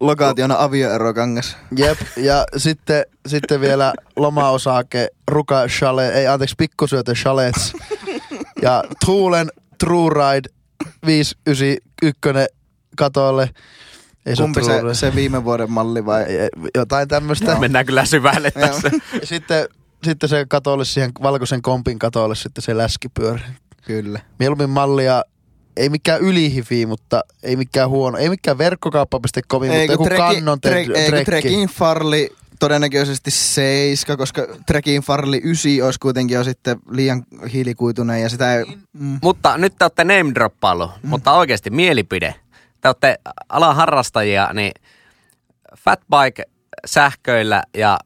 Lokaationa 0.00 0.54
avioerokangas. 0.58 1.56
Jep, 1.76 1.98
ja 2.16 2.44
sitten, 2.56 3.04
sitten 3.26 3.60
vielä 3.60 3.92
lomaosake 4.16 5.08
Ruka 5.28 5.66
Chalet, 5.68 6.14
ei 6.14 6.26
anteeksi, 6.26 6.54
pikkusyöte 6.58 7.12
Chalets. 7.12 7.72
Ja 8.62 8.84
Tuulen 9.04 9.48
True 9.78 10.10
Ride 10.10 10.48
591 11.06 12.54
katolle. 12.96 13.50
Ei 14.26 14.34
Kumpi 14.36 14.64
se, 14.64 14.80
se 14.92 15.14
viime 15.14 15.44
vuoden 15.44 15.70
malli 15.70 16.06
vai? 16.06 16.24
Jotain 16.74 17.08
tämmöistä. 17.08 17.58
Mennään 17.58 17.86
kyllä 17.86 18.04
syvälle 18.04 18.50
tässä. 18.50 18.90
Ja 19.20 19.26
sitten, 19.26 19.68
sitten 20.04 20.28
se 20.28 20.46
katolle 20.48 20.84
siihen 20.84 21.10
valkoisen 21.22 21.62
kompin 21.62 21.98
katolle 21.98 22.34
sitten 22.34 22.62
se 22.62 22.76
läskipyörä. 22.76 23.40
Kyllä. 23.86 24.20
Mieluummin 24.38 24.70
mallia, 24.70 25.22
ei 25.76 25.88
mikään 25.88 26.20
ylihifi, 26.20 26.86
mutta 26.86 27.20
ei 27.42 27.56
mikään 27.56 27.88
huono. 27.88 28.18
Ei 28.18 28.28
mikään 28.28 28.58
verkkokauppa.com, 28.58 29.62
mutta 29.62 29.92
joku 29.92 30.08
kannon 30.16 30.60
te- 30.60 30.68
trek, 30.70 30.88
eikö 30.88 31.10
trekki. 31.10 31.24
Trekin 31.24 31.68
Farli 31.68 32.30
todennäköisesti 32.58 33.30
7, 33.30 34.18
koska 34.18 34.46
Trekin 34.66 35.02
Farli 35.02 35.40
9 35.44 35.72
olisi 35.84 36.00
kuitenkin 36.00 36.34
jo 36.34 36.44
sitten 36.44 36.76
liian 36.90 37.22
hiilikuitunen 37.52 38.22
ja 38.22 38.28
sitä 38.28 38.54
ei... 38.54 38.64
Mm. 38.92 39.18
Mutta 39.22 39.58
nyt 39.58 39.74
te 39.78 39.84
olette 39.84 40.04
name 40.04 40.34
droppaillut, 40.34 40.90
mm. 41.02 41.08
mutta 41.08 41.32
oikeasti 41.32 41.70
mielipide. 41.70 42.34
Te 42.86 42.88
olette 42.88 43.18
alan 43.48 43.76
harrastajia, 43.76 44.50
niin 44.52 44.72
fatbike 45.78 46.42
sähköillä 46.86 47.62
ja 47.76 47.98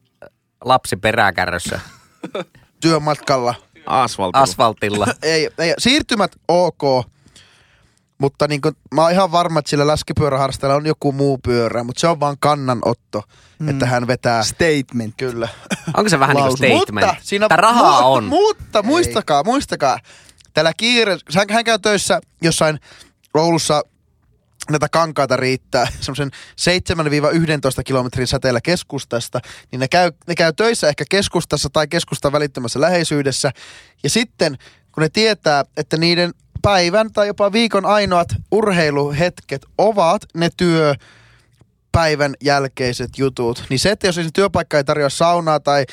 lapsi 0.64 0.96
peräkärryssä 0.96 1.80
Työmatkalla. 2.82 3.54
Asfaltilla. 3.86 4.42
asfaltilla. 4.42 5.06
ei, 5.22 5.50
ei, 5.58 5.74
siirtymät 5.78 6.32
ok, 6.48 7.06
mutta 8.18 8.48
niin 8.48 8.60
kuin, 8.60 8.76
mä 8.94 9.02
oon 9.02 9.12
ihan 9.12 9.32
varma, 9.32 9.58
että 9.58 9.70
sillä 9.70 9.86
läskipyöräharrastajalla 9.86 10.76
on 10.76 10.86
joku 10.86 11.12
muu 11.12 11.38
pyörä, 11.38 11.84
mutta 11.84 12.00
se 12.00 12.08
on 12.08 12.20
vaan 12.20 12.36
kannanotto, 12.40 13.22
mm. 13.58 13.68
että 13.68 13.86
hän 13.86 14.06
vetää. 14.06 14.42
Statement. 14.42 15.14
Kyllä. 15.16 15.48
Onko 15.96 16.08
se 16.08 16.20
vähän 16.20 16.36
niin 16.36 16.46
kuin 16.46 16.56
statement? 16.56 17.06
Mutta, 17.06 17.16
siinä 17.22 17.48
Tää 17.48 17.56
rahaa 17.56 18.06
on. 18.06 18.24
Mutta 18.24 18.82
muistakaa, 18.82 19.44
muistakaa. 19.44 19.98
Tällä 20.54 20.72
kiire, 20.76 21.18
hän, 21.36 21.46
hän 21.50 21.64
käy 21.64 21.78
töissä 21.78 22.20
jossain 22.42 22.80
Oulussa 23.34 23.82
näitä 24.72 24.88
kankaita 24.88 25.36
riittää 25.36 25.86
semmoisen 26.00 26.30
7-11 27.80 27.82
kilometrin 27.84 28.26
säteellä 28.26 28.60
keskustasta, 28.60 29.40
niin 29.70 29.80
ne 29.80 29.88
käy, 29.88 30.12
ne 30.26 30.34
käy 30.34 30.52
töissä 30.52 30.88
ehkä 30.88 31.04
keskustassa 31.10 31.68
tai 31.72 31.88
keskustan 31.88 32.32
välittömässä 32.32 32.80
läheisyydessä. 32.80 33.52
Ja 34.02 34.10
sitten, 34.10 34.58
kun 34.92 35.02
ne 35.02 35.08
tietää, 35.08 35.64
että 35.76 35.96
niiden 35.96 36.34
päivän 36.62 37.12
tai 37.12 37.26
jopa 37.26 37.52
viikon 37.52 37.86
ainoat 37.86 38.28
urheiluhetket 38.50 39.66
ovat 39.78 40.22
ne 40.34 40.50
työ, 40.56 40.94
päivän 41.92 42.34
jälkeiset 42.42 43.18
jutut, 43.18 43.64
niin 43.68 43.78
se, 43.78 43.90
että 43.90 44.06
jos 44.06 44.16
työpaikka 44.34 44.76
ei 44.76 44.84
tarjoa 44.84 45.08
saunaa 45.08 45.60
tai 45.60 45.84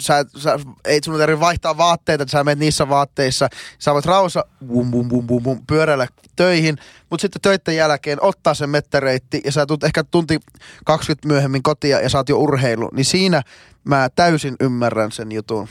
sä, 0.00 0.24
sä, 0.36 0.58
ei 0.84 1.00
sun 1.04 1.18
tarvitse 1.18 1.40
vaihtaa 1.40 1.76
vaatteita, 1.76 2.22
että 2.22 2.30
sä 2.32 2.44
menet 2.44 2.58
niissä 2.58 2.88
vaatteissa, 2.88 3.48
sä 3.78 3.94
voit 3.94 4.06
rauhassa 4.06 4.44
bum, 4.66 4.90
bum, 4.90 5.08
bum, 5.08 5.26
bum, 5.26 5.42
bum, 5.42 5.60
pyöräillä 5.66 6.06
töihin, 6.36 6.78
mutta 7.10 7.22
sitten 7.22 7.42
töiden 7.42 7.76
jälkeen 7.76 8.18
ottaa 8.22 8.54
sen 8.54 8.70
mettäreitti 8.70 9.40
ja 9.44 9.52
sä 9.52 9.66
tulet 9.66 9.84
ehkä 9.84 10.04
tunti 10.04 10.40
20 10.84 11.28
myöhemmin 11.28 11.62
kotia 11.62 12.00
ja 12.00 12.08
saat 12.08 12.28
jo 12.28 12.38
urheilu, 12.38 12.90
niin 12.92 13.04
siinä 13.04 13.42
mä 13.84 14.08
täysin 14.14 14.56
ymmärrän 14.60 15.12
sen 15.12 15.32
jutun. 15.32 15.68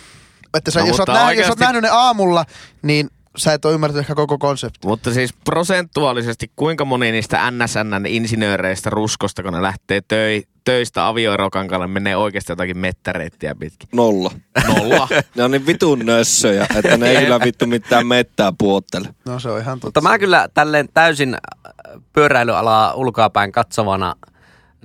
Että 0.53 0.71
sä, 0.71 0.79
No, 0.79 0.85
jos, 0.85 0.97
sä 0.97 1.01
oot 1.01 1.09
nähnyt, 1.09 1.37
jos 1.37 1.45
sä 1.45 1.51
oot 1.51 1.57
oikeasti- 1.59 1.63
nähnyt 1.63 1.81
ne 1.81 1.89
aamulla, 1.89 2.45
niin 2.81 3.09
sä 3.37 3.53
et 3.53 3.65
ole 3.65 3.73
ymmärtänyt 3.73 3.99
ehkä 3.99 4.15
koko 4.15 4.37
konsepti. 4.37 4.87
Mutta 4.87 5.13
siis 5.13 5.33
prosentuaalisesti 5.33 6.51
kuinka 6.55 6.85
moni 6.85 7.11
niistä 7.11 7.51
NSNn 7.51 8.05
insinööreistä 8.07 8.89
ruskosta, 8.89 9.43
kun 9.43 9.53
ne 9.53 9.61
lähtee 9.61 10.01
töi, 10.07 10.43
töistä 10.63 11.07
avioerokankalle, 11.07 11.87
menee 11.87 12.15
oikeasti 12.15 12.51
jotakin 12.51 12.77
mettäreittiä 12.77 13.55
pitkin? 13.55 13.89
Nolla. 13.93 14.31
Nolla. 14.67 15.07
Ne 15.35 15.43
on 15.43 15.51
niin 15.51 15.65
vitun 15.65 15.99
nössöjä, 15.99 16.67
että 16.75 16.97
ne 16.97 17.09
ei 17.09 17.23
kyllä 17.23 17.39
vittu 17.39 17.65
mitään 17.67 18.07
mettää 18.07 18.53
puottele. 18.57 19.07
No 19.25 19.39
se 19.39 19.49
on 19.49 19.59
ihan 19.59 19.79
totta. 19.79 19.87
Mutta 19.87 20.01
mä 20.01 20.19
kyllä 20.19 20.49
tälleen 20.53 20.89
täysin 20.93 21.33
äh, 21.33 22.01
pyöräilyalaa 22.13 22.93
ulkoapäin 22.93 23.51
katsovana 23.51 24.15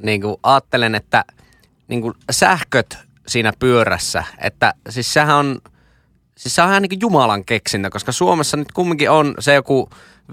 niin 0.03 0.21
kuin 0.21 0.37
ajattelen, 0.43 0.95
että 0.95 1.25
niin 1.89 2.03
kuin 2.03 2.15
sähköt 2.31 2.99
siinä 3.29 3.53
pyörässä, 3.59 4.25
että 4.39 4.75
siis 4.89 5.13
sehän 5.13 5.37
on, 5.37 5.59
siis 6.39 6.55
se 6.55 6.63
on 6.63 6.69
ihan 6.69 6.83
niin 6.83 6.91
kuin 6.91 7.01
Jumalan 7.01 7.45
keksintö, 7.45 7.91
koska 7.91 8.13
Suomessa 8.13 8.57
nyt 8.57 8.73
kumminkin 8.73 9.11
on 9.11 9.35
se 9.39 9.55
joku 9.55 9.89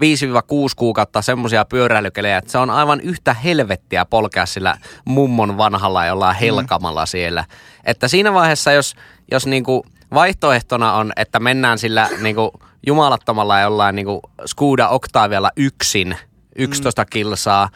kuukautta 0.76 1.22
semmoisia 1.22 1.64
pyöräilykelejä, 1.64 2.38
että 2.38 2.52
se 2.52 2.58
on 2.58 2.70
aivan 2.70 3.00
yhtä 3.00 3.34
helvettiä 3.34 4.04
polkea 4.04 4.46
sillä 4.46 4.78
mummon 5.04 5.58
vanhalla 5.58 6.06
jollain 6.06 6.36
helkamalla 6.36 7.06
siellä. 7.06 7.44
Että 7.84 8.08
siinä 8.08 8.32
vaiheessa, 8.32 8.72
jos, 8.72 8.94
jos 9.30 9.46
niinku 9.46 9.86
vaihtoehtona 10.14 10.92
on, 10.92 11.12
että 11.16 11.40
mennään 11.40 11.78
sillä 11.78 12.08
niinku 12.20 12.52
jumalattomalla 12.86 13.60
jollain 13.60 13.96
niinku 13.96 14.20
Skoda 14.46 14.88
Octavialla 14.88 15.50
yksin 15.56 16.16
11 16.56 17.04
kilsaa 17.04 17.68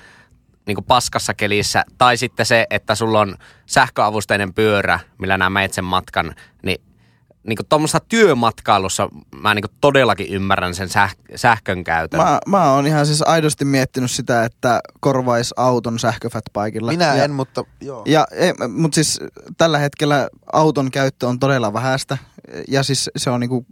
niinku 0.66 0.82
paskassa 0.82 1.34
kelissä, 1.34 1.84
tai 1.98 2.16
sitten 2.16 2.46
se, 2.46 2.66
että 2.70 2.94
sulla 2.94 3.20
on 3.20 3.34
sähköavusteinen 3.66 4.54
pyörä, 4.54 5.00
millä 5.18 5.38
nämä 5.38 5.68
sen 5.70 5.84
matkan, 5.84 6.34
niin 6.62 6.80
niinku 7.48 7.62
tuommoisessa 7.68 8.00
työmatkailussa 8.08 9.08
mä 9.40 9.54
niinku 9.54 9.68
todellakin 9.80 10.28
ymmärrän 10.28 10.74
sen 10.74 10.88
säh- 10.88 11.36
sähkön 11.36 11.84
käytön. 11.84 12.20
Mä, 12.20 12.38
mä 12.46 12.72
oon 12.72 12.86
ihan 12.86 13.06
siis 13.06 13.22
aidosti 13.22 13.64
miettinyt 13.64 14.10
sitä, 14.10 14.44
että 14.44 14.80
korvais 15.00 15.54
auton 15.56 15.98
sähköfatbikeilla. 15.98 16.92
Minä 16.92 17.16
ja, 17.16 17.24
en, 17.24 17.30
mutta 17.30 17.64
joo. 17.80 18.02
Ja, 18.06 18.26
mutta 18.68 18.94
siis 18.94 19.20
tällä 19.56 19.78
hetkellä 19.78 20.28
auton 20.52 20.90
käyttö 20.90 21.28
on 21.28 21.38
todella 21.38 21.72
vähäistä 21.72 22.18
ja 22.68 22.82
siis 22.82 23.10
se 23.16 23.30
on 23.30 23.40
niinku, 23.40 23.66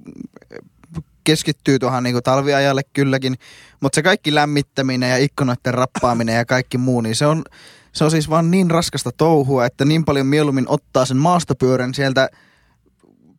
keskittyy 1.24 1.78
tuohon 1.78 2.02
niinku 2.02 2.22
talviajalle 2.22 2.82
kylläkin, 2.92 3.36
mutta 3.80 3.96
se 3.96 4.02
kaikki 4.02 4.34
lämmittäminen 4.34 5.10
ja 5.10 5.16
ikkunoiden 5.16 5.74
rappaaminen 5.74 6.36
ja 6.36 6.44
kaikki 6.44 6.78
muu, 6.78 7.00
niin 7.00 7.16
se 7.16 7.26
on, 7.26 7.44
se 7.92 8.04
on 8.04 8.10
siis 8.10 8.30
vaan 8.30 8.50
niin 8.50 8.70
raskasta 8.70 9.10
touhua, 9.16 9.66
että 9.66 9.84
niin 9.84 10.04
paljon 10.04 10.26
mieluummin 10.26 10.68
ottaa 10.68 11.04
sen 11.04 11.16
maastopyörän 11.16 11.94
sieltä 11.94 12.28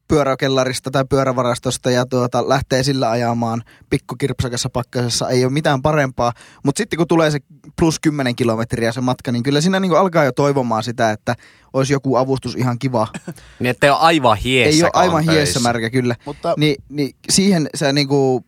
pyöräkellarista 0.08 0.92
tai 0.92 1.06
pyörävarastosta 1.10 1.92
ja 1.92 2.06
tuota, 2.06 2.50
lähtee 2.50 2.84
sillä 2.84 3.10
ajamaan 3.10 3.64
pikkukirpsakassa 3.90 4.70
pakkasessa, 4.70 5.30
ei 5.30 5.46
ole 5.46 5.54
mitään 5.54 5.82
parempaa. 5.82 6.34
Mutta 6.64 6.80
sitten 6.80 6.98
kun 6.98 7.08
tulee 7.08 7.32
se 7.32 7.40
plus 7.80 8.00
10 8.00 8.36
kilometriä 8.36 8.92
se 8.92 9.02
matka, 9.02 9.32
niin 9.32 9.44
kyllä 9.44 9.62
siinä 9.62 9.80
niinku 9.80 9.96
alkaa 9.96 10.24
jo 10.24 10.32
toivomaan 10.32 10.84
sitä, 10.84 11.12
että 11.12 11.36
olisi 11.74 11.94
joku 11.94 12.16
avustus 12.16 12.56
ihan 12.56 12.80
kiva. 12.80 13.08
Niin 13.60 13.70
ettei 13.70 13.90
ole 13.90 14.00
aivan 14.00 14.38
hiessä, 14.38 14.76
ei 14.78 14.84
ole 14.84 14.92
aivan 14.94 15.26
töissä. 15.26 15.32
hiessä 15.32 15.60
märkä 15.60 15.90
kyllä. 15.90 16.16
Mutta 16.26 16.54
Ni, 16.58 16.76
niin 16.90 17.16
siihen 17.30 17.70
se 17.76 17.94
niinku 17.94 18.46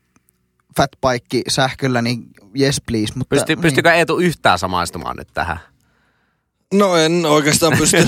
fatbike 0.78 1.42
sähköllä, 1.48 2.02
niin 2.02 2.24
yes 2.60 2.82
please. 2.82 3.14
Mutta, 3.16 3.36
Pysty, 3.36 3.56
niin. 3.56 3.62
pystykö 3.62 3.92
Eetu 3.94 4.18
yhtään 4.18 4.60
samaistumaan 4.60 5.16
nyt 5.18 5.28
tähän? 5.34 5.60
No 6.74 6.96
en 6.96 7.26
oikeastaan 7.26 7.74
pysty. 7.78 7.98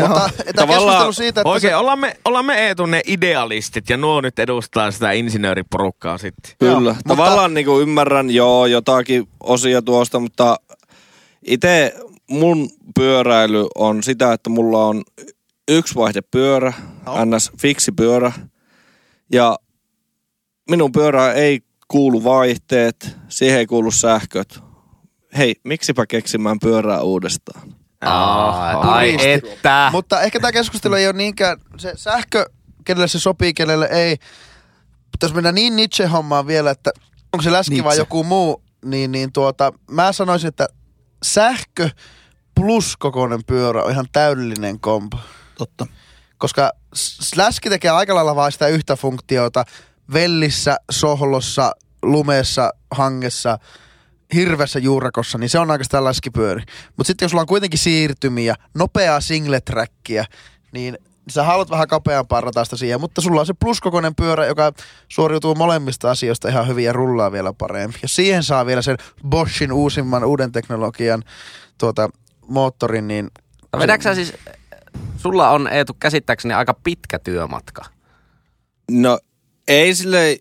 Mutta 0.00 0.30
Tavallaan 0.56 1.14
siitä, 1.14 1.40
että 1.40 1.48
Oikein, 1.50 1.70
se, 1.70 1.76
ollaan 1.76 1.98
me, 1.98 2.16
ollaan 2.24 2.44
me 2.44 2.66
Eetu 2.66 2.86
ne 2.86 3.00
idealistit 3.06 3.90
ja 3.90 3.96
nuo 3.96 4.20
nyt 4.20 4.38
edustaa 4.38 4.90
sitä 4.90 5.12
insinööriporukkaa 5.12 6.18
sitten. 6.18 6.54
Kyllä. 6.58 6.72
Joo, 6.72 6.80
Joo, 6.80 6.92
mutta- 6.94 7.08
Tavallaan 7.08 7.54
niin 7.54 7.66
kuin 7.66 7.82
ymmärrän 7.82 8.30
jo 8.30 8.66
jotakin 8.66 9.28
osia 9.40 9.82
tuosta, 9.82 10.20
mutta 10.20 10.56
itse 11.46 11.94
mun 12.30 12.70
pyöräily 12.94 13.66
on 13.74 14.02
sitä, 14.02 14.32
että 14.32 14.50
mulla 14.50 14.86
on 14.86 15.02
yksi 15.68 15.94
vaihdepyörä, 15.94 16.72
no. 17.06 17.24
ns. 17.24 17.52
fiksi 17.60 17.92
pyörä. 17.92 18.32
Ja 19.32 19.58
minun 20.70 20.92
pyörää 20.92 21.32
ei 21.32 21.60
kuulu 21.88 22.24
vaihteet, 22.24 23.16
siihen 23.28 23.58
ei 23.58 23.66
kuulu 23.66 23.90
sähköt. 23.90 24.60
Hei, 25.38 25.54
miksipä 25.64 26.06
keksimään 26.06 26.58
pyörää 26.60 27.02
uudestaan? 27.02 27.74
Ai, 28.02 28.74
ai 28.74 29.32
että. 29.32 29.88
Mutta 29.92 30.20
ehkä 30.20 30.40
tämä 30.40 30.52
keskustelu 30.52 30.94
ei 30.94 31.06
ole 31.06 31.12
niinkään, 31.12 31.58
se 31.76 31.92
sähkö, 31.96 32.46
kenelle 32.84 33.08
se 33.08 33.18
sopii, 33.18 33.54
kenelle 33.54 33.88
ei. 33.92 34.16
Pitäisi 35.12 35.34
mennä 35.34 35.52
niin 35.52 35.76
Nietzsche-hommaan 35.76 36.46
vielä, 36.46 36.70
että 36.70 36.90
onko 37.32 37.42
se 37.42 37.52
läski 37.52 37.74
vai 37.74 37.82
Nietzsche. 37.82 38.00
joku 38.00 38.24
muu, 38.24 38.62
niin, 38.84 39.12
niin 39.12 39.32
tuota, 39.32 39.72
mä 39.90 40.12
sanoisin, 40.12 40.48
että 40.48 40.68
sähkö 41.24 41.90
plus 42.54 42.96
kokoinen 42.96 43.44
pyörä 43.44 43.82
on 43.82 43.90
ihan 43.90 44.06
täydellinen 44.12 44.80
kombo. 44.80 45.18
Totta. 45.58 45.86
Koska 46.38 46.72
läski 47.36 47.70
tekee 47.70 47.90
aika 47.90 48.14
lailla 48.14 48.36
vaan 48.36 48.52
sitä 48.52 48.66
yhtä 48.66 48.96
funktiota 48.96 49.64
vellissä, 50.12 50.76
sohlossa, 50.90 51.72
lumessa, 52.02 52.70
hangessa, 52.90 53.58
hirvessä 54.34 54.78
juurakossa, 54.78 55.38
niin 55.38 55.50
se 55.50 55.58
on 55.58 55.70
oikeastaan 55.70 56.04
läskipyöri. 56.04 56.62
Mutta 56.96 57.06
sitten 57.06 57.24
jos 57.24 57.30
sulla 57.30 57.40
on 57.40 57.46
kuitenkin 57.46 57.78
siirtymiä, 57.78 58.54
nopeaa 58.74 59.20
singlet-trackia, 59.20 60.24
niin 60.72 60.98
sä 61.30 61.42
haluat 61.42 61.70
vähän 61.70 61.88
kapeampaa 61.88 62.40
ratasta 62.40 62.76
siihen, 62.76 63.00
mutta 63.00 63.20
sulla 63.20 63.40
on 63.40 63.46
se 63.46 63.54
pluskokoinen 63.60 64.14
pyörä, 64.14 64.46
joka 64.46 64.72
suoriutuu 65.08 65.54
molemmista 65.54 66.10
asioista 66.10 66.48
ihan 66.48 66.68
hyvin 66.68 66.84
ja 66.84 66.92
rullaa 66.92 67.32
vielä 67.32 67.52
paremmin. 67.52 67.98
Ja 68.02 68.08
siihen 68.08 68.42
saa 68.42 68.66
vielä 68.66 68.82
sen 68.82 68.96
Boschin 69.28 69.72
uusimman 69.72 70.24
uuden 70.24 70.52
teknologian 70.52 71.24
tuota, 71.78 72.08
moottorin, 72.48 73.08
niin 73.08 73.30
Vedätkö 73.78 74.02
sä 74.02 74.14
siis, 74.14 74.32
sulla 75.16 75.50
on 75.50 75.68
Eetu 75.68 75.96
käsittääkseni 76.00 76.54
aika 76.54 76.74
pitkä 76.84 77.18
työmatka. 77.18 77.84
No 78.90 79.18
ei 79.68 79.94
sille 79.94 80.38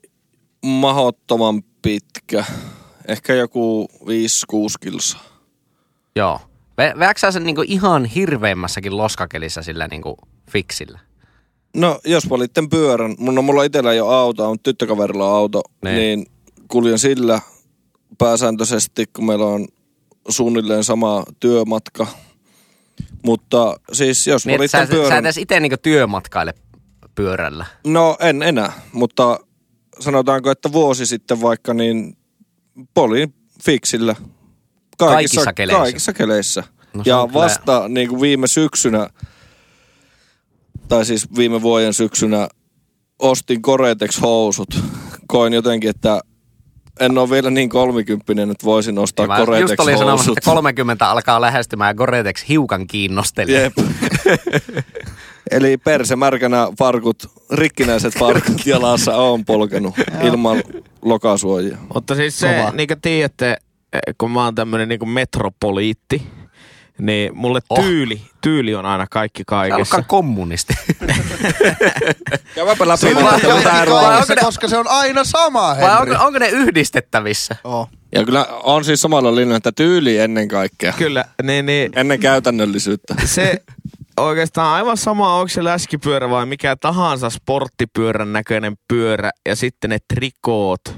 mahottoman 0.66 1.64
pitkä. 1.82 2.46
Ehkä 3.12 3.34
joku 3.34 3.88
5-6 4.02 4.04
kilsaa. 4.82 5.24
Joo. 6.16 6.40
Ve- 6.82 7.00
Vedätkö 7.00 7.20
sä 7.20 7.32
sen 7.32 7.44
niinku 7.44 7.64
ihan 7.68 8.06
hirveimmässäkin 8.06 8.98
loskakelissä 8.98 9.62
sillä 9.62 9.88
niinku 9.88 10.18
fiksillä? 10.52 11.00
No 11.76 12.00
jos 12.06 12.30
valitten 12.30 12.70
pyörän, 12.70 13.16
mun 13.18 13.38
on 13.38 13.46
mulla 13.46 13.64
itsellä 13.64 13.94
jo 13.94 14.08
auto, 14.08 14.50
on 14.50 14.60
tyttökaverilla 14.60 15.30
on 15.30 15.36
auto, 15.36 15.62
Niin. 15.84 15.96
niin. 15.96 16.20
niin 16.20 16.28
kuljen 16.68 17.00
sillä 17.00 17.42
pääsääntöisesti, 18.18 19.06
kun 19.16 19.26
meillä 19.26 19.46
on 19.46 19.68
suunnilleen 20.30 20.84
sama 20.84 21.24
työmatka. 21.40 22.08
Mutta 23.26 23.76
siis 23.94 24.28
jos 24.28 24.46
Niin, 24.46 24.54
sä, 24.54 24.58
valitten 24.58 24.88
sä 24.88 24.92
pyörän... 24.92 25.18
et 25.20 25.26
edes 25.26 25.38
itse 25.38 25.60
niinku 25.60 25.78
työmatkaile 25.82 26.54
pyörällä. 27.16 27.66
No 27.88 28.18
en 28.20 28.44
enää, 28.44 28.74
mutta 28.94 29.40
sanotaanko, 30.00 30.52
että 30.52 30.72
vuosi 30.72 31.06
sitten 31.06 31.42
vaikka 31.42 31.74
niin 31.74 32.18
polin 32.94 33.34
fiksillä. 33.66 34.16
Kaikissa 34.98 35.54
keleissä? 35.54 35.82
Kaikissa 35.82 36.14
keleissä. 36.14 36.64
No 36.94 37.04
ja 37.06 37.28
kyllä- 37.28 37.34
vasta 37.34 37.88
niin 37.88 38.10
kuin 38.10 38.22
viime 38.22 38.48
syksynä, 38.48 39.10
tai 40.88 41.06
siis 41.06 41.36
viime 41.36 41.62
vuoden 41.62 41.94
syksynä, 41.94 42.48
ostin 43.20 43.62
Coretex-housut. 43.62 44.80
Koin 45.28 45.54
jotenkin, 45.54 45.90
että 45.90 46.22
en 47.00 47.18
ole 47.18 47.30
vielä 47.30 47.50
niin 47.50 47.70
kolmikymppinen, 47.70 48.52
että 48.52 48.66
voisin 48.66 49.00
ostaa 49.00 49.28
Mä 49.28 49.38
just 49.38 49.50
olin 49.50 49.68
sanomassa, 49.68 49.86
Coretex-housut. 49.98 50.38
että 50.38 50.52
30 50.52 51.10
alkaa 51.10 51.42
lähestymään 51.42 51.90
ja 51.90 51.94
Goretex 51.94 52.48
hiukan 52.50 52.88
kiinnosteli. 52.88 53.54
Jep. 53.54 53.74
Eli 55.52 55.78
persemärkänä 55.78 56.68
farkut, 56.80 57.32
rikkinäiset 57.52 58.14
farkut 58.20 58.66
jalassa 58.66 59.16
on 59.16 59.46
polkenut 59.46 59.96
ilman 60.24 60.64
lokasuojia. 61.02 61.78
Mutta 61.94 62.16
siis 62.16 62.40
se, 62.40 62.54
Kova. 62.60 62.72
niin 62.72 62.88
kuin 62.88 63.02
tiedätte, 63.02 63.58
eh, 63.94 64.00
kun 64.18 64.32
mä 64.32 64.44
oon 64.46 64.56
tämmönen 64.56 64.90
niin 64.90 65.10
metropoliitti, 65.10 66.24
niin 67.00 67.38
mulle 67.38 67.60
Oh. 67.70 67.80
tyyli, 67.80 68.22
tyyli 68.42 68.76
on 68.76 68.86
aina 68.86 69.08
kaikki 69.12 69.44
kaikessa. 69.48 69.96
Alkaa 69.96 70.08
kommunisti. 70.08 70.74
Käymäpä 72.56 72.88
läpi, 72.88 72.98
Se 74.28 74.36
ne- 74.36 74.42
koska 74.42 74.68
se 74.68 74.78
on 74.78 74.88
aina 74.88 75.24
sama, 75.24 75.76
Vai 75.82 76.02
onko, 76.02 76.26
onko 76.26 76.40
ne 76.40 76.50
yhdistettävissä? 76.50 77.56
Oo. 77.64 77.88
Ja 78.16 78.26
kyllä 78.26 78.46
on 78.64 78.86
siis 78.86 79.02
samalla 79.02 79.36
linjalla, 79.36 79.58
että 79.58 79.72
tyyli 79.72 80.18
ennen 80.18 80.48
kaikkea. 80.48 80.94
Kyllä, 80.98 81.26
niin, 81.44 81.66
niin 81.66 81.92
Ennen 81.96 82.20
käytännöllisyyttä. 82.20 83.16
se 83.26 83.62
oikeastaan 84.18 84.76
aivan 84.76 84.98
sama, 84.98 85.36
onko 85.36 85.48
se 85.48 85.64
läskipyörä 85.64 86.30
vai 86.30 86.46
mikä 86.46 86.76
tahansa 86.76 87.30
sporttipyörän 87.30 88.34
näköinen 88.34 88.78
pyörä 88.88 89.32
ja 89.46 89.56
sitten 89.56 89.90
ne 89.90 89.98
trikoot 90.14 90.96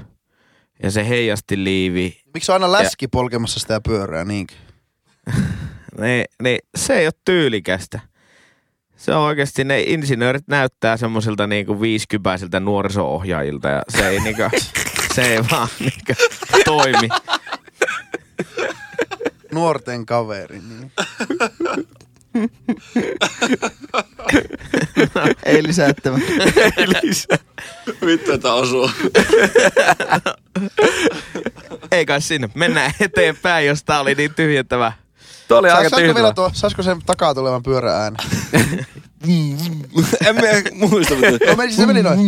ja 0.82 0.90
se 0.90 1.08
heijastiliivi. 1.08 2.20
Miksi 2.34 2.52
on 2.52 2.54
aina 2.54 2.72
läski 2.72 3.08
polkemassa 3.08 3.60
sitä 3.60 3.80
pyörää 3.80 4.24
niinkin? 4.24 4.56
Niin, 6.00 6.24
niin 6.42 6.58
se 6.76 6.98
ei 6.98 7.06
ole 7.06 7.12
tyylikästä. 7.24 8.00
Se 8.96 9.14
on 9.14 9.22
oikeasti, 9.22 9.64
ne 9.64 9.80
insinöörit 9.80 10.48
näyttää 10.48 10.96
semmoisilta 10.96 11.46
niinku 11.46 11.80
viisikypäisiltä 11.80 12.60
nuoriso-ohjaajilta 12.60 13.68
ja 13.68 13.82
se 13.88 14.08
ei, 14.08 14.20
niinku, 14.20 14.42
se 15.14 15.22
ei 15.22 15.40
vaan 15.50 15.68
niinku 15.80 16.12
toimi. 16.64 17.08
Nuorten 19.52 20.06
kaveri. 20.06 20.60
Niin. 20.68 20.92
Ei 25.46 25.62
lisättävä. 25.62 26.18
Vittu, 28.06 28.32
että 28.32 28.52
osuu. 28.54 28.90
Ei 31.92 32.06
kai 32.06 32.20
sinne. 32.20 32.48
Mennään 32.54 32.92
eteenpäin, 33.00 33.66
jos 33.66 33.84
tää 33.84 34.00
oli 34.00 34.14
niin 34.14 34.34
tyhjentävä. 34.34 34.92
Tuo 35.48 35.58
oli 35.58 35.70
aika 35.70 35.88
Saisiko 35.88 36.14
vielä 36.14 36.32
tuo, 36.32 36.50
saisiko 36.52 36.82
sen 36.82 36.98
takaa 37.06 37.34
tulevan 37.34 37.62
pyörä 37.62 37.96
ääni? 37.96 38.16
en 40.26 40.34
mä 40.34 40.40
muista. 40.88 41.14
mitä- 41.14 41.46
No 41.46 41.56
meni, 41.56 41.72
se 41.72 41.86
meni 41.86 42.02
noin. 42.02 42.18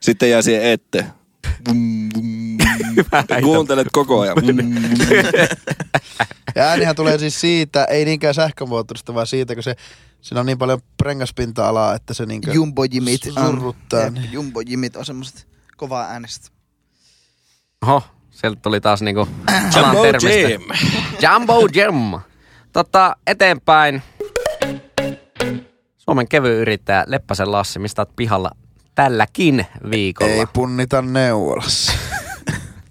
Sitten 0.00 0.30
jää 0.30 0.42
siihen 0.42 0.64
ette. 0.64 1.06
Kuuntelet 3.42 3.88
koko 3.92 4.20
ajan. 4.20 4.36
Ja 6.54 6.62
äänihän 6.68 6.96
tulee 6.96 7.18
siis 7.18 7.40
siitä, 7.40 7.84
ei 7.84 8.04
niinkään 8.04 8.34
sähkömoottorista, 8.34 9.14
vaan 9.14 9.26
siitä, 9.26 9.54
kun 9.54 9.62
se, 9.62 9.76
siinä 10.20 10.40
on 10.40 10.46
niin 10.46 10.58
paljon 10.58 10.80
prengaspinta-alaa, 10.96 11.94
että 11.94 12.14
se 12.14 12.26
niinkö 12.26 12.52
Jumbo-jimit. 12.52 13.20
surruttaa. 13.44 14.00
Jep, 14.00 14.14
Jumbo-jimit 14.32 14.96
on 14.96 15.04
semmoset 15.04 15.46
kovaa 15.76 16.06
äänestä. 16.06 16.48
Oho, 17.82 18.02
sieltä 18.30 18.60
tuli 18.62 18.80
taas 18.80 19.02
niinku 19.02 19.28
alan 19.76 19.96
Jumbo. 19.96 20.28
Jim. 20.28 20.62
Jumbo 21.22 21.68
Jam. 21.74 22.20
Tota, 22.72 23.16
eteenpäin. 23.26 24.02
Suomen 25.96 26.28
kevy 26.28 26.60
yrittäjä 26.60 27.04
Leppäsen 27.06 27.52
Lassi, 27.52 27.78
mistä 27.78 28.02
oot 28.02 28.16
pihalla 28.16 28.50
tälläkin 28.94 29.66
viikolla. 29.90 30.32
Ei 30.32 30.46
punnita 30.52 31.02
neuvolassa. 31.02 31.92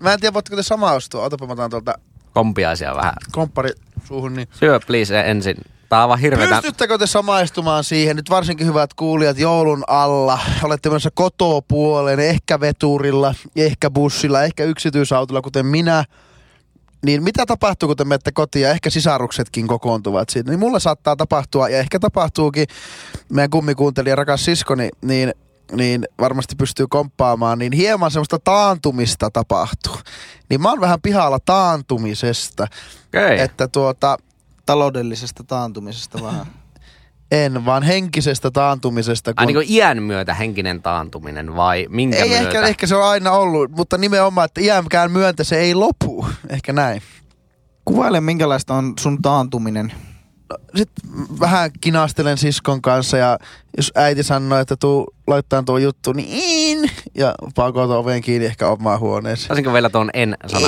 Mä 0.04 0.14
en 0.14 0.20
tiedä, 0.20 0.34
voitteko 0.34 0.56
te 0.56 0.64
samaistua. 0.64 1.24
Otapa 1.24 1.47
mä 1.47 1.54
otan 1.54 1.70
tuolta 1.70 1.93
Kompiaisia 2.34 2.95
vähän. 2.95 3.14
komppari 3.32 3.70
suuhun, 4.04 4.34
niin 4.34 4.47
Syö 4.60 4.80
please 4.88 5.20
ensin. 5.20 5.56
Tää 5.89 5.99
on 5.99 6.01
aivan 6.04 6.20
hirveetä. 6.20 6.56
Pystyttekö 6.56 6.97
te 6.97 7.08
samaistumaan 7.08 7.84
siihen, 7.84 8.16
nyt 8.16 8.30
varsinkin 8.30 8.68
hyvät 8.68 8.93
kuulijat, 8.93 9.38
joulun 9.39 9.84
alla, 9.88 10.39
olette 10.64 10.89
menossa 10.89 11.10
kotopuoleen, 11.14 12.20
ehkä 12.20 12.60
veturilla, 12.60 13.36
ehkä 13.56 13.89
bussilla, 13.89 14.43
ehkä 14.43 14.64
yksityisautolla, 14.64 15.41
kuten 15.41 15.66
minä, 15.66 16.06
niin 17.06 17.24
mitä 17.24 17.45
tapahtuu, 17.45 17.88
kun 17.88 17.97
te 17.97 18.06
menette 18.06 18.32
kotiin 18.32 18.64
ja 18.64 18.70
ehkä 18.70 18.89
sisaruksetkin 18.89 19.68
kokoontuvat 19.68 20.30
siitä, 20.30 20.49
niin 20.49 20.60
mulla 20.60 20.80
saattaa 20.80 21.16
tapahtua 21.16 21.70
ja 21.70 21.80
ehkä 21.80 21.99
tapahtuukin, 21.99 22.68
meidän 23.30 23.49
kummikuuntelija 23.49 24.16
rakas 24.16 24.45
siskoni, 24.45 24.89
niin 25.01 25.34
niin 25.76 26.05
varmasti 26.19 26.55
pystyy 26.55 26.88
komppaamaan, 26.89 27.59
niin 27.59 27.71
hieman 27.71 28.11
semmoista 28.11 28.39
taantumista 28.39 29.32
tapahtuu. 29.32 29.95
Niin 30.49 30.61
mä 30.61 30.69
oon 30.69 30.82
vähän 30.82 31.01
pihalla 31.01 31.39
taantumisesta, 31.39 32.67
Okei. 33.07 33.39
että 33.39 33.67
tuota, 33.67 34.17
Taloudellisesta 34.65 35.43
taantumisesta 35.43 36.24
vähän. 36.24 36.45
En, 37.32 37.65
vaan 37.65 37.84
henkisestä 37.84 38.51
taantumisesta. 38.51 39.34
Ai 39.36 39.45
niin 39.45 39.55
kuin 39.55 39.65
iän 39.69 40.03
myötä 40.03 40.34
henkinen 40.34 40.82
taantuminen 40.82 41.55
vai 41.55 41.86
minkä 41.89 42.17
ei 42.17 42.30
myötä? 42.30 42.43
ehkä, 42.43 42.61
ehkä 42.61 42.88
se 42.88 42.95
on 42.95 43.05
aina 43.05 43.32
ollut, 43.32 43.71
mutta 43.71 43.97
nimenomaan, 43.97 44.45
että 44.45 44.61
iänkään 44.61 45.11
myöntä 45.11 45.43
se 45.43 45.59
ei 45.59 45.76
lopu. 45.76 46.26
Ehkä 46.49 46.74
näin. 46.74 47.01
Kuvaile, 47.86 48.21
minkälaista 48.21 48.74
on 48.74 48.93
sun 48.99 49.21
taantuminen. 49.21 49.93
Sitten 50.76 51.10
vähän 51.39 51.72
kinastelen 51.82 52.38
siskon 52.38 52.82
kanssa 52.82 53.18
ja 53.18 53.39
jos 53.78 53.91
äiti 53.95 54.24
sanoo, 54.24 54.60
että 54.60 54.76
tuu 54.76 55.14
laittaa 55.28 55.64
tuo 55.64 55.78
juttu, 55.78 56.14
niin 56.14 56.91
ja 57.16 57.36
pakotan 57.56 57.97
oven 57.97 58.22
kiinni 58.22 58.45
ehkä 58.45 58.68
omaan 58.68 58.99
huoneeseen. 58.99 59.47
Saisinko 59.47 59.74
vielä 59.74 59.89
tuon 59.89 60.10
en 60.14 60.38
sana? 60.47 60.68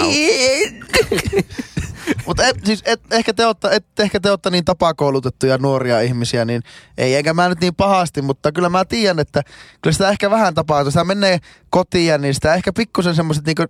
Mutta 2.26 2.44
siis 2.64 2.84
et, 2.86 3.02
ehkä, 3.12 3.34
te 3.34 3.46
ootte, 3.46 3.68
et, 3.72 3.86
ehkä 4.00 4.20
te 4.20 4.32
ootte 4.32 4.50
niin 4.50 4.66
tapakoulutettuja 4.66 5.58
nuoria 5.58 6.02
ihmisiä, 6.02 6.46
niin 6.46 6.62
ei, 6.98 7.16
eikä 7.16 7.34
mä 7.34 7.50
nyt 7.50 7.62
niin 7.62 7.76
pahasti, 7.76 8.22
mutta 8.22 8.52
kyllä 8.52 8.70
mä 8.70 8.86
tiedän, 8.86 9.20
että 9.20 9.42
kyllä 9.82 9.94
sitä 9.94 10.10
ehkä 10.10 10.32
vähän 10.32 10.54
tapahtuu. 10.54 10.92
Sitä 10.92 11.04
menee 11.04 11.40
kotiin, 11.70 12.22
niin 12.22 12.34
sitä 12.34 12.54
ehkä 12.54 12.74
pikkusen 12.74 13.16
semmoiset 13.16 13.46
niinku 13.46 13.64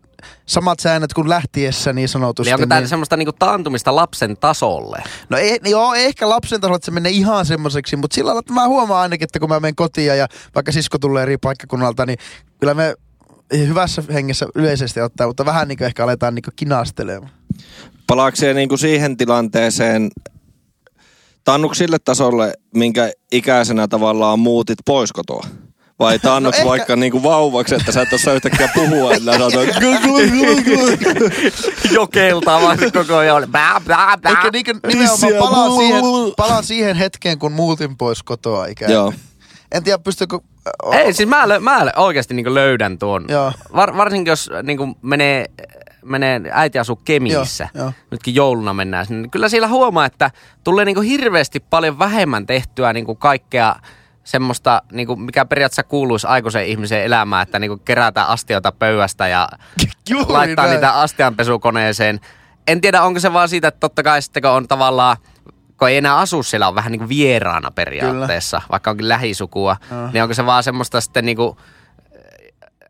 samat 0.45 0.79
säännöt 0.79 1.13
kuin 1.13 1.29
lähtiessä 1.29 1.93
niin 1.93 2.09
sanotusti. 2.09 2.49
Eli 2.49 2.53
onko 2.53 2.67
tämä 2.67 2.81
niin, 2.81 2.89
semmoista 2.89 3.17
niinku 3.17 3.33
taantumista 3.33 3.95
lapsen 3.95 4.37
tasolle? 4.37 5.03
No 5.29 5.37
ei, 5.37 5.59
joo, 5.63 5.93
ei 5.93 6.05
ehkä 6.05 6.29
lapsen 6.29 6.61
tasolla, 6.61 6.75
että 6.75 6.85
se 6.85 6.91
menee 6.91 7.11
ihan 7.11 7.45
semmoiseksi, 7.45 7.95
mutta 7.95 8.15
sillä 8.15 8.27
lailla, 8.27 8.39
että 8.39 8.53
mä 8.53 8.67
huomaan 8.67 9.01
ainakin, 9.01 9.23
että 9.23 9.39
kun 9.39 9.49
mä 9.49 9.59
menen 9.59 9.75
kotiin 9.75 10.17
ja 10.17 10.27
vaikka 10.55 10.71
sisko 10.71 10.99
tulee 10.99 11.23
eri 11.23 11.37
paikkakunnalta, 11.37 12.05
niin 12.05 12.17
kyllä 12.59 12.73
me 12.73 12.95
hyvässä 13.53 14.03
hengessä 14.13 14.45
yleisesti 14.55 15.01
ottaa, 15.01 15.27
mutta 15.27 15.45
vähän 15.45 15.67
niin 15.67 15.77
kuin 15.77 15.85
ehkä 15.85 16.03
aletaan 16.03 16.35
niin 16.35 16.43
kuin 16.43 16.53
kinastelemaan. 16.55 17.31
Palaako 18.07 18.35
se 18.35 18.53
niinku 18.53 18.77
siihen 18.77 19.17
tilanteeseen, 19.17 20.09
taannuks 21.43 21.77
sille 21.77 21.97
tasolle, 22.05 22.53
minkä 22.75 23.11
ikäisenä 23.31 23.87
tavallaan 23.87 24.39
muutit 24.39 24.79
pois 24.85 25.11
kotoa? 25.13 25.47
Vai 25.99 26.19
taannuks 26.19 26.57
No 26.57 26.61
ehkä- 26.61 26.69
vaikka 26.69 26.95
niinku 26.95 27.23
vauvaksi, 27.23 27.75
että 27.75 27.91
sä 27.91 28.01
et 28.01 28.13
osaa 28.13 28.33
yhtäkkiä 28.33 28.69
puhua, 28.75 29.13
että 29.13 29.31
sä 29.31 29.49
sanoit, 29.49 29.69
Jokeltaa 31.91 32.61
vaan 32.61 32.79
se 32.79 32.91
koko 32.99 33.15
ajan. 33.15 33.47
Bää, 33.51 33.81
bää, 33.87 34.17
bää. 34.17 34.31
Eikä 34.31 34.49
niin 34.53 34.65
nimenomaan 34.87 35.33
palaan 35.39 35.71
siihen, 35.71 36.03
palaan 36.37 36.63
siihen 36.63 36.95
hetkeen, 36.95 37.39
kun 37.39 37.51
muutin 37.51 37.97
pois 37.97 38.23
kotoa 38.23 38.65
ikään. 38.65 38.91
Joo. 38.91 39.13
En 39.71 39.83
tiedä, 39.83 39.97
pystykö... 39.97 40.39
Ei, 40.91 41.13
siis 41.13 41.29
mä, 41.29 41.47
lö, 41.47 41.59
mä 41.59 41.85
oikeasti 41.95 42.33
niinku 42.33 42.53
löydän 42.53 42.97
tuon. 42.97 43.25
Joo. 43.27 43.51
Var, 43.75 43.97
varsinkin 43.97 44.31
jos 44.31 44.49
niinku 44.63 44.97
menee, 45.01 45.45
menee, 46.05 46.41
äiti 46.51 46.79
asuu 46.79 46.95
Kemissä, 46.95 47.67
Joo, 47.73 47.83
joo. 47.83 47.93
nytkin 48.11 48.35
jouluna 48.35 48.73
mennään 48.73 49.05
sinne, 49.05 49.21
niin 49.21 49.31
kyllä 49.31 49.49
siellä 49.49 49.67
huomaa, 49.67 50.05
että 50.05 50.31
tulee 50.63 50.85
niinku 50.85 51.01
hirveästi 51.01 51.59
paljon 51.59 51.99
vähemmän 51.99 52.45
tehtyä 52.45 52.93
niinku 52.93 53.15
kaikkea 53.15 53.75
semmoista, 54.23 54.81
niinku, 54.91 55.15
mikä 55.15 55.45
periaatteessa 55.45 55.83
kuuluisi 55.83 56.27
aikuisen 56.27 56.65
ihmisen 56.65 57.03
elämään, 57.03 57.43
että 57.43 57.59
niinku 57.59 57.77
kerätään 57.77 58.27
astioita 58.27 58.71
pöydästä 58.71 59.27
ja 59.27 59.49
Juuri 60.09 60.31
laittaa 60.31 60.65
näin. 60.65 60.75
niitä 60.75 60.99
astianpesukoneeseen. 60.99 62.19
En 62.67 62.81
tiedä, 62.81 63.01
onko 63.01 63.19
se 63.19 63.33
vaan 63.33 63.49
siitä, 63.49 63.67
että 63.67 63.79
totta 63.79 64.03
kai 64.03 64.21
sitten 64.21 64.41
kun 64.41 64.51
on 64.51 64.67
tavallaan, 64.67 65.17
kun 65.85 65.89
ei 65.89 65.97
enää 65.97 66.17
asu 66.17 66.43
siellä, 66.43 66.67
on 66.67 66.75
vähän 66.75 66.91
niin 66.91 66.99
kuin 66.99 67.09
vieraana 67.09 67.71
periaatteessa, 67.71 68.57
Kyllä. 68.57 68.67
vaikka 68.71 68.91
onkin 68.91 69.09
lähisukua, 69.09 69.77
Joo. 69.91 70.09
niin 70.13 70.23
onko 70.23 70.33
se 70.33 70.45
vaan 70.45 70.63
semmoista 70.63 71.01
sitten 71.01 71.25
niin 71.25 71.37
kuin 71.37 71.57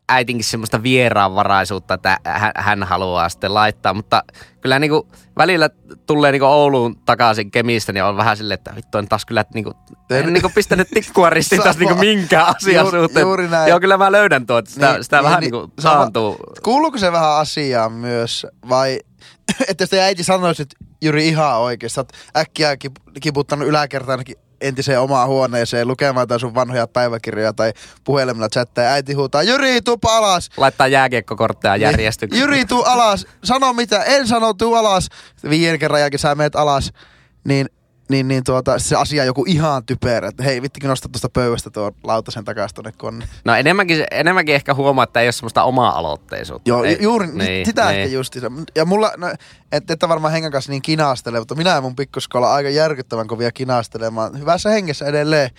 äitinkin 0.08 0.44
semmoista 0.44 0.82
vieraanvaraisuutta, 0.82 1.94
että 1.94 2.20
hän, 2.56 2.82
haluaa 2.82 3.28
sitten 3.28 3.54
laittaa, 3.54 3.94
mutta 3.94 4.24
kyllä 4.60 4.78
niin 4.78 4.90
kuin 4.90 5.02
välillä 5.36 5.70
tulee 6.06 6.32
niin 6.32 6.40
kuin 6.40 6.48
Ouluun 6.48 6.96
takaisin 7.04 7.50
Kemistä, 7.50 7.92
niin 7.92 8.04
on 8.04 8.16
vähän 8.16 8.36
silleen, 8.36 8.58
että 8.58 8.72
vittu 8.76 8.98
on 8.98 9.08
taas 9.08 9.26
kyllä, 9.26 9.40
että 9.40 9.54
niin 9.54 9.64
kuin, 9.64 9.74
en 10.10 10.32
niin 10.32 10.42
kuin 10.42 10.52
pistänyt 10.52 10.88
tikkua 10.94 11.30
ristiin 11.30 11.62
taas 11.62 11.78
niin 11.78 11.88
kuin 11.88 12.00
minkään 12.00 12.56
asian 12.56 12.84
Juuri- 12.84 12.98
suhteen. 13.00 13.22
juuri 13.22 13.48
näin. 13.48 13.70
Joo, 13.70 13.80
kyllä 13.80 13.96
mä 13.96 14.12
löydän 14.12 14.46
tuon, 14.46 14.58
että 14.58 14.70
sitä, 14.70 14.92
Niin, 14.92 15.04
sitä 15.04 15.16
niin, 15.16 15.24
vähän 15.24 15.40
niin, 15.40 15.52
niin 15.52 15.60
kuin 15.60 15.72
saantuu. 15.78 16.36
Kuuluuko 16.62 16.98
se 16.98 17.12
vähän 17.12 17.30
asiaan 17.36 17.92
myös, 17.92 18.46
vai 18.68 19.00
että 19.68 19.82
jos 19.82 19.92
äiti 19.92 20.24
sanoisi 20.24 20.62
nyt 20.62 20.74
Jyri 21.02 21.28
ihan 21.28 21.58
oikein, 21.58 21.90
sä 21.90 22.04
äkkiä 22.36 22.74
kip- 22.74 23.20
kiputtanut 23.20 23.68
yläkertaankin 23.68 24.36
entiseen 24.60 25.00
omaan 25.00 25.28
huoneeseen 25.28 25.88
lukemaan 25.88 26.22
jotain 26.22 26.40
sun 26.40 26.54
vanhoja 26.54 26.86
päiväkirjoja 26.86 27.52
tai 27.52 27.72
puhelimella 28.04 28.48
chattaa 28.48 28.84
ja 28.84 28.90
äiti 28.90 29.12
huutaa, 29.12 29.42
Jyri, 29.42 29.82
tuupa 29.82 30.16
alas! 30.16 30.50
Laittaa 30.56 30.86
jääkiekkokortteja 30.86 31.76
järjestykseen. 31.76 32.40
Jyri, 32.40 32.64
tuu 32.64 32.82
alas! 32.82 33.26
Sano 33.44 33.72
mitä, 33.72 34.02
en 34.02 34.28
sano, 34.28 34.54
tuu 34.54 34.74
alas! 34.74 35.08
Viiden 35.50 35.78
kerran 35.78 36.00
jälkeen 36.00 36.18
sä 36.18 36.34
meet 36.34 36.56
alas, 36.56 36.92
niin 37.44 37.66
niin, 38.08 38.28
niin 38.28 38.44
tuota, 38.44 38.78
se 38.78 38.96
asia 38.96 39.22
on 39.22 39.26
joku 39.26 39.44
ihan 39.48 39.86
typerä, 39.86 40.28
että 40.28 40.42
hei 40.42 40.62
vittikin 40.62 40.88
nosta 40.88 41.08
tuosta 41.08 41.28
pöydästä 41.28 41.70
tuon 41.70 41.92
lautasen 42.04 42.44
takaisin 42.44 42.74
tuonne 42.74 42.92
konne. 42.92 43.28
No 43.44 43.54
enemmänkin, 43.54 44.04
enemmänkin 44.10 44.54
ehkä 44.54 44.74
huomaa, 44.74 45.04
että 45.04 45.20
ei 45.20 45.26
ole 45.26 45.32
semmoista 45.32 45.62
omaa 45.62 45.98
aloitteisuutta. 45.98 46.70
Joo, 46.70 46.84
ei, 46.84 46.92
ju- 46.92 47.02
juuri 47.02 47.26
niin, 47.26 47.66
sitä 47.66 47.90
ehkä 47.90 48.12
justiinsa. 48.12 48.52
Ja 48.74 48.84
mulla, 48.84 49.12
no, 49.16 49.28
et, 49.72 49.84
varmaan 50.08 50.32
hengen 50.32 50.52
kanssa 50.52 50.72
niin 50.72 50.82
kinastele, 50.82 51.38
mutta 51.38 51.54
minä 51.54 51.70
ja 51.70 51.80
mun 51.80 51.96
pikkusko 51.96 52.38
ollaan 52.38 52.54
aika 52.54 52.70
järkyttävän 52.70 53.26
kovia 53.26 53.52
kinastelemaan. 53.52 54.38
Hyvässä 54.38 54.70
hengessä 54.70 55.06
edelleen. 55.06 55.50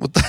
Mutta 0.00 0.20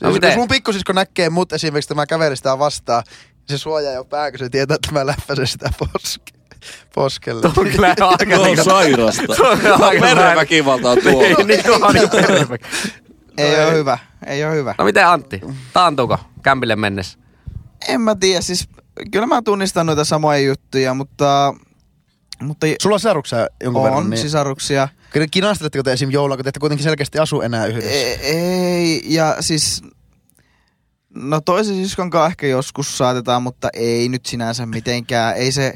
No 0.00 0.08
jos, 0.08 0.14
miten? 0.14 0.28
jos 0.28 0.36
mun 0.36 0.48
pikkusisko 0.48 0.92
näkee 0.92 1.30
mut 1.30 1.52
esimerkiksi, 1.52 1.86
että 1.86 1.94
mä 1.94 2.06
kävelin 2.06 2.36
sitä 2.36 2.58
vastaan, 2.58 3.02
se 3.46 3.58
suojaa 3.58 3.92
jo 3.92 4.04
pää, 4.04 4.30
kun 4.30 4.38
se 4.38 4.48
tietää, 4.48 4.74
että 4.74 4.92
mä 4.92 5.06
läppäsen 5.06 5.46
sitä 5.46 5.70
poske, 5.78 6.32
poskelle. 6.94 7.42
Tuo 7.42 7.52
on 7.56 7.68
kyllä 7.68 7.88
aika 7.88 8.36
Tuo 8.36 8.48
on 8.50 8.56
sairasta. 8.64 9.22
Tuo 9.36 9.48
on 9.50 9.82
aika 9.82 10.00
Perheväkivalta 10.00 10.90
on 10.90 10.98
tuo. 11.02 11.22
Niin, 11.22 11.46
niin 11.46 11.64
tuo 11.64 11.78
on 11.82 11.94
niinku 11.94 12.16
perhe- 12.16 12.58
Ei 13.38 13.64
ole 13.64 13.72
hyvä, 13.72 13.98
ei 14.26 14.44
ole 14.44 14.54
hyvä. 14.54 14.74
No 14.78 14.84
miten 14.84 15.06
Antti? 15.06 15.40
Taantuuko 15.72 16.18
kämpille 16.42 16.76
mennessä? 16.76 17.18
En 17.88 18.00
mä 18.00 18.14
tiedä, 18.14 18.40
siis 18.40 18.68
kyllä 19.10 19.26
mä 19.26 19.42
tunnistan 19.42 19.86
noita 19.86 20.04
samoja 20.04 20.38
juttuja, 20.38 20.94
mutta, 20.94 21.54
mutta 22.42 22.66
Sulla 22.82 22.94
on 22.94 23.00
sisaruksia 23.00 23.46
jonkun 23.62 23.82
on 23.82 23.84
verran, 23.84 24.10
niin 24.10 24.18
sisaruksia. 24.20 24.88
Kyllä 25.10 25.26
kinasteletteko 25.30 25.82
te 25.82 25.92
esim. 25.92 26.10
jouluna, 26.10 26.36
kun 26.36 26.44
te 26.44 26.48
ette 26.48 26.60
kuitenkin 26.60 26.84
selkeästi 26.84 27.18
asu 27.18 27.40
enää 27.40 27.66
yhdessä? 27.66 27.90
Ei, 27.90 28.14
ei, 28.22 29.02
ja 29.04 29.36
siis... 29.40 29.82
No 31.14 31.40
toisen 31.40 31.74
siskon 31.74 32.10
kanssa 32.10 32.26
ehkä 32.26 32.46
joskus 32.46 32.98
saatetaan, 32.98 33.42
mutta 33.42 33.68
ei 33.72 34.08
nyt 34.08 34.26
sinänsä 34.26 34.66
mitenkään. 34.66 35.36
Ei 35.36 35.52
se, 35.52 35.74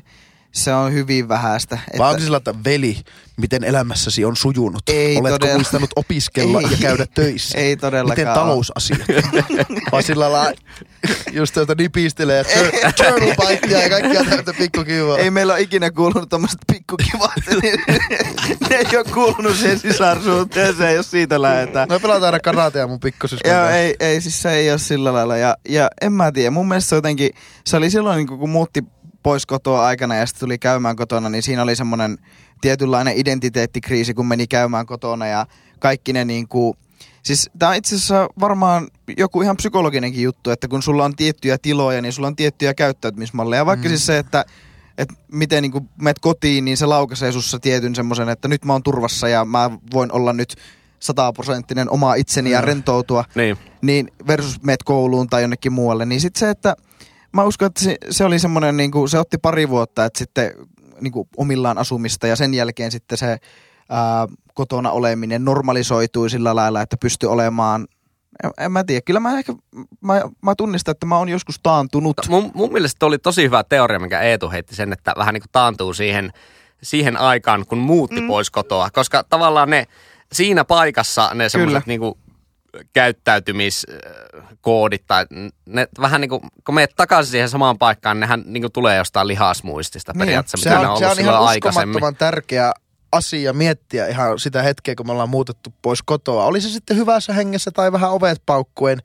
se 0.52 0.74
on 0.74 0.92
hyvin 0.92 1.28
vähäistä. 1.28 1.78
Onko 1.98 2.18
se 2.18 2.24
sillä, 2.24 2.36
että 2.36 2.54
veli, 2.64 2.96
miten 3.36 3.64
elämässäsi 3.64 4.24
on 4.24 4.36
sujunut? 4.36 4.82
Ei 4.86 5.16
Oletko 5.16 5.38
todella. 5.38 5.58
muistanut 5.58 5.90
opiskella 5.96 6.60
Ei. 6.60 6.66
ja 6.70 6.76
käydä 6.80 7.06
töissä? 7.14 7.58
Ei 7.58 7.76
todellakaan 7.76 8.18
Miten 8.28 8.34
talousasiat? 8.34 9.00
Vai 9.92 10.02
sillä 10.02 10.32
lailla 10.32 10.52
just 11.32 11.54
tuota 11.54 11.74
nipistelee 11.78 12.36
ja 12.36 12.42
tur- 12.42 12.92
turtle 12.92 13.48
bitea 13.60 13.82
ja 13.82 13.88
kaikkia 13.90 14.24
täytä 14.24 14.52
pikkukivaa. 14.58 15.18
Ei 15.18 15.30
meillä 15.30 15.52
ole 15.52 15.60
ikinä 15.60 15.90
kuulunut 15.90 16.28
tommoset 16.28 16.58
pikkukivat. 16.72 17.30
niin 17.62 17.80
ne 18.70 18.76
ei 18.76 18.96
ole 18.96 19.04
kuulunut 19.14 19.56
siihen 19.56 19.78
sisarsuhteeseen, 19.78 20.94
jos 20.94 21.10
siitä 21.10 21.42
lähdetään. 21.42 21.88
No 21.88 22.00
pelataan 22.00 22.24
aina 22.24 22.40
karatea 22.40 22.86
mun 22.86 23.00
pikkusiskon 23.00 23.50
Joo, 23.52 23.68
ei, 23.68 23.96
ei, 24.00 24.20
siis 24.20 24.42
se 24.42 24.50
ei 24.52 24.70
ole 24.70 24.78
sillä 24.78 25.12
lailla. 25.12 25.36
Ja, 25.36 25.56
ja 25.68 25.88
en 26.00 26.12
mä 26.12 26.32
tiedä, 26.32 26.50
mun 26.50 26.68
mielestä 26.68 26.88
se 26.88 26.96
jotenkin, 26.96 27.30
se 27.66 27.76
oli 27.76 27.90
silloin 27.90 28.16
niin 28.16 28.26
kun 28.38 28.50
muutti 28.50 28.84
pois 29.22 29.46
kotoa 29.46 29.86
aikana 29.86 30.14
ja 30.14 30.26
sitten 30.26 30.40
tuli 30.40 30.58
käymään 30.58 30.96
kotona, 30.96 31.28
niin 31.28 31.42
siinä 31.42 31.62
oli 31.62 31.76
semmoinen 31.76 32.18
tietynlainen 32.60 33.14
identiteettikriisi, 33.16 34.14
kun 34.14 34.26
meni 34.26 34.46
käymään 34.46 34.86
kotona 34.86 35.26
ja 35.26 35.46
kaikki 35.78 36.12
ne 36.12 36.24
niin 36.24 36.48
kuin, 36.48 36.76
Siis 37.22 37.50
tämä 37.58 37.70
on 37.70 37.76
itse 37.76 37.94
asiassa 37.94 38.28
varmaan 38.40 38.88
joku 39.16 39.42
ihan 39.42 39.56
psykologinenkin 39.56 40.22
juttu, 40.22 40.50
että 40.50 40.68
kun 40.68 40.82
sulla 40.82 41.04
on 41.04 41.16
tiettyjä 41.16 41.58
tiloja, 41.62 42.02
niin 42.02 42.12
sulla 42.12 42.28
on 42.28 42.36
tiettyjä 42.36 42.74
käyttäytymismalleja. 42.74 43.66
Vaikka 43.66 43.84
mm. 43.84 43.88
siis 43.88 44.06
se, 44.06 44.18
että, 44.18 44.44
että 44.98 45.14
miten 45.32 45.62
niin 45.62 45.88
menet 46.00 46.18
kotiin, 46.18 46.64
niin 46.64 46.76
se 46.76 46.86
laukaisee 46.86 47.32
sussa 47.32 47.58
tietyn 47.58 47.94
semmoisen, 47.94 48.28
että 48.28 48.48
nyt 48.48 48.64
mä 48.64 48.72
oon 48.72 48.82
turvassa 48.82 49.28
ja 49.28 49.44
mä 49.44 49.70
voin 49.92 50.12
olla 50.12 50.32
nyt 50.32 50.56
sataprosenttinen 51.00 51.90
oma 51.90 52.14
itseni 52.14 52.50
ja 52.50 52.60
rentoutua 52.60 53.24
Niin. 53.34 53.56
niin 53.82 54.12
versus 54.26 54.62
meet 54.62 54.82
kouluun 54.82 55.28
tai 55.28 55.42
jonnekin 55.42 55.72
muualle, 55.72 56.06
niin 56.06 56.20
sitten 56.20 56.40
se, 56.40 56.50
että 56.50 56.76
mä 57.32 57.44
uskon, 57.44 57.66
että 57.66 57.84
se, 57.84 57.96
se 58.10 58.24
oli 58.24 58.38
semmoinen, 58.38 58.76
niin 58.76 58.90
kuin, 58.90 59.08
se 59.08 59.18
otti 59.18 59.38
pari 59.38 59.68
vuotta, 59.68 60.04
että 60.04 60.18
sitten 60.18 60.52
niin 61.00 61.12
kuin 61.12 61.28
omillaan 61.36 61.78
asumista 61.78 62.26
ja 62.26 62.36
sen 62.36 62.54
jälkeen 62.54 62.90
sitten 62.90 63.18
se 63.18 63.38
ää, 63.88 64.26
kotona 64.54 64.90
oleminen 64.90 65.44
normalisoitui 65.44 66.30
sillä 66.30 66.54
lailla, 66.54 66.82
että 66.82 66.96
pystyi 66.96 67.28
olemaan, 67.28 67.86
en, 68.44 68.50
en 68.58 68.72
mä 68.72 68.84
tiedä, 68.84 69.00
kyllä 69.00 69.20
mä 69.20 69.38
ehkä, 69.38 69.52
mä, 70.00 70.22
mä 70.42 70.54
tunnistan, 70.54 70.92
että 70.92 71.06
mä 71.06 71.18
oon 71.18 71.28
joskus 71.28 71.60
taantunut. 71.62 72.16
Mun, 72.28 72.50
mun 72.54 72.72
mielestä 72.72 73.06
oli 73.06 73.18
tosi 73.18 73.42
hyvä 73.42 73.64
teoria, 73.64 73.98
mikä 73.98 74.20
Eetu 74.20 74.50
heitti 74.50 74.74
sen, 74.74 74.92
että 74.92 75.12
vähän 75.16 75.34
niin 75.34 75.42
kuin 75.42 75.52
taantuu 75.52 75.94
siihen, 75.94 76.32
siihen 76.82 77.16
aikaan, 77.16 77.66
kun 77.66 77.78
muutti 77.78 78.20
mm. 78.20 78.26
pois 78.26 78.50
kotoa. 78.50 78.90
Koska 78.90 79.24
tavallaan 79.24 79.70
ne 79.70 79.86
siinä 80.32 80.64
paikassa 80.64 81.30
ne 81.34 81.48
semmoiset 81.48 81.86
niin 81.86 82.00
kuin 82.00 82.14
käyttäytymiskoodit 82.92 85.04
tai 85.06 85.26
ne 85.66 85.88
vähän 86.00 86.20
niin 86.20 86.28
kuin, 86.28 86.40
kun 86.64 86.74
menet 86.74 86.92
takaisin 86.96 87.30
siihen 87.30 87.48
samaan 87.48 87.78
paikkaan, 87.78 88.20
nehän 88.20 88.42
niin 88.46 88.62
kuin 88.62 88.72
tulee 88.72 88.96
jostain 88.96 89.28
lihasmuistista 89.28 90.12
periaatteessa, 90.18 90.70
se 90.70 90.70
mitä 90.70 90.80
on, 90.80 90.86
on 90.86 90.98
se 90.98 91.04
ollut 91.04 91.18
on 91.18 91.24
silloin 91.24 91.36
ihan 91.36 91.56
uskomattoman 91.56 92.16
tärkeä 92.16 92.72
asia 93.12 93.52
miettiä 93.52 94.06
ihan 94.06 94.38
sitä 94.38 94.62
hetkeä, 94.62 94.94
kun 94.94 95.06
me 95.06 95.12
ollaan 95.12 95.28
muutettu 95.28 95.74
pois 95.82 96.02
kotoa. 96.02 96.44
Oli 96.44 96.60
se 96.60 96.68
sitten 96.68 96.96
hyvässä 96.96 97.32
hengessä 97.32 97.70
tai 97.70 97.92
vähän 97.92 98.10
ovet 98.10 98.42
paukkuen, 98.46 98.98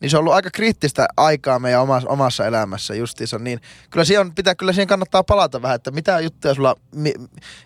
niin 0.00 0.10
se 0.10 0.16
on 0.16 0.20
ollut 0.20 0.34
aika 0.34 0.50
kriittistä 0.50 1.08
aikaa 1.16 1.58
meidän 1.58 1.80
omassa, 1.80 2.08
omassa 2.08 2.46
elämässä 2.46 2.94
justiinsa. 2.94 3.38
Niin 3.38 3.60
kyllä 3.90 4.04
siihen, 4.04 4.34
pitää, 4.34 4.54
kyllä 4.54 4.72
siihen 4.72 4.86
kannattaa 4.86 5.24
palata 5.24 5.62
vähän, 5.62 5.74
että 5.74 5.90
mitä 5.90 6.20
juttuja 6.20 6.54
sulla... 6.54 6.76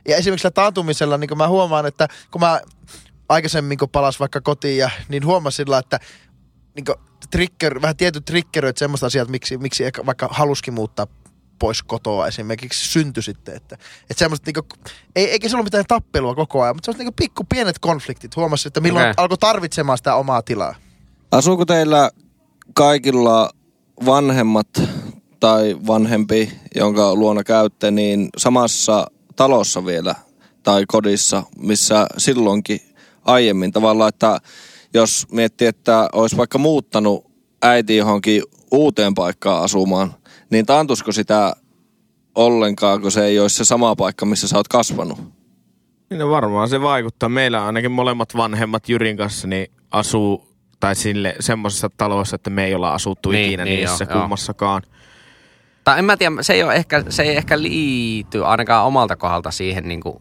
Ja 0.08 0.16
esimerkiksi 0.16 0.50
taantumisella, 0.50 1.18
niin 1.18 1.28
kuin 1.28 1.38
mä 1.38 1.48
huomaan, 1.48 1.86
että 1.86 2.08
kun 2.30 2.40
mä 2.40 2.60
aikaisemmin 3.28 3.78
kun 3.78 3.88
palas 3.88 4.20
vaikka 4.20 4.40
kotiin, 4.40 4.78
ja, 4.78 4.90
niin 5.08 5.26
huomasin 5.26 5.56
sillä, 5.56 5.78
että 5.78 6.00
niin 6.74 6.84
trigger, 7.30 7.82
vähän 7.82 7.96
tietyt 7.96 8.24
triggeröit 8.24 8.76
semmoista 8.76 9.06
asiat, 9.06 9.28
miksi, 9.28 9.58
miksi 9.58 9.84
ehkä 9.84 10.06
vaikka 10.06 10.28
haluskin 10.30 10.74
muuttaa 10.74 11.06
pois 11.58 11.82
kotoa 11.82 12.26
esimerkiksi 12.26 12.88
syntyi 12.88 13.22
sitten. 13.22 13.56
Että, 13.56 13.74
että 14.10 14.18
semmoista 14.18 14.46
niinku, 14.46 14.68
ei, 15.16 15.30
eikä 15.30 15.48
se 15.48 15.56
ollut 15.56 15.66
mitään 15.66 15.84
tappelua 15.88 16.34
koko 16.34 16.62
ajan, 16.62 16.76
mutta 16.76 16.84
semmoista 16.84 17.02
niinku 17.02 17.16
pikku 17.16 17.44
pienet 17.44 17.78
konfliktit. 17.78 18.36
Huomasi, 18.36 18.68
että 18.68 18.80
milloin 18.80 19.10
okay. 19.10 19.14
alkoi 19.16 19.38
tarvitsemaan 19.38 19.98
sitä 19.98 20.14
omaa 20.14 20.42
tilaa. 20.42 20.74
Asuuko 21.30 21.64
teillä 21.64 22.10
kaikilla 22.74 23.50
vanhemmat 24.06 24.68
tai 25.40 25.76
vanhempi, 25.86 26.52
jonka 26.74 27.14
luona 27.14 27.44
käytte, 27.44 27.90
niin 27.90 28.28
samassa 28.36 29.06
talossa 29.36 29.86
vielä 29.86 30.14
tai 30.62 30.84
kodissa, 30.88 31.42
missä 31.58 32.06
silloinkin 32.18 32.80
aiemmin 33.26 33.72
tavallaan, 33.72 34.08
että 34.08 34.38
jos 34.94 35.26
miettii, 35.32 35.68
että 35.68 36.08
olisi 36.12 36.36
vaikka 36.36 36.58
muuttanut 36.58 37.26
äiti 37.62 37.96
johonkin 37.96 38.42
uuteen 38.70 39.14
paikkaan 39.14 39.62
asumaan, 39.62 40.14
niin 40.50 40.66
taantuisiko 40.66 41.12
sitä 41.12 41.56
ollenkaan, 42.34 43.00
kun 43.00 43.10
se 43.10 43.24
ei 43.24 43.40
olisi 43.40 43.56
se 43.56 43.64
sama 43.64 43.96
paikka, 43.96 44.26
missä 44.26 44.48
sä 44.48 44.56
oot 44.56 44.68
kasvanut? 44.68 45.18
Niin 46.10 46.18
no 46.18 46.30
varmaan 46.30 46.68
se 46.68 46.80
vaikuttaa. 46.80 47.28
Meillä 47.28 47.66
ainakin 47.66 47.90
molemmat 47.92 48.36
vanhemmat 48.36 48.88
Jyrin 48.88 49.16
kanssa 49.16 49.48
niin 49.48 49.66
asuu 49.90 50.48
tai 50.80 50.94
sille 50.94 51.34
semmoisessa 51.40 51.90
talossa, 51.96 52.36
että 52.36 52.50
me 52.50 52.64
ei 52.64 52.74
olla 52.74 52.94
asuttu 52.94 53.30
Niin, 53.30 53.46
ikinä 53.46 53.64
niin 53.64 53.80
niissä 53.80 54.04
joo, 54.04 54.12
joo. 54.12 54.20
kummassakaan. 54.20 54.82
Tai 55.84 55.98
en 55.98 56.04
mä 56.04 56.16
tiedä, 56.16 56.42
se 56.42 56.52
ei, 56.52 56.62
ole 56.62 56.74
ehkä, 56.74 57.04
se 57.08 57.22
ei 57.22 57.36
ehkä 57.36 57.62
liity 57.62 58.44
ainakaan 58.44 58.86
omalta 58.86 59.16
kohdalta 59.16 59.50
siihen 59.50 59.88
niin 59.88 60.00
kuin 60.00 60.16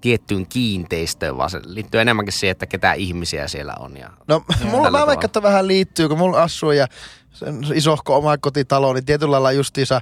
tiettyyn 0.00 0.46
kiinteistöön, 0.46 1.36
vaan 1.36 1.50
se 1.50 1.60
liittyy 1.64 2.00
enemmänkin 2.00 2.32
siihen, 2.32 2.52
että 2.52 2.66
ketä 2.66 2.92
ihmisiä 2.92 3.48
siellä 3.48 3.74
on. 3.78 3.96
Ja 3.96 4.10
No 4.28 4.44
mulla 4.70 4.90
mä 4.90 5.06
vaikka 5.06 5.26
että 5.26 5.42
vähän 5.42 5.66
liittyy, 5.66 6.08
kun 6.08 6.18
mulla 6.18 6.42
asuu 6.42 6.72
ja 6.72 6.86
sen 7.32 7.60
isohko 7.74 8.16
oma 8.16 8.38
kotitalo, 8.38 8.92
niin 8.92 9.04
tietyllä 9.04 9.32
lailla 9.32 9.52
justiinsa 9.52 10.00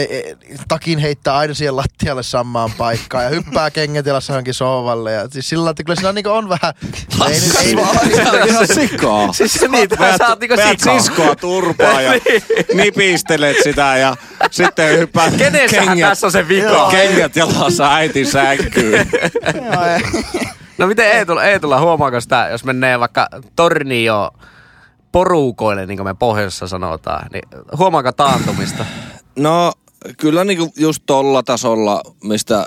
ei, 0.00 0.34
takin 0.68 0.98
heittää 0.98 1.36
aina 1.36 1.54
siihen 1.54 1.76
lattialle 1.76 2.22
samaan 2.22 2.70
paikkaan 2.78 3.24
ja 3.24 3.30
hyppää 3.30 3.70
kengätilassa 3.70 4.32
johonkin 4.32 4.54
sohvalle. 4.54 5.12
Ja 5.12 5.28
siis 5.28 5.48
sillä 5.48 5.70
että 5.70 5.84
kyllä 5.84 5.96
siinä 5.96 6.12
niin 6.12 6.26
on 6.28 6.48
vähän... 6.48 6.74
ei, 7.28 7.40
nyt- 7.40 7.56
ei, 7.60 7.76
ei, 8.40 8.48
Ihan 8.48 8.66
sikaa. 8.66 9.32
Siis 9.32 9.64
niitä 9.68 9.96
sä 10.18 10.28
oot 10.28 10.40
niinku 10.40 10.56
sikaa. 10.56 10.98
siskoa 11.00 11.36
turpaa 11.36 12.00
ja 12.00 12.12
nipistelet 12.74 13.56
sitä 13.62 13.96
ja 13.96 14.16
sitten 14.50 14.98
hyppäät 14.98 15.34
Kenessähän 15.36 15.98
tässä 15.98 16.26
on 16.26 16.32
se 16.32 16.48
vika? 16.48 16.88
kengät 16.90 17.36
jalassa. 17.36 17.88
Joo, 19.54 19.84
ei. 19.84 20.22
No 20.78 20.86
miten 20.86 21.06
Eetulla, 21.06 21.44
Eetulla 21.44 21.80
huomaako 21.80 22.20
sitä, 22.20 22.48
jos 22.50 22.64
menee 22.64 23.00
vaikka 23.00 23.28
Tornio 23.56 24.30
porukoille, 25.12 25.86
niin 25.86 25.96
kuin 25.96 26.06
me 26.06 26.14
pohjoisessa 26.14 26.68
sanotaan, 26.68 27.26
niin 27.32 27.42
huomaako 27.78 28.12
taantumista? 28.12 28.84
No 29.36 29.72
kyllä 30.16 30.44
niinku 30.44 30.72
just 30.76 31.02
tolla 31.06 31.42
tasolla, 31.42 32.02
mistä 32.24 32.66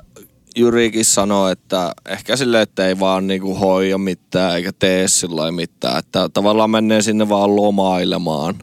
Jyrikin 0.58 1.06
sanoi, 1.06 1.52
että 1.52 1.92
ehkä 2.10 2.36
silleen, 2.36 2.64
että 2.64 2.88
ei 2.88 3.00
vaan 3.00 3.28
niinku 3.28 3.56
hoida 3.56 3.98
mitään 3.98 4.56
eikä 4.56 4.72
tee 4.80 5.08
sillä 5.08 5.52
mitään. 5.52 6.00
Että 6.00 6.30
tavallaan 6.34 6.70
menee 6.70 7.02
sinne 7.02 7.30
vaan 7.30 7.56
lomailemaan. 7.56 8.56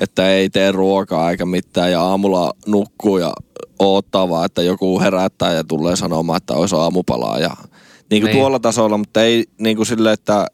Että 0.00 0.30
ei 0.30 0.50
tee 0.50 0.72
ruokaa 0.72 1.30
eikä 1.30 1.46
mitään 1.46 1.92
ja 1.92 2.02
aamulla 2.02 2.52
nukkuu 2.66 3.18
ja 3.18 3.32
odottaa 3.78 4.28
vaan, 4.28 4.46
että 4.46 4.62
joku 4.62 5.00
herättää 5.00 5.52
ja 5.52 5.64
tulee 5.64 5.96
sanomaan, 5.96 6.36
että 6.36 6.54
olisi 6.54 6.76
aamupalaa. 6.76 7.38
Ja 7.38 7.48
niinku 7.48 7.64
Niin. 8.10 8.24
niin. 8.24 8.36
tuolla 8.36 8.58
tasolla, 8.58 8.98
mutta 8.98 9.22
ei 9.22 9.44
niinku 9.58 9.84
silleen, 9.84 10.14
että 10.14 10.46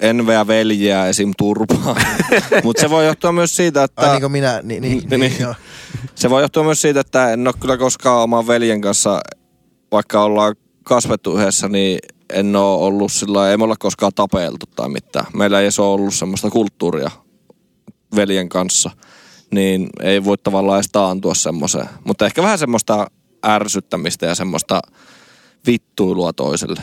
enveä 0.00 0.46
veljeä 0.46 1.06
esim. 1.06 1.32
turpaa. 1.38 1.96
mutta 2.64 2.80
se 2.80 2.90
voi 2.90 3.06
johtua 3.06 3.32
myös 3.32 3.56
siitä, 3.56 3.84
että... 3.84 4.02
ai 4.02 4.10
niin 4.10 4.20
kuin 4.20 4.32
minä, 4.32 4.60
niin, 4.62 4.82
niin, 4.82 5.02
niin, 5.10 5.20
Niin. 5.20 5.36
joo. 5.40 5.54
Se 6.14 6.30
voi 6.30 6.42
johtua 6.42 6.64
myös 6.64 6.82
siitä, 6.82 7.00
että 7.00 7.32
en 7.32 7.48
ole 7.48 7.54
kyllä 7.60 7.76
koskaan 7.76 8.22
oman 8.22 8.46
veljen 8.46 8.80
kanssa, 8.80 9.20
vaikka 9.92 10.22
ollaan 10.22 10.56
kasvettu 10.82 11.38
yhdessä, 11.38 11.68
niin 11.68 11.98
en 12.32 12.56
ole 12.56 12.84
ollut 12.84 13.12
sillä 13.12 13.50
ei 13.50 13.56
me 13.56 13.64
olla 13.64 13.76
koskaan 13.78 14.12
tapeltu 14.14 14.66
tai 14.76 14.88
mitään. 14.88 15.26
Meillä 15.34 15.60
ei 15.60 15.68
ole 15.78 15.86
ollut 15.86 16.14
semmoista 16.14 16.50
kulttuuria 16.50 17.10
veljen 18.16 18.48
kanssa, 18.48 18.90
niin 19.50 19.88
ei 20.00 20.24
voi 20.24 20.38
tavallaan 20.38 20.78
edes 20.78 20.88
taantua 20.92 21.34
semmoiseen. 21.34 21.88
Mutta 22.04 22.26
ehkä 22.26 22.42
vähän 22.42 22.58
semmoista 22.58 23.06
ärsyttämistä 23.46 24.26
ja 24.26 24.34
semmoista 24.34 24.80
vittuilua 25.66 26.32
toiselle. 26.32 26.80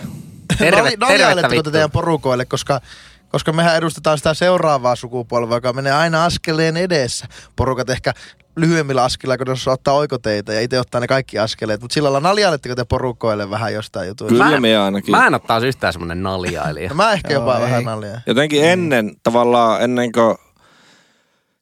Terve, 0.57 0.89
Noli- 0.89 1.07
tervettä 1.07 1.49
vittu. 1.49 1.71
teidän 1.71 1.91
porukoille, 1.91 2.45
koska, 2.45 2.81
koska 3.29 3.53
mehän 3.53 3.75
edustetaan 3.75 4.17
sitä 4.17 4.33
seuraavaa 4.33 4.95
sukupolvea, 4.95 5.57
joka 5.57 5.73
menee 5.73 5.93
aina 5.93 6.25
askeleen 6.25 6.77
edessä. 6.77 7.25
Porukat 7.55 7.89
ehkä 7.89 8.13
lyhyemmillä 8.55 9.03
askelilla, 9.03 9.37
kun 9.37 9.49
osaa 9.49 9.73
ottaa 9.73 9.93
oikoteita 9.93 10.53
ja 10.53 10.61
itse 10.61 10.79
ottaa 10.79 11.01
ne 11.01 11.07
kaikki 11.07 11.39
askeleet. 11.39 11.81
Mutta 11.81 11.93
sillä 11.93 12.05
lailla 12.13 12.29
naljailetteko 12.29 12.75
te 12.75 12.85
porukoille 12.85 13.49
vähän 13.49 13.73
jostain 13.73 14.07
jutuista? 14.07 14.33
Kyllä 14.33 14.49
Mä- 14.51 14.59
minä 14.59 14.83
ainakin. 14.85 15.11
Mä 15.11 15.27
en 15.27 15.33
ole 15.33 15.41
taas 15.47 15.63
yhtään 15.63 15.93
semmonen 15.93 16.23
naljailija. 16.23 16.89
No 16.89 16.95
mä 17.03 17.11
ehkä 17.13 17.33
Joo, 17.33 17.41
jopa 17.41 17.55
ei. 17.57 17.61
vähän 17.61 17.83
naljaa. 17.83 18.21
Jotenkin 18.27 18.63
ennen, 18.65 19.11
tavallaan 19.23 19.81
ennen 19.81 20.11
kuin, 20.11 20.35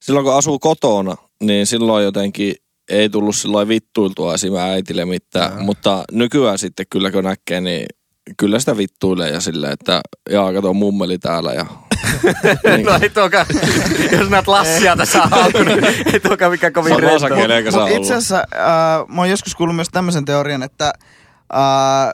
silloin 0.02 0.24
kun 0.26 0.36
asuu 0.36 0.60
kotona, 0.60 1.16
niin 1.44 1.68
silloin 1.68 2.04
jotenkin 2.06 2.56
ei 2.90 3.10
tullut 3.10 3.36
silloin 3.36 3.68
vittuiltua 3.68 4.34
esim. 4.34 4.56
äitille 4.56 5.06
mitään. 5.06 5.62
Mutta 5.62 6.04
nykyään 6.12 6.58
sitten 6.58 6.86
kyllä 6.90 7.12
kun 7.12 7.24
näkee, 7.24 7.62
niin 7.62 7.86
kyllä 8.38 8.60
sitä 8.60 8.78
vittuilee 8.78 9.30
ja 9.30 9.40
silleen, 9.40 9.74
että 9.74 10.02
jaa, 10.30 10.54
kato 10.54 10.74
mummeli 10.74 11.18
täällä 11.18 11.54
ja... 11.54 11.66
niin, 12.64 12.86
No 12.86 13.00
ei 13.02 13.10
tuokaan, 13.10 13.46
jos 14.12 14.30
näet 14.30 14.48
Lassia 14.48 14.96
tässä 14.96 15.22
auki, 15.32 15.66
niin 15.66 15.84
ei 16.14 16.20
tuokaan 16.20 16.52
mikään 16.52 16.74
kovin 16.74 16.94
eikä 17.52 17.72
saa 17.72 17.82
Mutta 17.82 17.98
itse 17.98 18.14
asiassa 18.14 18.38
äh, 18.38 19.08
mä 19.08 19.22
oon 19.22 19.30
joskus 19.30 19.56
kuullut 19.56 19.76
myös 19.76 19.90
tämmöisen 19.92 20.26
teorian, 20.26 20.64
että 20.64 20.94
äh, 21.54 22.14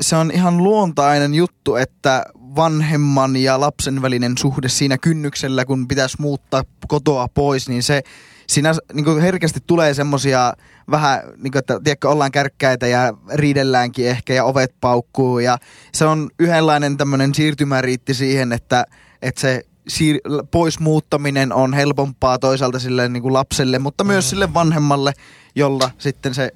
se 0.00 0.16
on 0.16 0.30
ihan 0.30 0.56
luontainen 0.56 1.34
juttu, 1.34 1.76
että 1.76 2.24
vanhemman 2.56 3.36
ja 3.36 3.60
lapsen 3.60 4.02
välinen 4.02 4.38
suhde 4.38 4.68
siinä 4.68 4.98
kynnyksellä, 4.98 5.64
kun 5.64 5.88
pitäisi 5.88 6.16
muuttaa 6.20 6.62
kotoa 6.88 7.28
pois, 7.28 7.68
niin 7.68 7.82
se 7.82 8.02
siinä 8.48 8.72
niin 8.92 9.20
herkästi 9.20 9.60
tulee 9.66 9.94
semmosia 9.94 10.52
vähän, 10.90 11.20
niin 11.36 11.52
kuin, 11.52 11.58
että 11.58 11.80
tiedätkö, 11.84 12.08
ollaan 12.08 12.32
kärkkäitä 12.32 12.86
ja 12.86 13.12
riidelläänkin 13.34 14.08
ehkä 14.08 14.34
ja 14.34 14.44
ovet 14.44 14.74
paukkuu 14.80 15.38
ja 15.38 15.58
se 15.92 16.04
on 16.04 16.30
yhdenlainen 16.38 16.96
tämmöinen 16.96 17.34
siirtymäriitti 17.34 18.14
siihen, 18.14 18.52
että, 18.52 18.84
että 19.22 19.40
se 19.40 19.62
siir- 19.90 20.46
pois 20.50 20.80
muuttaminen 20.80 21.52
on 21.52 21.74
helpompaa 21.74 22.38
toisaalta 22.38 22.78
sille 22.78 23.08
niin 23.08 23.22
kuin 23.22 23.34
lapselle, 23.34 23.78
mutta 23.78 24.04
myös 24.04 24.30
sille 24.30 24.54
vanhemmalle, 24.54 25.12
jolla 25.54 25.90
sitten 25.98 26.34
se 26.34 26.50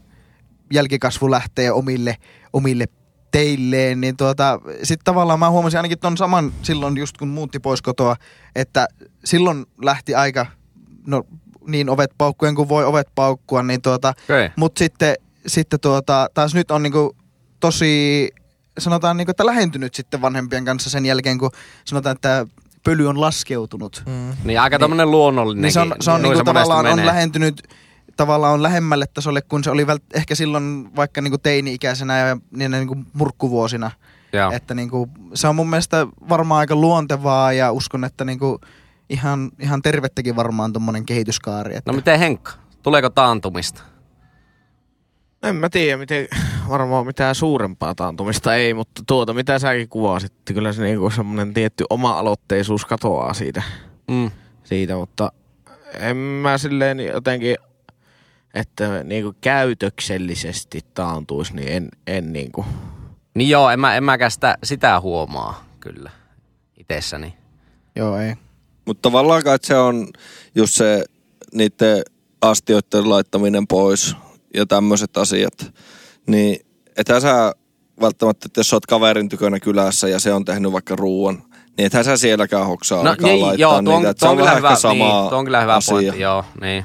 jälkikasvu 0.72 1.30
lähtee 1.30 1.72
omille, 1.72 2.16
omille 2.52 2.86
teilleen, 3.30 4.00
niin 4.00 4.16
tuota, 4.16 4.60
sitten 4.82 5.04
tavallaan 5.04 5.38
mä 5.38 5.50
huomasin 5.50 5.78
ainakin 5.78 5.98
ton 5.98 6.16
saman 6.16 6.52
silloin 6.62 6.96
just 6.96 7.18
kun 7.18 7.28
muutti 7.28 7.58
pois 7.58 7.82
kotoa, 7.82 8.16
että 8.54 8.88
silloin 9.24 9.66
lähti 9.82 10.14
aika, 10.14 10.46
no 11.06 11.22
niin 11.66 11.90
ovet 11.90 12.10
paukkuen 12.18 12.54
kuin 12.54 12.68
voi 12.68 12.84
ovet 12.84 13.08
paukkua, 13.14 13.62
niin 13.62 13.82
tuota, 13.82 14.14
Okei. 14.24 14.50
mutta 14.56 14.78
sitten, 14.78 15.14
sitten 15.46 15.80
tuota, 15.80 16.28
taas 16.34 16.54
nyt 16.54 16.70
on 16.70 16.82
niinku 16.82 17.16
tosi, 17.60 18.28
sanotaan 18.78 19.16
niinku, 19.16 19.30
että 19.30 19.46
lähentynyt 19.46 19.94
sitten 19.94 20.22
vanhempien 20.22 20.64
kanssa 20.64 20.90
sen 20.90 21.06
jälkeen, 21.06 21.38
kun 21.38 21.50
sanotaan, 21.84 22.16
että 22.16 22.46
pöly 22.84 23.08
on 23.08 23.20
laskeutunut. 23.20 24.02
Mm. 24.06 24.36
Niin 24.44 24.60
aika 24.60 24.78
tämmönen 24.78 25.10
luonnollinen. 25.10 25.62
Niin 25.62 25.72
se 25.72 25.80
on, 25.80 25.94
se 26.00 26.10
on 26.10 26.22
niinku 26.22 26.44
tavallaan 26.44 26.86
on 26.86 27.06
lähentynyt 27.06 27.62
tavallaan 28.16 28.54
on 28.54 28.62
lähemmälle 28.62 29.06
tasolle, 29.14 29.42
kun 29.42 29.64
se 29.64 29.70
oli 29.70 29.86
vält, 29.86 30.02
ehkä 30.14 30.34
silloin 30.34 30.96
vaikka 30.96 31.20
niinku 31.20 31.38
teini-ikäisenä 31.38 32.18
ja 32.18 32.36
niin 32.50 32.70
niinku 32.70 32.96
murkkuvuosina. 33.12 33.90
Joo. 34.32 34.50
Että 34.50 34.74
niinku, 34.74 35.08
se 35.34 35.48
on 35.48 35.56
mun 35.56 35.70
mielestä 35.70 36.06
varmaan 36.28 36.58
aika 36.58 36.74
luontevaa 36.74 37.52
ja 37.52 37.72
uskon, 37.72 38.04
että 38.04 38.24
niinku 38.24 38.60
ihan, 39.10 39.50
ihan 39.58 39.82
tervettäkin 39.82 40.36
varmaan 40.36 40.72
tommonen 40.72 41.06
kehityskaari. 41.06 41.76
Että 41.76 41.92
No 41.92 41.96
miten 41.96 42.18
Henkka? 42.18 42.52
Tuleeko 42.82 43.10
taantumista? 43.10 43.82
En 45.42 45.56
mä 45.56 45.68
tiedä, 45.68 45.96
miten, 45.96 46.28
varmaan 46.68 47.06
mitään 47.06 47.34
suurempaa 47.34 47.94
taantumista 47.94 48.54
ei, 48.54 48.74
mutta 48.74 49.02
tuota 49.06 49.34
mitä 49.34 49.58
säkin 49.58 49.88
kuvasit, 49.88 50.32
että 50.32 50.52
kyllä 50.54 50.72
se 50.72 50.82
niinku 50.82 51.10
semmoinen 51.10 51.54
tietty 51.54 51.84
oma-aloitteisuus 51.90 52.84
katoaa 52.84 53.34
siitä, 53.34 53.62
Mm. 54.10 54.30
siitä, 54.64 54.96
mutta 54.96 55.32
en 56.00 56.16
mä 56.16 56.58
silleen 56.58 57.00
jotenkin, 57.00 57.56
että 58.54 59.04
niinku 59.04 59.34
käytöksellisesti 59.40 60.80
taantuisi, 60.94 61.54
niin 61.56 61.68
en, 61.72 61.88
en 62.06 62.32
niinku. 62.32 62.64
Niin 63.34 63.50
joo, 63.50 63.70
en, 63.70 63.80
mä, 63.80 63.96
en 63.96 64.04
mäkään 64.04 64.30
sitä, 64.30 64.58
sitä 64.64 65.00
huomaa 65.00 65.64
kyllä 65.80 66.10
itsessäni. 66.76 67.36
Joo, 67.96 68.16
ei. 68.18 68.34
Mutta 68.86 69.02
tavallaan 69.02 69.42
kai 69.42 69.58
se 69.62 69.78
on 69.78 70.08
just 70.54 70.74
se 70.74 71.04
niiden 71.54 72.02
astioiden 72.40 73.10
laittaminen 73.10 73.66
pois 73.66 74.16
ja 74.54 74.66
tämmöiset 74.66 75.16
asiat. 75.16 75.72
Niin 76.26 76.66
ethän 76.96 77.20
sä 77.20 77.52
välttämättä, 78.00 78.46
että 78.46 78.60
jos 78.60 78.68
sä 78.68 78.76
oot 78.76 78.86
kaverin 78.86 79.28
tykönä 79.28 79.60
kylässä 79.60 80.08
ja 80.08 80.20
se 80.20 80.32
on 80.32 80.44
tehnyt 80.44 80.72
vaikka 80.72 80.96
ruuan, 80.96 81.42
niin 81.76 81.86
ethän 81.86 82.04
sä 82.04 82.16
sielläkään 82.16 82.66
hoksaa 82.66 83.02
No 83.02 83.10
alkaa 83.10 83.30
niin, 83.30 83.42
laittaa 83.42 83.70
joo, 83.70 83.80
niitä. 83.80 84.08
On 84.08 84.14
se 84.18 84.28
on 84.28 84.36
kyllä 84.36 84.44
vähän 84.44 84.58
hyvä, 84.58 84.76
sama 84.76 84.94
niin, 84.94 85.34
on 85.34 85.44
kyllä 85.44 85.60
hyvä 85.60 85.74
asia. 85.74 85.92
pointti, 85.92 86.20
joo, 86.20 86.44
niin. 86.60 86.84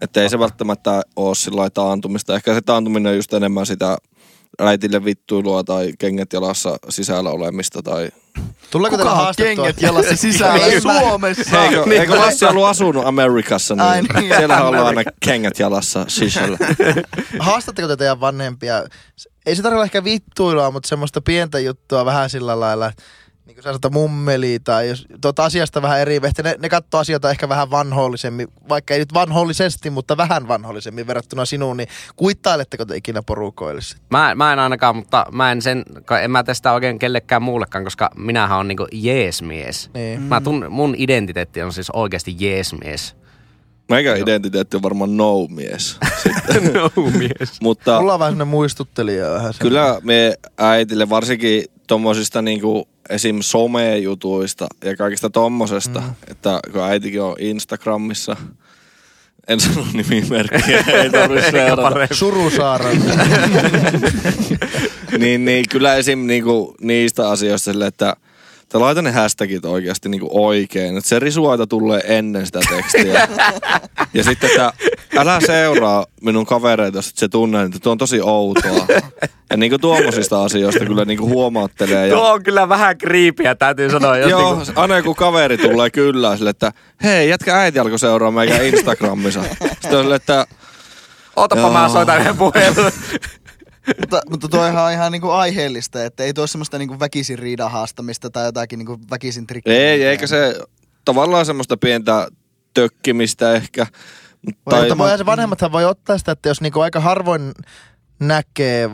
Että 0.00 0.22
ei 0.22 0.28
se 0.28 0.38
välttämättä 0.38 1.02
ole 1.16 1.34
sillä 1.34 1.70
taantumista. 1.70 2.34
Ehkä 2.34 2.54
se 2.54 2.60
taantuminen 2.60 3.10
on 3.10 3.16
just 3.16 3.32
enemmän 3.32 3.66
sitä 3.66 3.96
äitille 4.60 5.04
vittuilua 5.04 5.64
tai 5.64 5.92
kengät 5.98 6.32
jalassa 6.32 6.76
sisällä 6.88 7.30
olemista 7.30 7.82
tai... 7.82 8.08
Tuleeko 8.70 8.96
teillä 8.96 9.10
Kuka 9.10 9.18
on 9.20 9.24
haastettua? 9.24 9.64
kengät 9.64 9.82
jalassa 9.82 10.16
sisällä 10.26 10.66
Ei, 10.66 10.80
mä- 10.80 11.00
Suomessa? 11.00 11.64
Eikö, 11.64 11.84
eikö 12.00 12.18
Lassi 12.18 12.44
ollut 12.44 12.64
asunut 12.64 13.06
Amerikassa, 13.06 13.74
niin, 13.74 13.82
Ai 13.86 14.02
niin, 14.02 14.34
siellähän 14.36 14.66
ollaan 14.66 14.86
aina 14.86 15.02
kengät 15.24 15.58
jalassa 15.58 16.04
sisällä. 16.08 16.58
Haastatteko 17.38 17.88
te 17.88 17.96
teidän 17.96 18.20
vanhempia? 18.20 18.84
Ei 19.46 19.56
se 19.56 19.62
tarvitse 19.62 19.84
ehkä 19.84 20.04
vittuilua, 20.04 20.70
mutta 20.70 20.88
semmoista 20.88 21.20
pientä 21.20 21.58
juttua 21.58 22.04
vähän 22.04 22.30
sillä 22.30 22.60
lailla, 22.60 22.86
että 22.86 23.02
niin 23.46 23.54
kuin 23.54 23.64
sanotaan 23.64 23.92
mummeli 23.92 24.58
tai 24.64 24.88
jos 24.88 25.06
tuota 25.20 25.44
asiasta 25.44 25.82
vähän 25.82 26.00
eri, 26.00 26.16
että 26.16 26.42
ne, 26.42 26.56
ne 26.58 26.68
katsoo 26.68 27.00
asioita 27.00 27.30
ehkä 27.30 27.48
vähän 27.48 27.70
vanhollisemmin, 27.70 28.48
vaikka 28.68 28.94
ei 28.94 29.00
nyt 29.00 29.14
vanhollisesti, 29.14 29.90
mutta 29.90 30.16
vähän 30.16 30.48
vanhollisemmin 30.48 31.06
verrattuna 31.06 31.44
sinuun, 31.44 31.76
niin 31.76 31.88
kuittailetteko 32.16 32.84
te 32.84 32.96
ikinä 32.96 33.22
porukoille? 33.22 33.80
Mä, 34.10 34.34
mä 34.34 34.52
en 34.52 34.58
ainakaan, 34.58 34.96
mutta 34.96 35.26
mä 35.32 35.52
en 35.52 35.62
sen, 35.62 35.82
en 36.22 36.30
mä 36.30 36.44
tästä 36.44 36.72
oikein 36.72 36.98
kellekään 36.98 37.42
muullekaan, 37.42 37.84
koska 37.84 38.10
minähän 38.16 38.58
on 38.58 38.68
niinku 38.68 38.86
jeesmies. 38.92 39.90
Niin. 39.94 40.22
Mä 40.22 40.40
tun, 40.40 40.66
mun 40.68 40.94
identiteetti 40.98 41.62
on 41.62 41.72
siis 41.72 41.90
oikeasti 41.90 42.36
jeesmies. 42.38 43.16
Meikä 43.88 44.14
identiteetti 44.14 44.76
on 44.76 44.82
varmaan 44.82 45.16
no-mies. 45.16 45.98
no 46.74 46.90
mies. 47.18 47.60
Mutta 47.62 47.98
Mulla 48.00 48.14
on 48.14 48.20
vähän 48.20 48.48
muistuttelija 48.48 49.30
vähän. 49.30 49.54
kyllä 49.58 50.00
me 50.02 50.34
äitille 50.58 51.08
varsinkin 51.08 51.64
tommosista 51.86 52.42
niinku 52.42 52.88
esim. 53.08 53.38
some-jutuista 53.40 54.66
ja 54.84 54.96
kaikista 54.96 55.30
tommosesta, 55.30 56.00
mm. 56.00 56.14
että 56.30 56.60
kun 56.72 56.82
äitikin 56.82 57.22
on 57.22 57.36
Instagramissa, 57.38 58.36
en 59.48 59.60
sano 59.60 59.86
nimimerkkiä, 59.92 60.84
ei 61.02 61.10
tarvitse 61.10 61.50
seurata. 61.50 62.14
Surusaaran. 62.14 62.96
niin, 65.18 65.44
niin 65.44 65.64
kyllä 65.70 65.96
esim. 65.96 66.26
Niinku 66.26 66.74
niistä 66.80 67.30
asioista 67.30 67.72
sille, 67.72 67.86
että 67.86 68.16
että 68.72 68.80
laita 68.80 69.02
ne 69.02 69.10
hashtagit 69.10 69.64
oikeasti 69.64 70.08
niinku 70.08 70.28
oikein. 70.32 70.96
Että 70.96 71.08
se 71.08 71.18
risuaita 71.18 71.66
tulee 71.66 72.00
ennen 72.04 72.46
sitä 72.46 72.60
tekstiä. 72.68 73.28
ja 74.14 74.24
sitten, 74.24 74.50
että 74.50 74.72
älä 75.16 75.40
seuraa 75.46 76.06
minun 76.22 76.46
kavereita, 76.46 76.98
jos 76.98 77.12
se 77.14 77.28
tunne, 77.28 77.62
että 77.62 77.78
tuo 77.78 77.92
on 77.92 77.98
tosi 77.98 78.20
outoa. 78.22 78.86
Ja 79.50 79.56
niinku 79.56 79.78
tuommoisista 79.78 80.44
asioista 80.44 80.84
kyllä 80.84 81.04
niinku 81.04 81.28
huomaattelee. 81.28 82.08
Ja, 82.08 82.14
Tuo 82.14 82.32
on 82.32 82.42
kyllä 82.42 82.68
vähän 82.68 82.98
kriipiä, 82.98 83.54
täytyy 83.54 83.90
sanoa. 83.90 84.18
Jos 84.18 84.30
Joo, 84.30 84.54
niinku, 84.54 84.72
aina 84.80 84.96
joku 84.96 85.14
kaveri 85.14 85.58
tulee 85.58 85.90
kyllä 85.90 86.36
sille, 86.36 86.50
että 86.50 86.72
hei, 87.02 87.28
jätkä 87.28 87.60
äiti 87.60 87.78
alkoi 87.78 87.98
seuraa 87.98 88.30
meikä 88.30 88.62
Instagramissa. 88.62 89.42
Sitten 89.42 89.98
on 89.98 90.04
sille, 90.04 90.14
että 90.14 90.46
otapa 91.36 91.60
Joo. 91.60 91.72
mä 91.72 91.88
soitan 91.88 92.20
yhden 92.20 92.36
puhelun. 92.36 92.92
mutta, 94.00 94.20
mutta 94.30 94.48
toihan 94.48 94.84
on 94.84 94.92
ihan 94.92 95.12
niinku 95.12 95.30
aiheellista, 95.30 96.04
että 96.04 96.24
ei 96.24 96.34
tuo 96.34 96.46
semmoista 96.46 96.78
niinku 96.78 97.00
väkisin 97.00 97.38
riidan 97.38 97.70
haastamista 97.70 98.30
tai 98.30 98.44
jotakin 98.44 98.78
niinku 98.78 99.00
väkisin 99.10 99.46
trikkiä. 99.46 99.72
ei, 99.72 100.04
eikä 100.04 100.26
se 100.26 100.60
tavallaan 101.04 101.46
semmoista 101.46 101.76
pientä 101.76 102.28
tökkimistä 102.74 103.52
ehkä. 103.52 103.86
Tai, 104.70 104.88
mutta 104.88 105.16
se 105.16 105.26
vanhemmathan 105.26 105.72
voi 105.72 105.84
ottaa 105.84 106.18
sitä, 106.18 106.32
että 106.32 106.48
jos 106.48 106.60
niinku 106.60 106.80
aika 106.80 107.00
harvoin 107.00 107.52
näkee, 108.20 108.90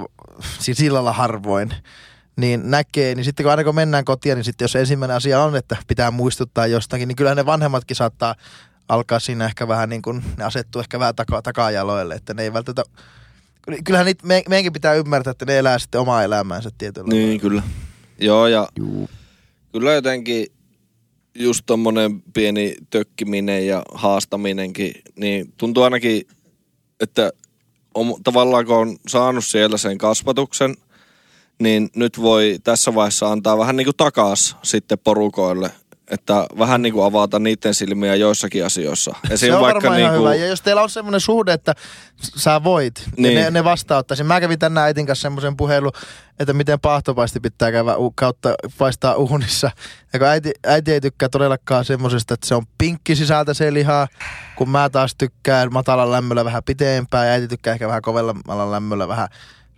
siis 0.59 0.79
sillä 0.79 0.97
lailla 0.97 1.13
harvoin, 1.13 1.75
niin 2.37 2.71
näkee, 2.71 3.15
niin 3.15 3.25
sitten 3.25 3.45
kun 3.45 3.51
aina 3.51 3.65
kun 3.65 3.75
mennään 3.75 4.05
kotiin, 4.05 4.37
niin 4.37 4.45
sitten 4.45 4.65
jos 4.65 4.77
ensimmäinen 4.77 5.17
asia 5.17 5.43
on, 5.43 5.57
että 5.57 5.77
pitää 5.87 6.11
muistuttaa 6.11 6.67
jostakin, 6.67 7.09
niin 7.09 7.17
kyllä 7.17 7.35
ne 7.35 7.47
vanhemmatkin 7.47 7.97
saattaa 7.97 8.35
alkaa 8.89 9.21
siinä 9.21 9.45
ehkä 9.45 9.69
vähän 9.69 9.89
niin 9.89 10.03
kuin, 10.03 10.25
ne 10.37 10.45
asettuu 10.45 10.81
ehkä 10.81 10.99
vähän 10.99 11.15
taka, 11.15 11.43
takajaloille, 11.43 12.15
että 12.15 12.35
ne 12.35 12.43
ei 12.43 12.53
välttämättä, 12.53 12.83
kyllähän 13.85 14.07
niitä, 14.07 14.27
me, 14.27 14.43
meidänkin 14.49 14.73
pitää 14.73 14.95
ymmärtää, 14.95 15.31
että 15.31 15.45
ne 15.45 15.59
elää 15.59 15.79
sitten 15.79 16.01
omaa 16.01 16.25
elämäänsä 16.25 16.71
tietyllä 16.79 17.09
Niin, 17.09 17.27
lailla. 17.29 17.41
kyllä. 17.41 17.63
Joo, 18.21 18.47
ja 18.47 18.69
kyllä 19.73 19.93
jotenkin 19.93 20.47
just 21.35 21.63
tommonen 21.67 22.23
pieni 22.35 22.75
tökkiminen 22.91 23.67
ja 23.67 23.83
haastaminenkin, 23.95 24.93
niin 25.17 25.53
tuntuu 25.57 25.83
ainakin, 25.83 26.23
että 27.01 27.31
on, 27.95 28.15
tavallaan 28.25 28.67
kun 28.67 28.77
on 28.77 28.97
saanut 29.09 29.45
siellä 29.45 29.79
sen 29.79 29.99
kasvatuksen, 29.99 30.77
niin 31.63 31.89
nyt 31.97 32.21
voi 32.23 32.59
tässä 32.65 32.95
vaiheessa 32.95 33.33
antaa 33.33 33.59
vähän 33.59 33.77
niin 33.77 33.85
kuin 33.87 33.97
takas 33.97 34.57
sitten 34.63 34.99
porukoille, 35.05 35.71
että 36.11 36.47
vähän 36.59 36.83
niin 36.83 36.93
kuin 36.93 37.05
avata 37.05 37.39
niiden 37.39 37.75
silmiä 37.75 38.15
joissakin 38.15 38.67
asioissa. 38.67 39.15
Se 39.35 39.55
on 39.55 39.61
varmaan 39.61 40.01
ihan 40.01 40.19
hyvä. 40.19 40.35
Ja 40.35 40.47
jos 40.47 40.63
teillä 40.63 40.83
on 40.83 40.91
semmoinen 40.91 41.21
suhde, 41.21 41.53
että 41.53 41.75
sä 42.37 42.65
voit, 42.65 43.03
niin. 43.17 43.23
Niin. 43.23 43.45
ne, 43.45 43.51
ne 43.51 43.65
vastaanottaisin. 43.65 44.27
Mä 44.27 44.41
kävin 44.41 44.59
tänään 44.59 44.87
äitin 44.87 45.07
kanssa 45.07 45.23
semmoisen 45.23 45.57
puhelun, 45.57 45.93
että 46.41 46.53
miten 46.53 46.81
pahtopaisti 46.81 47.41
pitää 47.41 47.73
käydä 47.73 47.93
kautta 48.15 48.55
paistaa 48.79 49.15
uunissa. 49.15 49.71
Ja 50.13 50.19
kun 50.19 50.29
äiti, 50.29 50.53
äiti 50.67 50.93
ei 50.93 51.01
tykkää 51.01 51.29
todellakaan 51.29 51.85
semmoisesta, 51.85 52.35
että 52.35 52.47
se 52.47 52.55
on 52.55 52.67
pinkki 52.79 53.17
sisältä 53.17 53.55
se 53.55 53.75
liha, 53.75 54.09
kun 54.57 54.71
mä 54.71 54.91
taas 54.91 55.15
tykkään 55.19 55.73
matalan 55.73 56.11
lämmöllä 56.11 56.45
vähän 56.45 56.65
pitempään, 56.65 57.27
ja 57.27 57.33
äiti 57.33 57.49
tykkää 57.49 57.73
ehkä 57.73 57.89
vähän 57.89 58.03
kovemmalla 58.03 58.71
lämmöllä 58.71 59.09
vähän 59.09 59.29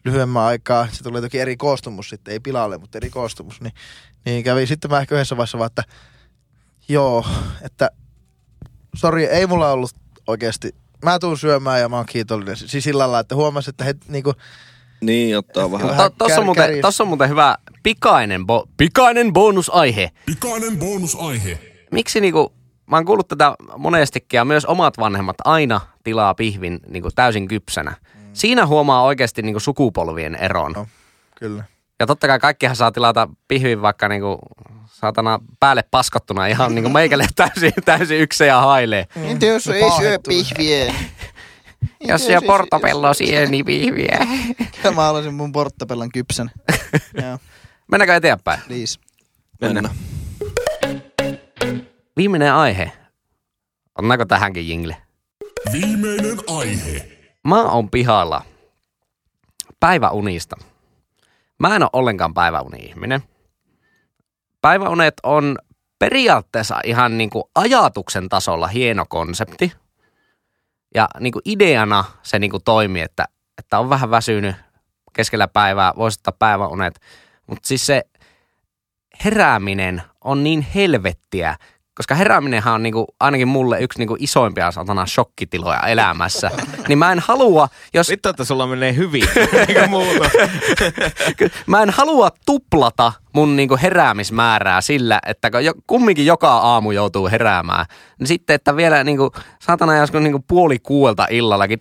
lyhyemmän 0.04 0.42
aikaa. 0.42 0.88
Se 0.92 1.02
tulee 1.02 1.20
toki 1.20 1.38
eri 1.38 1.56
koostumus 1.56 2.08
sitten, 2.08 2.32
ei 2.32 2.40
pilalle, 2.40 2.78
mutta 2.78 2.98
eri 2.98 3.10
koostumus. 3.10 3.60
Niin, 3.60 3.72
niin 4.24 4.44
kävi 4.44 4.66
sitten 4.66 4.90
mä 4.90 5.00
ehkä 5.00 5.14
yhdessä 5.14 5.36
vaiheessa 5.36 5.58
vaan, 5.58 5.66
että 5.66 5.82
joo, 6.90 7.26
että 7.62 7.90
sori, 8.94 9.24
ei 9.24 9.46
mulla 9.46 9.72
ollut 9.72 9.90
oikeasti. 10.26 10.74
Mä 11.04 11.18
tuun 11.18 11.38
syömään 11.38 11.80
ja 11.80 11.88
mä 11.88 11.96
oon 11.96 12.06
kiitollinen. 12.06 12.56
Siis 12.56 12.84
sillä 12.84 12.98
lailla, 12.98 13.20
että 13.20 13.34
huomasin, 13.34 13.70
että 13.70 13.84
he 13.84 13.94
niinku, 14.08 14.34
Niin, 15.00 15.38
ottaa 15.38 15.70
vähän. 15.72 15.88
Vähän 15.88 16.12
To, 16.12 16.24
tossa, 16.24 16.40
on 16.40 16.44
muuten, 16.44 16.70
on 17.00 17.08
muuten 17.08 17.28
hyvä 17.28 17.56
pikainen, 17.82 18.46
bo, 18.46 18.68
pikainen 18.76 19.32
bonusaihe. 19.32 20.10
Pikainen 20.26 20.78
bonusaihe. 20.78 21.58
Miksi 21.90 22.20
niinku, 22.20 22.52
mä 22.86 22.96
oon 22.96 23.04
kuullut 23.04 23.28
tätä 23.28 23.54
monestikin 23.76 24.38
ja 24.38 24.44
myös 24.44 24.64
omat 24.64 24.98
vanhemmat 24.98 25.36
aina 25.44 25.80
tilaa 26.04 26.34
pihvin 26.34 26.80
niinku 26.88 27.08
täysin 27.14 27.48
kypsänä. 27.48 27.94
Siinä 28.32 28.66
huomaa 28.66 29.02
oikeasti 29.02 29.42
niinku 29.42 29.60
sukupolvien 29.60 30.34
eron. 30.34 30.72
No. 30.72 30.86
kyllä. 31.34 31.64
Ja 32.00 32.06
totta 32.06 32.26
kai 32.26 32.38
kaikkihan 32.38 32.76
saa 32.76 32.92
tilata 32.92 33.28
pihvin 33.48 33.82
vaikka 33.82 34.08
niinku 34.08 34.38
saatana 34.86 35.38
päälle 35.60 35.84
paskottuna 35.90 36.46
ihan 36.46 36.74
niinku 36.74 36.90
meikälle 36.90 37.26
täysin, 37.36 37.72
täysin 37.84 38.20
yksin 38.20 38.46
ja 38.46 38.60
hailee. 38.60 39.06
Entä 39.16 39.46
jos 39.46 39.66
ei 39.66 39.90
syö 39.98 40.18
pihviä? 40.28 40.94
Jos 42.08 42.26
syö 42.26 42.40
portopello 42.46 43.14
sieni 43.14 43.64
pihviä. 43.64 44.26
Ja 44.84 44.90
mä 44.96 45.02
haluaisin 45.02 45.34
mun 45.34 45.52
porttapellan 45.52 46.08
kypsän. 46.12 46.50
Joo, 47.22 47.38
Mennäänkö 47.90 48.16
eteenpäin? 48.16 48.60
please. 48.66 48.98
Mennään. 49.60 49.94
Viimeinen 52.16 52.54
aihe. 52.54 52.92
Annaako 53.98 54.24
tähänkin 54.24 54.68
jingle? 54.68 54.96
Viimeinen 55.72 56.36
aihe. 56.46 57.08
Mä 57.44 57.62
oon 57.62 57.90
pihalla 57.90 58.42
päiväunista. 59.80 60.56
Mä 61.60 61.76
en 61.76 61.82
ole 61.82 61.90
ollenkaan 61.92 62.34
päiväuni-ihminen. 62.34 63.22
Päiväunet 64.60 65.14
on 65.22 65.58
periaatteessa 65.98 66.80
ihan 66.84 67.18
niinku 67.18 67.50
ajatuksen 67.54 68.28
tasolla 68.28 68.66
hieno 68.66 69.06
konsepti. 69.08 69.72
Ja 70.94 71.08
niinku 71.20 71.40
ideana 71.44 72.04
se 72.22 72.38
niinku 72.38 72.60
toimii, 72.60 73.02
että, 73.02 73.24
että 73.58 73.78
on 73.78 73.90
vähän 73.90 74.10
väsynyt 74.10 74.56
keskellä 75.12 75.48
päivää, 75.48 75.92
voisi 75.96 76.18
ottaa 76.18 76.36
päiväunet. 76.38 77.00
Mutta 77.46 77.68
siis 77.68 77.86
se 77.86 78.02
herääminen 79.24 80.02
on 80.24 80.44
niin 80.44 80.66
helvettiä, 80.74 81.56
koska 82.00 82.14
herääminenhän 82.14 82.74
on 82.74 82.82
niinku, 82.82 83.06
ainakin 83.20 83.48
mulle 83.48 83.80
yksi 83.80 83.98
niinku 83.98 84.16
isoimpia 84.18 84.70
satana 84.70 85.06
shokkitiloja 85.06 85.80
elämässä. 85.80 86.50
niin 86.88 86.98
mä 86.98 87.12
en 87.12 87.18
halua, 87.18 87.68
jos 87.94 88.08
Vittu, 88.10 88.28
että 88.28 88.44
sulla 88.44 88.66
menee 88.66 88.96
hyvin, 88.96 89.22
muuta. 89.88 90.30
Mä 91.66 91.82
en 91.82 91.90
halua 91.90 92.30
tuplata 92.46 93.12
mun 93.32 93.56
niinku 93.56 93.78
heräämismäärää 93.82 94.80
sillä, 94.80 95.20
että 95.26 95.50
kun 95.50 95.64
jo, 95.64 95.72
kumminkin 95.86 96.26
joka 96.26 96.56
aamu 96.56 96.90
joutuu 96.90 97.28
heräämään, 97.28 97.86
niin 98.18 98.26
sitten, 98.26 98.54
että 98.54 98.76
vielä 98.76 99.04
niinku, 99.04 99.32
saatana 99.62 99.96
joskus 99.96 100.20
niinku 100.20 100.44
puoli 100.48 100.78
kuuelta 100.78 101.26
illallakin, 101.30 101.80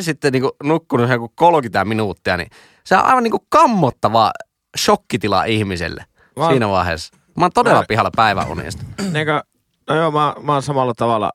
sitten 0.00 0.32
niinku 0.32 0.56
nukkunut 0.62 1.10
joku 1.10 1.32
30 1.34 1.84
minuuttia, 1.84 2.36
niin 2.36 2.50
se 2.84 2.96
on 2.96 3.04
aivan 3.04 3.22
niinku 3.22 3.46
kammottava 3.48 4.30
shokkitila 4.78 5.44
ihmiselle 5.44 6.04
Mä 6.36 6.48
siinä 6.48 6.68
vaiheessa. 6.68 7.19
Mä 7.36 7.44
oon 7.44 7.50
todella 7.54 7.78
Mä- 7.78 7.84
pihalla 7.88 8.10
päiväunista. 8.16 8.84
Eikö, 9.14 9.42
no 9.88 9.96
joo, 9.96 10.10
mä, 10.10 10.34
mä 10.42 10.52
oon 10.52 10.62
samalla 10.62 10.94
tavalla 10.94 11.32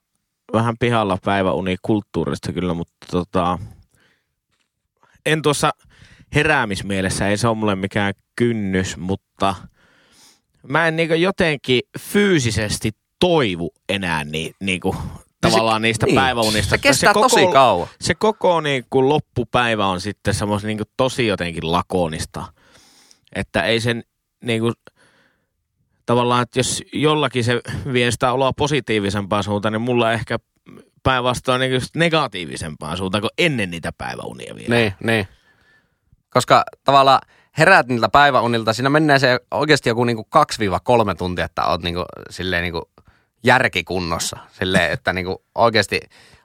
vähän 0.53 0.75
pihalla 0.79 1.17
päiväuni 1.25 1.75
kulttuurista 1.81 2.53
kyllä, 2.53 2.73
mutta 2.73 2.93
tota, 3.11 3.59
en 5.25 5.41
tuossa 5.41 5.71
heräämismielessä, 6.35 7.27
ei 7.27 7.37
se 7.37 7.47
ole 7.47 7.57
mulle 7.57 7.75
mikään 7.75 8.13
kynnys, 8.35 8.97
mutta 8.97 9.55
mä 10.67 10.87
en 10.87 10.95
niinku 10.95 11.13
jotenkin 11.13 11.81
fyysisesti 11.99 12.91
toivu 13.19 13.71
enää 13.89 14.23
niin, 14.23 14.55
niinku, 14.59 14.95
tavallaan 15.41 15.81
niistä 15.81 16.05
niin. 16.05 16.15
päiväunista. 16.15 16.69
Se 16.69 16.75
Että 16.75 16.87
kestää 16.87 17.13
koko, 17.13 17.29
tosi 17.29 17.47
kauan. 17.47 17.87
Se 18.01 18.15
koko 18.15 18.61
niin 18.61 18.85
kuin 18.89 19.09
loppupäivä 19.09 19.87
on 19.87 20.01
sitten 20.01 20.33
semmoisen 20.33 20.67
niin 20.67 20.77
kuin 20.77 20.89
tosi 20.97 21.27
jotenkin 21.27 21.71
lakonista. 21.71 22.45
Että 23.35 23.63
ei 23.63 23.79
sen 23.79 24.03
niin 24.43 24.61
kuin, 24.61 24.73
tavallaan, 26.05 26.41
että 26.41 26.59
jos 26.59 26.83
jollakin 26.93 27.43
se 27.43 27.61
vie 27.93 28.11
sitä 28.11 28.31
oloa 28.31 28.53
positiivisempaan 28.53 29.43
suuntaan, 29.43 29.71
niin 29.71 29.81
mulla 29.81 30.11
ehkä 30.11 30.39
päinvastoin 31.03 31.59
niin 31.59 31.81
negatiivisempaan 31.95 32.97
suuntaan 32.97 33.21
kuin 33.21 33.31
ennen 33.37 33.71
niitä 33.71 33.91
päiväunia 33.97 34.55
vielä. 34.55 34.75
Niin, 34.75 34.93
niin. 35.03 35.27
Koska 36.29 36.63
tavallaan 36.83 37.21
heräät 37.57 37.87
niiltä 37.87 38.09
päiväunilta, 38.09 38.73
siinä 38.73 38.89
menee 38.89 39.19
se 39.19 39.39
oikeasti 39.51 39.89
joku 39.89 40.03
niinku 40.03 40.27
2-3 41.13 41.15
tuntia, 41.17 41.45
että 41.45 41.65
oot 41.65 41.83
niinku, 41.83 42.05
silleen 42.29 42.63
niinku 42.63 42.89
järkikunnossa. 43.43 44.37
Silleen, 44.51 44.91
että 44.91 45.13
niinku 45.13 45.43
oikeasti 45.55 45.99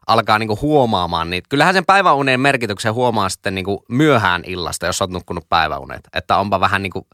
alkaa 0.06 0.38
niinku 0.38 0.58
huomaamaan 0.62 1.30
niitä. 1.30 1.46
Kyllähän 1.48 1.74
sen 1.74 1.86
päiväunien 1.86 2.40
merkityksen 2.40 2.94
huomaa 2.94 3.28
sitten 3.28 3.54
niinku 3.54 3.84
myöhään 3.88 4.42
illasta, 4.46 4.86
jos 4.86 5.00
oot 5.00 5.10
nukkunut 5.10 5.48
päiväunet. 5.48 6.00
Että 6.14 6.36
onpa 6.36 6.60
vähän 6.60 6.82
niinku 6.82 7.06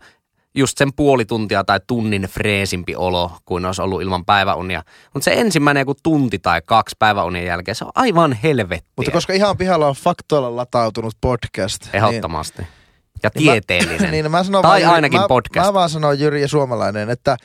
just 0.57 0.79
sen 0.79 0.93
puoli 0.97 1.25
tuntia 1.25 1.65
tai 1.65 1.81
tunnin 1.87 2.23
freesimpi 2.23 2.97
olo 2.97 3.33
kuin 3.45 3.65
olisi 3.65 3.83
ollut 3.83 4.03
ilman 4.03 4.25
päiväunia. 4.25 4.83
Mutta 5.15 5.25
se 5.25 5.33
ensimmäinen 5.33 5.81
joku 5.81 5.95
tunti 6.03 6.39
tai 6.39 6.63
kaksi 6.67 6.97
päiväunien 6.99 7.47
jälkeen, 7.47 7.75
se 7.75 7.85
on 7.85 7.91
aivan 7.95 8.33
helvettiä. 8.33 8.93
Mutta 8.97 9.11
koska 9.13 9.33
ihan 9.33 9.57
pihalla 9.57 9.89
on 9.89 9.95
faktoilla 9.95 10.57
latautunut 10.57 11.15
podcast. 11.21 11.89
Ehdottomasti. 11.93 12.63
Ja 13.23 13.31
Niin 13.35 13.47
mä- 13.47 13.53
tieteellinen. 13.53 14.11
niin, 14.13 14.31
mä 14.31 14.45
sanon 14.45 14.63
tai 14.63 14.83
vaan, 14.83 14.95
ainakin 14.95 15.21
mä, 15.21 15.29
podcast. 15.29 15.67
Mä 15.67 15.75
vaan 15.75 15.91
sanon 15.91 16.19
Jyri 16.19 16.43
ja 16.43 16.49
suomalainen, 16.49 17.11
että 17.11 17.37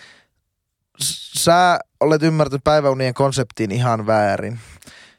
sä 1.38 1.80
olet 1.99 2.24
ymmärtänyt 2.24 2.64
päiväunien 2.64 3.14
konseptin 3.14 3.72
ihan 3.72 4.07
väärin. 4.07 4.59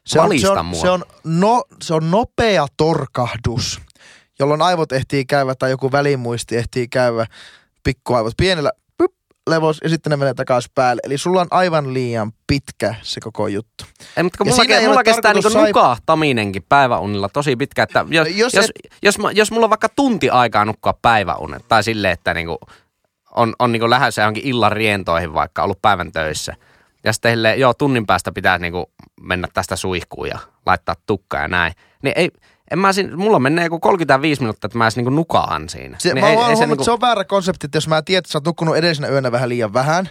Se 0.07 0.21
on, 0.21 0.39
se, 0.39 0.49
on, 0.49 0.67
mua. 0.67 0.81
se, 0.81 0.91
on 0.91 1.05
no, 1.25 1.65
se 1.83 1.95
on 1.95 2.11
nopea 2.11 2.67
torkahdus, 2.77 3.81
jolloin 4.39 4.63
aivot 4.63 4.93
ehtii 4.93 5.25
käydä 5.25 5.55
tai 5.55 5.71
joku 5.71 5.93
välimuisti 5.93 6.57
ehtii 6.57 6.89
käydä 6.89 7.27
pikkuaivot 7.85 8.33
pienellä 8.37 8.73
pyp, 8.99 9.13
levos 9.51 9.79
ja 9.83 9.89
sitten 9.89 10.11
ne 10.11 10.17
menee 10.17 10.35
takaisin 10.35 10.71
päälle. 10.75 11.01
Eli 11.05 11.19
sulla 11.19 11.41
on 11.41 11.47
aivan 11.51 11.95
liian 11.95 12.33
pitkä 12.47 12.95
se 13.03 13.21
koko 13.21 13.49
juttu. 13.49 13.85
Ei, 14.17 14.23
mutta 14.23 14.39
kun 14.39 14.47
Ja 14.47 14.53
mulla, 14.53 14.67
ke, 14.67 14.87
mulla 14.89 15.05
kestää 15.05 15.33
niinku 15.35 15.49
sai- 15.49 15.67
nukahtaminenkin 15.67 16.65
päiväunilla 16.69 17.29
tosi 17.29 17.57
pitkä. 17.57 17.83
Että 17.83 18.05
jos, 18.11 18.29
Jos 18.29 18.37
jos, 18.39 18.55
jos, 18.55 18.65
et- 18.65 18.93
jos, 19.03 19.19
mä, 19.19 19.31
jos 19.31 19.51
mulla 19.51 19.67
on 19.67 19.71
vaikka 19.71 19.89
tunti 19.89 20.31
aikaa 20.31 20.65
nukkua 20.65 20.95
päiväunet, 21.03 21.65
tai 21.69 21.85
silleen, 21.85 22.13
että 22.13 22.35
niinku 22.35 22.59
on, 23.37 23.55
on 23.59 23.73
niinku 23.73 23.91
lähdössä 23.91 24.23
johonkin 24.23 24.45
illan 24.47 24.73
rientoihin 24.73 25.35
vaikka, 25.35 25.63
ollut 25.63 25.83
päivän 25.83 26.13
töissä. 26.13 26.55
Ja 27.05 27.13
sitten 27.13 27.61
joo, 27.61 27.75
tunnin 27.75 28.07
päästä 28.07 28.33
pitää 28.33 28.59
niinku 28.59 28.91
mennä 29.21 29.49
tästä 29.55 29.77
suihkuun 29.77 30.29
ja 30.29 30.39
laittaa 30.67 30.95
tukka 31.07 31.39
ja 31.39 31.49
näin. 31.49 31.73
Niin 32.03 32.13
ei, 32.17 32.31
en 32.73 32.79
mä 32.79 32.93
siinä, 32.93 33.17
mulla 33.17 33.39
menee 33.39 33.65
joku 33.65 33.81
35 33.81 34.41
minuuttia, 34.41 34.67
että 34.67 34.79
mä 34.79 34.85
edes 34.85 34.97
niinku 34.97 35.11
nukaan 35.11 35.69
siinä. 35.69 35.97
Se, 36.01 36.15
niin 36.15 36.25
mä 36.25 36.31
oon 36.31 36.57
se, 36.57 36.67
niinku... 36.67 36.85
se 36.85 36.91
on 36.91 37.01
väärä 37.01 37.25
konsepti, 37.25 37.67
että 37.67 37.77
jos 37.77 37.89
mä 37.89 38.03
tiedän, 38.03 38.19
että 38.19 38.33
sä 38.33 38.39
oot 38.39 38.47
nukkunut 38.47 38.77
edellisenä 38.77 39.09
yönä 39.09 39.33
vähän 39.33 39.49
liian 39.49 39.73
vähän, 39.73 40.09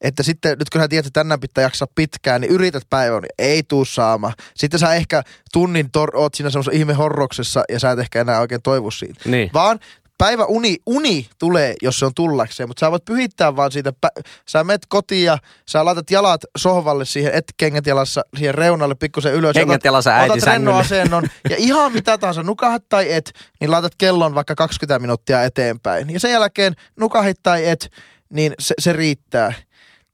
että 0.00 0.22
sitten 0.22 0.58
nyt 0.58 0.70
kun 0.70 0.80
sä 0.80 0.88
tiedät, 0.88 1.06
että 1.06 1.20
tänään 1.20 1.40
pitää 1.40 1.62
jaksaa 1.62 1.88
pitkään, 1.94 2.40
niin 2.40 2.50
yrität 2.50 2.82
päivän, 2.90 3.22
niin 3.22 3.34
ei 3.38 3.62
tuu 3.62 3.84
saama. 3.84 4.32
Sitten 4.54 4.80
sä 4.80 4.94
ehkä 4.94 5.22
tunnin 5.52 5.86
tor- 5.86 6.16
oot 6.16 6.34
siinä 6.34 6.50
semmoisessa 6.50 6.78
ihme 6.78 6.92
horroksessa 6.92 7.64
ja 7.68 7.80
sä 7.80 7.90
et 7.90 7.98
ehkä 7.98 8.20
enää 8.20 8.40
oikein 8.40 8.62
toivu 8.62 8.90
siitä. 8.90 9.20
Niin. 9.24 9.50
Vaan 9.54 9.78
päivä 10.18 10.44
uni, 10.44 10.76
uni 10.86 11.28
tulee, 11.38 11.74
jos 11.82 11.98
se 11.98 12.06
on 12.06 12.14
tullakseen, 12.14 12.68
mutta 12.68 12.80
sä 12.80 12.90
voit 12.90 13.04
pyhittää 13.04 13.56
vaan 13.56 13.72
siitä, 13.72 13.92
pä- 14.06 14.22
sä 14.48 14.64
menet 14.64 14.86
kotiin 14.88 15.24
ja 15.24 15.38
sä 15.68 15.84
laitat 15.84 16.10
jalat 16.10 16.40
sohvalle 16.58 17.04
siihen, 17.04 17.34
et 17.34 17.44
kengät 17.56 17.86
jalassa 17.86 18.22
siihen 18.36 18.54
reunalle 18.54 18.94
pikkusen 18.94 19.34
ylös. 19.34 19.54
Kengät 19.54 19.84
jalassa 19.84 20.10
äiti 20.10 20.32
Otat 20.32 20.44
rennon 20.44 20.84
sängylle. 20.84 21.00
asennon 21.00 21.24
ja 21.50 21.56
ihan 21.58 21.92
mitä 21.92 22.18
tahansa, 22.18 22.42
nukahat 22.42 22.82
tai 22.88 23.12
et, 23.12 23.32
niin 23.60 23.70
laitat 23.70 23.92
kellon 23.98 24.34
vaikka 24.34 24.54
20 24.54 24.98
minuuttia 24.98 25.42
eteenpäin. 25.42 26.10
Ja 26.10 26.20
sen 26.20 26.30
jälkeen 26.32 26.74
nukahit 26.96 27.36
tai 27.42 27.66
et, 27.68 27.90
niin 28.30 28.54
se, 28.58 28.74
se 28.78 28.92
riittää. 28.92 29.52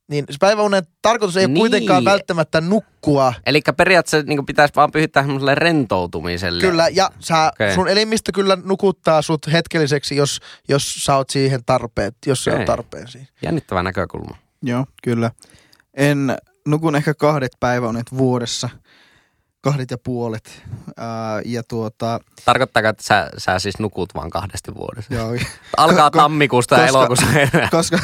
Niin 0.09 0.25
se 0.31 0.37
päiväunen 0.41 0.83
tarkoitus 1.03 1.37
ei 1.37 1.47
Niin. 1.47 1.57
ole 1.57 1.59
kuitenkaan 1.59 2.05
välttämättä 2.05 2.61
nukkua. 2.61 3.35
Eli 3.47 3.63
periaatteessa 3.77 4.29
niin 4.29 4.47
pitäisi 4.47 4.75
vaan 4.77 4.91
pyhittää 4.91 5.23
semmoiselle 5.23 5.55
rentoutumiselle. 5.55 6.61
Kyllä, 6.61 6.89
ja 6.89 7.11
sä, 7.21 7.51
okay. 7.55 7.75
sun 7.75 7.89
elimistö 7.89 8.33
kyllä 8.33 8.59
nukuttaa 8.65 9.23
sut 9.23 9.53
hetkelliseksi, 9.53 10.17
jos, 10.17 10.41
jos 10.69 10.95
sä 10.95 11.17
oot 11.17 11.31
siihen 11.31 11.65
tarpeet, 11.65 12.15
jos 12.27 12.45
se 12.45 12.53
on 12.53 12.65
tarpeen 12.65 13.09
siinä. 13.09 13.27
Jännittävä 13.43 13.83
näkökulma. 13.83 14.37
Joo, 14.63 14.87
kyllä. 15.03 15.31
En 15.95 16.37
nukun 16.67 16.97
ehkä 16.97 17.15
kahdet 17.15 17.53
päiväunet 17.61 18.07
vuodessa. 18.17 18.69
Kahdet 19.65 19.91
ja 19.91 19.99
puolet. 20.05 20.63
Ää, 20.97 21.41
ja 21.45 21.63
tuota, 21.69 22.21
Tarkoittaako, 22.45 22.89
että 22.89 23.03
sä, 23.03 23.31
sä 23.39 23.59
siis 23.59 23.79
nukut 23.79 24.15
vaan 24.15 24.31
kahdesti 24.31 24.75
vuodessa? 24.75 25.15
joo, 25.15 25.29
Alkaa 25.77 26.09
Ko- 26.09 26.17
tammikuusta 26.17 26.75
ja 26.75 26.81
koska- 26.83 26.99
elokuussa 26.99 27.27
enää. 27.41 27.69
koska, 27.71 27.99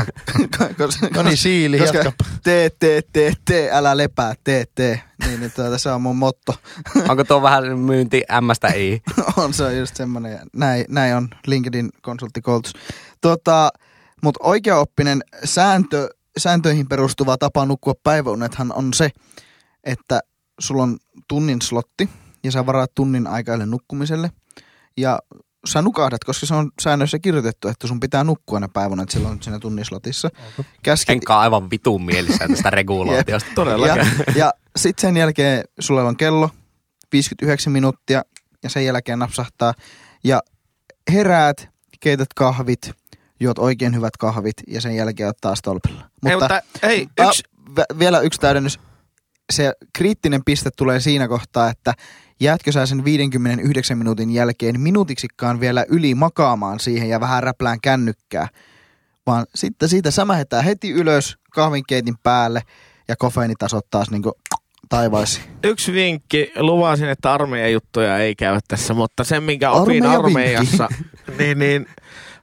koska, 0.78 1.06
No 1.16 1.22
niin, 1.22 1.36
siili, 1.36 1.78
koska 1.78 1.98
jatka. 1.98 2.12
tee, 2.42 2.70
tee, 2.78 3.02
tee, 3.12 3.32
tee, 3.44 3.70
älä 3.72 3.96
lepää, 3.96 4.34
tee, 4.44 4.64
tee. 4.74 5.02
Niin, 5.26 5.40
niin 5.40 5.52
tuota, 5.56 5.78
se 5.78 5.90
on 5.90 6.02
mun 6.02 6.16
motto. 6.16 6.54
Onko 7.08 7.24
tuo 7.24 7.42
vähän 7.42 7.78
myynti 7.78 8.22
Mstä 8.40 8.68
I? 8.68 9.02
on 9.36 9.54
se 9.54 9.64
on 9.64 9.76
just 9.78 9.96
semmoinen. 9.96 10.32
ja 10.32 10.38
Näin, 10.56 10.84
näin 10.88 11.16
on 11.16 11.28
LinkedIn 11.46 11.90
konsulttikoulutus. 12.02 12.72
Tota, 13.20 13.70
Mutta 14.22 14.40
oikeaoppinen 14.42 15.22
sääntö, 15.44 16.08
sääntöihin 16.38 16.88
perustuva 16.88 17.38
tapa 17.38 17.66
nukkua 17.66 17.94
päiväunethan 18.02 18.72
on 18.74 18.94
se, 18.94 19.10
että 19.84 20.20
sulla 20.60 20.82
on 20.82 20.98
tunnin 21.28 21.62
slotti 21.62 22.08
ja 22.44 22.52
sä 22.52 22.66
varaat 22.66 22.94
tunnin 22.94 23.26
aikaille 23.26 23.66
nukkumiselle. 23.66 24.30
Ja 24.96 25.18
sä 25.68 25.82
nukahdat, 25.82 26.24
koska 26.24 26.46
se 26.46 26.54
on 26.54 26.70
säännöissä 26.80 27.18
kirjoitettu, 27.18 27.68
että 27.68 27.86
sun 27.86 28.00
pitää 28.00 28.24
nukkua 28.24 28.60
ne 28.60 28.68
päiväunet 28.72 29.10
silloin 29.10 29.42
siinä 29.42 29.58
tunnin 29.58 29.84
slotissa. 29.84 30.28
Käskit, 30.82 31.10
Enkä 31.10 31.38
aivan 31.38 31.70
vitun 31.70 32.04
mielissään 32.04 32.50
tästä 32.50 32.70
regulaatiosta. 32.80 33.62
ja, 33.86 33.96
ja 34.36 34.52
sitten 34.76 35.00
sen 35.08 35.16
jälkeen 35.16 35.64
sulla 35.80 36.02
on 36.02 36.16
kello 36.16 36.50
59 37.12 37.72
minuuttia 37.72 38.22
ja 38.62 38.70
sen 38.70 38.84
jälkeen 38.84 39.18
napsahtaa 39.18 39.74
ja 40.24 40.40
heräät, 41.12 41.68
keität 42.00 42.28
kahvit, 42.36 42.90
juot 43.40 43.58
oikein 43.58 43.94
hyvät 43.94 44.16
kahvit 44.16 44.54
ja 44.68 44.80
sen 44.80 44.96
jälkeen 44.96 45.26
oot 45.26 45.36
taas 45.40 45.62
tolpilla. 45.62 46.10
Ei, 46.26 46.36
mutta 46.36 46.60
ei, 46.82 47.08
yksi, 47.26 47.42
vä- 47.70 47.98
vielä 47.98 48.20
yksi 48.20 48.40
täydennys. 48.40 48.80
Se 49.50 49.72
kriittinen 49.92 50.44
piste 50.44 50.70
tulee 50.76 51.00
siinä 51.00 51.28
kohtaa, 51.28 51.70
että 51.70 51.94
jäätkö 52.40 52.72
sä 52.72 52.86
sen 52.86 53.04
59 53.04 53.98
minuutin 53.98 54.30
jälkeen 54.30 54.80
minuutiksikaan 54.80 55.60
vielä 55.60 55.84
yli 55.88 56.14
makaamaan 56.14 56.80
siihen 56.80 57.08
ja 57.08 57.20
vähän 57.20 57.42
räplään 57.42 57.78
kännykkää, 57.82 58.48
vaan 59.26 59.46
sitten 59.54 59.88
siitä 59.88 60.10
sämähetään 60.10 60.64
heti 60.64 60.90
ylös 60.90 61.36
kahvinkeitin 61.50 62.14
päälle 62.22 62.62
ja 63.08 63.16
kofeiinitasot 63.16 63.86
taas 63.90 64.10
niinku 64.10 64.32
taivaisiin. 64.88 65.44
yksi 65.64 65.92
vinkki, 65.92 66.52
luvasin, 66.56 67.08
että 67.08 67.32
armeijan 67.32 67.72
juttuja 67.72 68.18
ei 68.18 68.34
käy 68.34 68.58
tässä, 68.68 68.94
mutta 68.94 69.24
sen 69.24 69.42
minkä 69.42 69.70
opin 69.70 70.06
armeijassa, 70.06 70.88
niin, 71.38 71.58
niin, 71.58 71.86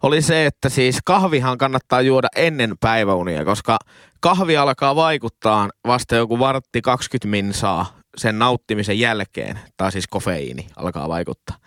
oli 0.04 0.22
se, 0.22 0.46
että 0.46 0.70
siis 0.70 0.98
kahvihan 1.06 1.58
kannattaa 1.58 2.02
juoda 2.02 2.28
ennen 2.36 2.76
päiväunia, 2.80 3.46
koska 3.46 3.78
kahvi 4.20 4.58
alkaa 4.58 4.96
vaikuttaa 4.96 5.70
vasta 5.88 6.16
joku 6.16 6.40
vartti 6.40 6.82
20 6.82 7.28
minsaa 7.28 7.98
sen 8.18 8.40
nauttimisen 8.40 9.00
jälkeen, 9.00 9.60
tai 9.78 9.92
siis 9.92 10.08
kofeiini 10.08 10.68
alkaa 10.76 11.10
vaikuttaa. 11.10 11.58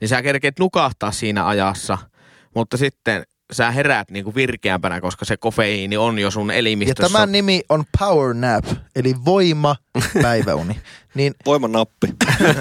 Niin 0.00 0.08
sä 0.08 0.22
kerkeet 0.22 0.58
nukahtaa 0.58 1.12
siinä 1.12 1.46
ajassa, 1.46 1.98
mutta 2.54 2.76
sitten 2.76 3.24
sä 3.52 3.70
heräät 3.70 4.10
niinku 4.10 4.34
virkeämpänä, 4.34 5.00
koska 5.00 5.24
se 5.24 5.36
kofeiini 5.36 5.96
on 5.96 6.18
jo 6.18 6.30
sun 6.30 6.48
Ja 6.50 6.54
elimistössä. 6.54 7.12
tämän 7.12 7.32
nimi 7.32 7.62
on 7.68 7.84
Power 7.98 8.34
Nap, 8.34 8.64
eli 8.96 9.14
voima 9.24 9.76
päiväuni. 10.22 10.80
niin 11.14 11.34
Voiman 11.46 11.72
nappi. 11.72 12.06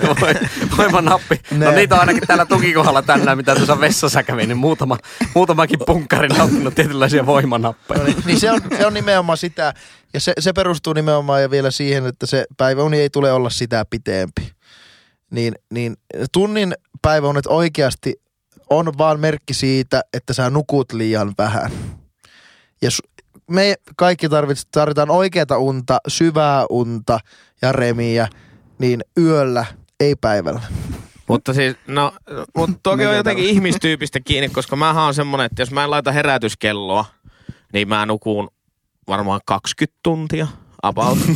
Voiman 0.78 1.06
nappi. 1.06 1.40
No 1.52 1.58
Ne. 1.70 1.76
niitä 1.76 1.96
on 1.96 2.02
ainakin 2.02 2.24
täällä 2.28 2.46
tukikohdalla 2.46 3.02
tänään, 3.02 3.38
mitä 3.38 3.56
tuossa 3.56 3.80
vessassa 3.80 4.24
kävi, 4.24 4.46
niin 4.48 4.58
muutama, 4.58 4.98
muutamakin 5.36 5.80
punkkari 5.86 6.28
nauttinut 6.28 6.76
tietynlaisia 6.76 7.26
voimanappeja. 7.26 8.00
No 8.00 8.06
niin, 8.06 8.24
niin 8.26 8.40
se, 8.40 8.52
on, 8.52 8.62
se 8.78 8.86
on 8.86 8.94
nimenomaan 8.94 9.38
sitä, 9.38 9.74
ja 10.14 10.20
se, 10.20 10.34
se 10.40 10.54
perustuu 10.54 10.94
nimenomaan 10.94 11.42
ja 11.42 11.52
vielä 11.52 11.72
siihen, 11.72 12.06
että 12.06 12.26
se 12.26 12.46
päiväuni 12.58 13.00
ei 13.00 13.10
tule 13.10 13.32
olla 13.32 13.50
sitä 13.50 13.86
pitempi. 13.90 14.52
Niin, 15.32 15.56
niin 15.74 15.96
tunnin 16.32 16.74
päiväunet 17.02 17.48
oikeasti 17.48 18.16
on 18.70 18.98
vaan 18.98 19.20
merkki 19.20 19.54
siitä, 19.54 20.02
että 20.14 20.34
sä 20.34 20.50
nukut 20.50 20.94
liian 20.94 21.34
vähän. 21.38 21.72
Ja 22.82 22.90
me 23.50 23.76
kaikki 23.96 24.28
tarvits- 24.28 24.68
tarvitaan 24.72 25.10
oikeata 25.10 25.58
unta, 25.58 25.98
syvää 26.08 26.66
unta 26.70 27.20
ja 27.62 27.72
remiä, 27.72 28.28
niin 28.80 29.02
yöllä, 29.18 29.66
ei 30.00 30.16
päivällä. 30.16 30.62
Mutta 31.28 31.54
siis, 31.54 31.76
no, 31.88 32.14
mutta 32.58 32.80
toki 32.84 33.06
on 33.06 33.16
jotenkin 33.16 33.46
ihmistyypistä 33.46 34.20
kiinni, 34.20 34.50
koska 34.50 34.76
mä 34.76 35.04
oon 35.04 35.14
semmonen, 35.14 35.46
että 35.46 35.62
jos 35.62 35.72
mä 35.72 35.84
en 35.84 35.92
laita 35.92 36.12
herätyskelloa, 36.12 37.06
niin 37.74 37.88
mä 37.88 38.06
nukuun 38.06 38.50
varmaan 39.08 39.42
20 39.46 40.00
tuntia 40.04 40.48
about. 40.84 41.18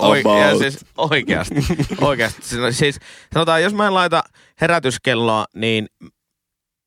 Oi, 0.00 0.22
ja 0.24 0.46
About. 0.48 0.58
siis 0.58 0.84
oikeasti. 0.96 1.54
oikeasti. 2.00 2.42
Siis- 2.42 2.78
Siis 2.78 2.98
sanotaan, 3.34 3.62
jos 3.62 3.74
mä 3.74 3.86
en 3.86 3.94
laita 3.94 4.22
herätyskelloa, 4.60 5.44
niin 5.54 5.86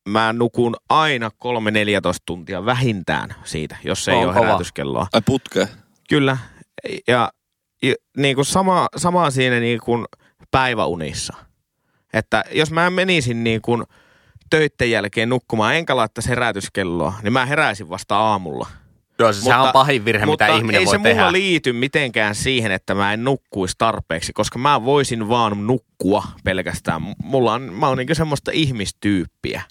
mä 0.10 0.34
nukun 0.34 0.76
aina 0.90 1.30
3-14 1.30 1.32
tuntia 2.26 2.66
vähintään 2.66 3.36
siitä, 3.44 3.76
jos 3.84 4.08
ei 4.08 4.16
On 4.16 4.26
ole 4.26 4.34
herätyskelloa. 4.36 5.08
Ai 5.14 5.22
putke. 5.26 5.68
Kyllä. 6.10 6.38
Ja, 7.08 7.30
ja 7.84 7.96
niin 8.18 8.36
kuin 8.36 8.46
sama, 8.46 8.88
sama 8.98 9.32
siinä 9.32 9.60
niin 9.60 9.80
kuin 9.80 10.06
päiväunissa. 10.52 11.34
Että 12.14 12.44
jos 12.52 12.72
mä 12.72 12.90
menisin 12.90 13.44
niin 13.44 13.62
kuin 13.62 13.84
töitten 14.50 14.92
jälkeen 14.92 15.30
nukkumaan, 15.30 15.76
enkä 15.76 15.96
laittaisi 15.96 16.30
herätyskelloa, 16.30 17.14
niin 17.24 17.34
mä 17.34 17.46
heräisin 17.46 17.90
vasta 17.90 18.18
aamulla. 18.18 18.68
Joo, 19.20 19.34
siis 19.34 19.46
sehän 19.46 19.62
on 19.62 19.74
pahin 19.74 20.06
virhe, 20.06 20.26
mutta 20.26 20.46
mitä 20.46 20.58
ihminen 20.58 20.80
ei 20.80 20.86
voi 20.86 20.96
se 20.96 21.04
tehdä. 21.04 21.20
mulla 21.20 21.32
liity 21.32 21.74
mitenkään 21.74 22.36
siihen, 22.36 22.72
että 22.72 22.96
mä 22.96 23.14
en 23.14 23.24
nukkuisi 23.24 23.76
tarpeeksi, 23.78 24.34
koska 24.34 24.60
mä 24.60 24.86
voisin 24.86 25.30
vaan 25.30 25.68
nukkua 25.68 26.24
pelkästään. 26.44 27.02
Mulla 27.24 27.54
on, 27.54 27.62
mä 27.62 27.88
oon 27.88 27.98
niinku 27.98 28.16
semmoista 28.16 28.52
ihmistyyppiä. 28.54 29.62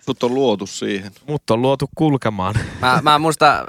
Sut 0.00 0.22
on 0.22 0.34
luotu 0.34 0.66
siihen. 0.66 1.12
Mutta 1.26 1.54
on 1.54 1.62
luotu 1.62 1.90
kulkemaan. 1.94 2.54
Mä, 2.80 3.00
mä 3.02 3.18
muistan 3.18 3.66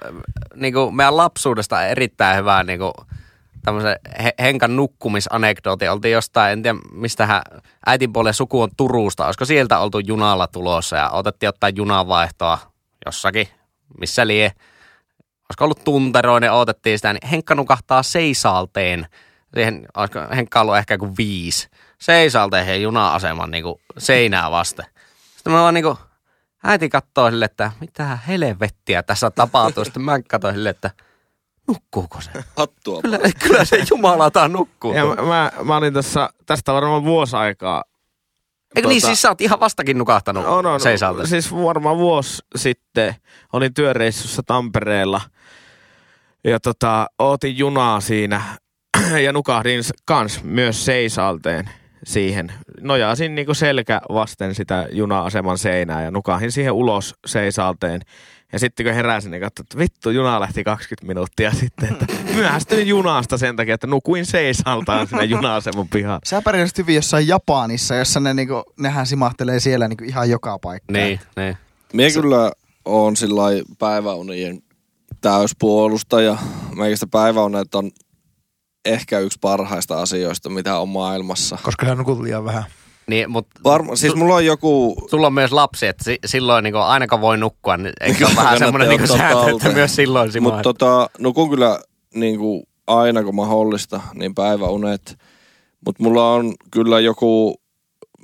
niinku, 0.56 0.92
meidän 0.92 1.18
lapsuudesta 1.18 1.86
erittäin 1.86 2.38
hyvää 2.38 2.64
niinku, 2.64 2.94
tämmöisen 3.64 3.96
he, 4.24 4.34
Henkan 4.40 4.76
nukkumisanekdooti. 4.76 5.88
Oltiin 5.88 6.12
jostain, 6.12 6.52
en 6.52 6.64
tiedä 6.64 6.78
mistähän 6.94 7.42
äitin 7.86 8.14
puolen 8.14 8.34
suku 8.34 8.62
on 8.62 8.70
Turusta. 8.78 9.26
Olisiko 9.26 9.46
sieltä 9.46 9.80
oltu 9.80 10.00
junalla 10.00 10.48
tulossa 10.48 10.96
ja 10.96 11.10
otettiin 11.10 11.48
jotain 11.48 11.76
junavaihtoa 11.76 12.58
jossakin, 13.06 13.48
missä 14.00 14.28
lie. 14.28 14.52
Olisiko 15.52 15.64
ollut 15.64 15.84
tunteroinen, 15.84 16.54
odotettiin 16.54 16.98
sitä, 16.98 17.14
niin 17.14 17.28
Henkka 17.28 17.56
nukahtaa 17.56 18.04
seisalteen. 18.04 19.08
Siihen, 19.54 19.86
olisiko 19.98 20.20
Henkka 20.36 20.62
ollut 20.62 20.78
ehkä 20.78 20.98
kuin 20.98 21.14
viisi. 21.18 21.70
Seisalteen 22.02 22.66
he 22.66 22.76
juna-aseman 22.76 23.52
niin 23.52 23.64
seinää 23.98 24.52
vasten. 24.52 24.86
Sitten 25.36 25.54
mä 25.54 25.62
vaan 25.62 25.74
niin 25.74 25.84
kuin, 25.84 25.98
äiti 26.64 26.90
katsoo 26.90 27.30
sille, 27.30 27.46
että 27.46 27.72
mitä 27.80 28.18
helvettiä 28.28 29.04
tässä 29.04 29.32
tapahtuu. 29.32 29.86
Sitten 29.86 30.04
mä 30.04 30.22
katsoin 30.22 30.56
sille, 30.56 30.70
että 30.70 30.92
nukkuuko 31.68 32.22
se? 32.22 32.32
Hattua. 32.58 33.02
Kyllä, 33.02 33.20
kyllä 33.48 33.66
se 33.66 33.84
jumalata 33.90 34.48
nukkuu. 34.48 34.94
Ja 34.94 35.06
mä, 35.06 35.16
mä, 35.16 35.52
mä 35.64 35.78
olin 35.78 35.94
tässä, 35.94 36.30
tästä 36.46 36.74
varmaan 36.74 37.04
vuosi 37.04 37.36
aikaa. 37.36 37.84
Eikö 38.76 38.90
niin, 38.90 39.02
siis 39.02 39.22
sä 39.22 39.30
oot 39.30 39.42
ihan 39.42 39.60
vastakin 39.60 39.98
nukahtanut 39.98 40.46
On, 40.46 40.66
on, 40.66 40.80
seisalteen? 40.80 41.28
Siis 41.28 41.56
varmaan 41.56 41.98
vuosi 41.98 42.44
sitten 42.56 43.16
olin 43.54 43.74
työreissussa 43.74 44.44
Tampereella 44.46 45.22
ja 46.44 46.60
tota, 46.60 47.08
ootin 47.20 47.58
junaa 47.58 48.02
siinä 48.02 48.42
ja 49.26 49.34
nukahdin 49.34 49.82
kans 50.06 50.44
myös 50.44 50.86
seisalteen 50.86 51.70
siihen. 52.04 52.54
Nojasin 52.82 53.36
niinku 53.36 53.54
selkä 53.54 54.02
vasten 54.14 54.56
sitä 54.56 54.88
juna-aseman 54.92 55.58
seinää 55.58 56.04
ja 56.04 56.12
nukahin 56.12 56.52
siihen 56.52 56.74
ulos 56.74 57.16
seisalteen. 57.28 58.02
Ja 58.54 58.60
sitten 58.60 58.86
kun 58.86 58.96
heräsin, 58.96 59.32
niin 59.32 59.42
katsoin, 59.42 59.66
että 59.66 59.78
vittu, 59.78 60.10
juna 60.10 60.40
lähti 60.40 60.64
20 60.64 61.08
minuuttia 61.08 61.52
sitten. 61.52 61.90
Että 61.92 62.06
myöhästyin 62.36 62.88
junasta 62.88 63.38
sen 63.38 63.56
takia, 63.56 63.76
että 63.76 63.88
nukuin 63.88 64.26
seisaltaan 64.26 65.08
sinne 65.08 65.24
juna-aseman 65.24 65.88
pihaan. 65.88 66.20
Sä 66.26 66.42
pärjäsit 66.42 66.78
hyvin 66.78 66.96
jossain 66.96 67.28
Japanissa, 67.28 67.96
jossa 67.96 68.20
ne 68.20 68.34
niinku, 68.34 68.64
nehän 68.80 69.08
simahtelee 69.08 69.60
siellä 69.60 69.88
niinku 69.88 70.04
ihan 70.04 70.30
joka 70.30 70.60
paikkaan. 70.60 70.94
Niin, 70.94 71.20
niin. 71.36 71.58
Mie 71.94 72.12
kyllä 72.12 72.52
on 72.86 73.16
sillä 73.16 73.42
päiväunien 73.80 74.62
täyspuolustaja. 75.22 76.38
Meistä 76.76 77.08
päiväunet 77.08 77.76
on 77.76 77.92
ehkä 78.86 79.20
yksi 79.20 79.38
parhaista 79.42 80.02
asioista, 80.02 80.50
mitä 80.50 80.78
on 80.78 80.90
maailmassa. 80.90 81.58
Koska 81.64 81.86
hän 81.86 81.98
nukut 81.98 82.22
liian 82.22 82.46
vähän. 82.46 82.64
Niin 83.08 83.32
mutta 83.32 83.60
Varma, 83.64 83.96
siis 83.96 84.16
mulla 84.16 84.36
on 84.36 84.46
joku, 84.46 84.96
sulla 85.10 85.28
on 85.28 85.34
myös 85.34 85.52
lapsi, 85.52 85.88
että 85.88 86.04
si- 86.04 86.20
silloin 86.26 86.64
niin 86.64 86.76
aina 86.76 87.08
kun 87.08 87.22
voi 87.22 87.38
nukkua, 87.38 87.78
niin 87.78 87.94
eikö 88.02 88.26
ole 88.26 88.36
vähän 88.36 88.60
semmoinen 88.60 88.90
niin 88.90 89.08
sääntö, 89.08 89.52
että 89.52 89.70
myös 89.70 89.96
silloin 89.96 90.32
simaa. 90.32 90.52
mutta 90.52 90.74
tota, 90.74 91.10
nukun 91.20 91.50
kyllä 91.50 91.80
niin 92.16 92.40
kuin 92.40 92.64
aina 92.88 93.24
kun 93.24 93.36
mahdollista, 93.36 94.02
niin 94.14 94.36
päiväunet. 94.36 95.18
Mutta 95.86 96.04
mulla 96.04 96.34
on 96.34 96.54
kyllä 96.72 97.00
joku 97.00 97.62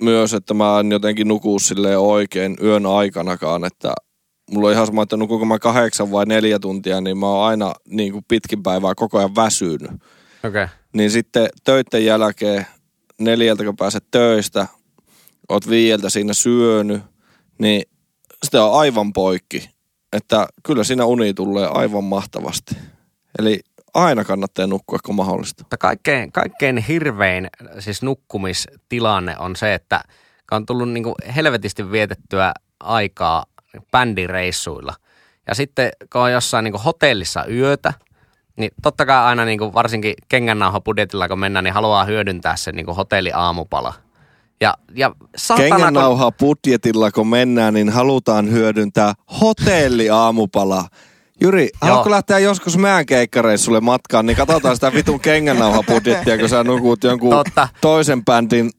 myös, 0.02 0.34
että 0.34 0.54
mä 0.54 0.80
en 0.80 0.92
jotenkin 0.92 1.28
nuku 1.28 1.60
silleen 1.60 2.00
oikein 2.00 2.58
yön 2.64 2.86
aikanakaan, 2.86 3.66
että 3.66 3.94
mulla 4.52 4.68
on 4.68 4.74
ihan 4.74 4.88
sama, 4.88 5.04
että 5.04 5.18
nukuuko 5.18 5.46
mä 5.46 5.60
kahdeksan 5.60 6.12
vai 6.12 6.26
neljä 6.26 6.60
tuntia, 6.60 7.02
niin 7.02 7.18
mä 7.18 7.28
oon 7.28 7.48
aina 7.48 7.74
niin 7.90 8.14
kuin 8.14 8.26
pitkin 8.28 8.64
päivää 8.64 8.96
koko 8.96 9.18
ajan 9.18 9.36
väsynyt. 9.36 9.92
Okei. 9.92 10.64
Okay. 10.64 10.68
Niin 10.94 11.12
sitten 11.12 11.50
töiden 11.64 12.06
jälkeen 12.06 12.66
neljältä 13.20 13.64
kun 13.64 13.76
pääset 13.76 14.06
töistä, 14.12 14.68
oot 15.50 15.70
viieltä 15.70 16.10
siinä 16.10 16.34
syönyt, 16.34 17.02
niin 17.60 17.84
sitä 18.44 18.64
on 18.64 18.80
aivan 18.80 19.14
poikki. 19.14 19.70
Että 20.14 20.48
kyllä 20.64 20.84
siinä 20.84 21.06
uni 21.06 21.34
tulee 21.34 21.68
aivan 21.68 22.04
mahtavasti. 22.04 22.76
Eli 23.40 23.60
aina 23.94 24.24
kannattaa 24.24 24.68
nukkua, 24.68 25.00
kun 25.06 25.16
mahdollista. 25.16 25.64
Kaikkein, 25.80 26.32
kaikkein 26.32 26.78
hirvein 26.78 27.48
siis 27.80 28.02
nukkumistilanne 28.02 29.36
on 29.40 29.56
se, 29.56 29.74
että 29.74 30.04
on 30.52 30.66
tullut 30.66 30.90
niin 30.90 31.06
helvetisti 31.36 31.92
vietettyä 31.92 32.54
aikaa 32.80 33.46
bändireissuilla. 33.92 34.94
Ja 35.48 35.56
sitten 35.56 35.92
kun 36.14 36.22
on 36.22 36.32
jossain 36.32 36.64
niin 36.64 36.74
hotellissa 36.74 37.46
yötä, 37.46 37.94
niin 38.58 38.72
totta 38.82 39.06
kai 39.06 39.18
aina 39.26 39.46
niin 39.46 39.60
varsinkin 39.74 40.14
kengännauha-budjetilla 40.30 41.28
kun 41.28 41.40
mennään, 41.40 41.64
niin 41.64 41.74
haluaa 41.74 42.06
hyödyntää 42.06 42.56
sen 42.56 42.76
niin 42.76 42.86
hotelliaamupala. 42.86 43.94
Ja, 44.62 44.74
ja 44.96 45.12
saatana, 45.38 45.70
kun- 45.70 45.78
Kengännauha 45.78 46.32
budjetilla, 46.32 47.12
kun 47.12 47.28
mennään, 47.28 47.74
niin 47.74 47.90
halutaan 47.90 48.52
hyödyntää 48.52 49.14
hotelliaamupala. 49.42 50.86
Jyri, 51.42 51.70
haluatko 51.82 52.10
lähteä 52.12 52.40
joskus 52.40 52.78
meidän 52.78 53.06
keikkareissulle 53.06 53.80
matkaan, 53.82 54.26
niin 54.26 54.38
katsotaan 54.38 54.76
sitä 54.76 54.94
vitun 54.94 55.20
kengännauha 55.20 55.84
budjettia, 55.84 56.38
kun 56.38 56.50
sä 56.50 56.64
nukut 56.64 57.04
jonkun 57.04 57.30
Totta. 57.30 57.68
toisen 57.82 58.26
bändin 58.26 58.70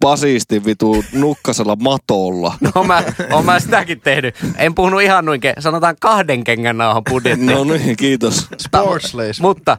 basistin 0.00 0.64
vitu 0.64 1.04
nukkasella 1.12 1.76
matolla. 1.76 2.54
No 2.74 2.84
mä, 2.84 3.02
oon 3.32 3.44
mä 3.44 3.60
sitäkin 3.60 4.00
tehnyt. 4.00 4.34
En 4.56 4.74
puhunut 4.74 5.02
ihan 5.02 5.24
noin, 5.24 5.40
ke- 5.44 5.60
sanotaan 5.60 5.96
kahden 6.00 6.44
kengän 6.44 6.78
nauhan 6.78 7.02
budjetti. 7.10 7.44
No 7.46 7.64
niin, 7.64 7.96
kiitos. 7.96 8.48
Sportslace. 8.58 9.42
Mutta, 9.42 9.78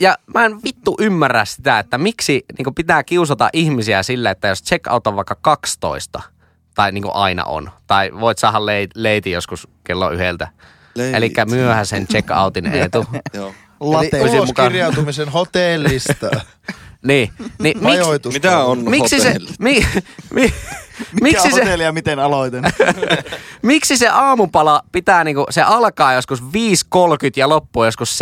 ja 0.00 0.16
mä 0.34 0.44
en 0.44 0.62
vittu 0.64 0.96
ymmärrä 1.00 1.44
sitä, 1.44 1.78
että 1.78 1.98
miksi 1.98 2.44
niin 2.58 2.74
pitää 2.74 3.02
kiusata 3.02 3.48
ihmisiä 3.52 4.02
sillä, 4.02 4.30
että 4.30 4.48
jos 4.48 4.62
check 4.62 4.86
out 4.92 5.06
on 5.06 5.16
vaikka 5.16 5.34
12, 5.40 6.22
tai 6.74 6.92
niin 6.92 7.04
aina 7.14 7.44
on, 7.44 7.70
tai 7.86 8.10
voit 8.20 8.38
saada 8.38 8.66
leit, 8.66 8.90
leiti 8.94 9.30
joskus 9.30 9.68
kello 9.84 10.10
yhdeltä. 10.10 10.48
Eli 11.14 11.32
myöhäisen 11.50 12.06
check 12.06 12.30
outin 12.30 12.66
etu. 12.74 13.06
Joo. 13.34 13.48
Eli 13.48 13.54
Late. 13.80 14.08
Pysyy 14.10 14.24
mukaan. 14.24 14.66
uloskirjautumisen 14.66 15.28
hotellista. 15.28 16.30
niin, 17.02 17.30
niin 17.38 17.48
miksi, 17.58 17.82
Majoitus. 17.82 18.34
Mitä 18.34 18.58
on 18.58 18.90
miksi 18.90 19.20
se, 19.20 19.36
mi, 19.58 19.86
mi, 20.30 20.52
Mikä 21.12 21.22
miksi 21.22 21.50
se, 21.50 21.60
hotelli 21.60 21.84
ja 21.84 21.92
miten 21.92 22.18
aloitin? 22.18 22.64
Miksi 23.62 23.96
se 23.96 24.08
aamupala 24.08 24.82
pitää 24.92 25.24
niinku, 25.24 25.46
se 25.50 25.62
alkaa 25.62 26.12
joskus 26.12 26.42
5.30 26.42 26.48
ja 27.36 27.48
loppuu 27.48 27.84
joskus 27.84 28.18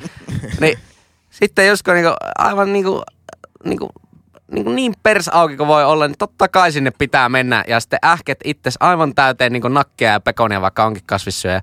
7.39? 0.00 0.06
niin 0.60 0.78
sitten 1.30 1.66
joskus 1.66 1.94
niinku, 1.94 2.14
aivan 2.38 2.72
niinku, 2.72 3.02
niinku, 3.64 3.88
niinku 4.52 4.70
niin 4.70 4.94
pers 5.02 5.28
auki 5.28 5.56
kuin 5.56 5.68
voi 5.68 5.84
olla, 5.84 6.06
niin 6.06 6.18
totta 6.18 6.48
kai 6.48 6.72
sinne 6.72 6.90
pitää 6.90 7.28
mennä 7.28 7.64
ja 7.68 7.80
sitten 7.80 7.98
ähket 8.04 8.38
itses 8.44 8.76
aivan 8.80 9.14
täyteen 9.14 9.52
niinku 9.52 9.68
nakkia 9.68 10.12
ja 10.12 10.20
pekonia, 10.20 10.60
vaikka 10.60 10.84
onkin 10.84 11.02
kasvissyöjä, 11.06 11.62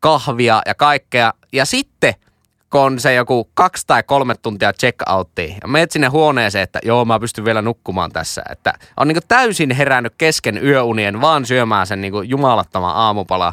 kahvia 0.00 0.62
ja 0.66 0.74
kaikkea. 0.74 1.32
Ja 1.52 1.64
sitten 1.64 2.14
on 2.74 3.00
se 3.00 3.14
joku 3.14 3.50
kaksi 3.54 3.86
tai 3.86 4.02
kolme 4.02 4.34
tuntia 4.34 4.72
check 4.72 5.10
outtiin 5.10 5.56
ja 5.62 5.68
menet 5.68 5.90
sinne 5.90 6.06
huoneeseen, 6.06 6.62
että 6.62 6.78
joo, 6.84 7.04
mä 7.04 7.20
pystyn 7.20 7.44
vielä 7.44 7.62
nukkumaan 7.62 8.12
tässä. 8.12 8.42
Että 8.50 8.74
on 8.96 9.08
niinku 9.08 9.20
täysin 9.28 9.70
herännyt 9.70 10.14
kesken 10.18 10.64
yöunien 10.64 11.20
vaan 11.20 11.46
syömään 11.46 11.86
sen 11.86 12.00
niinku 12.00 12.22
jumalattoman 12.22 12.96
aamupala. 12.96 13.52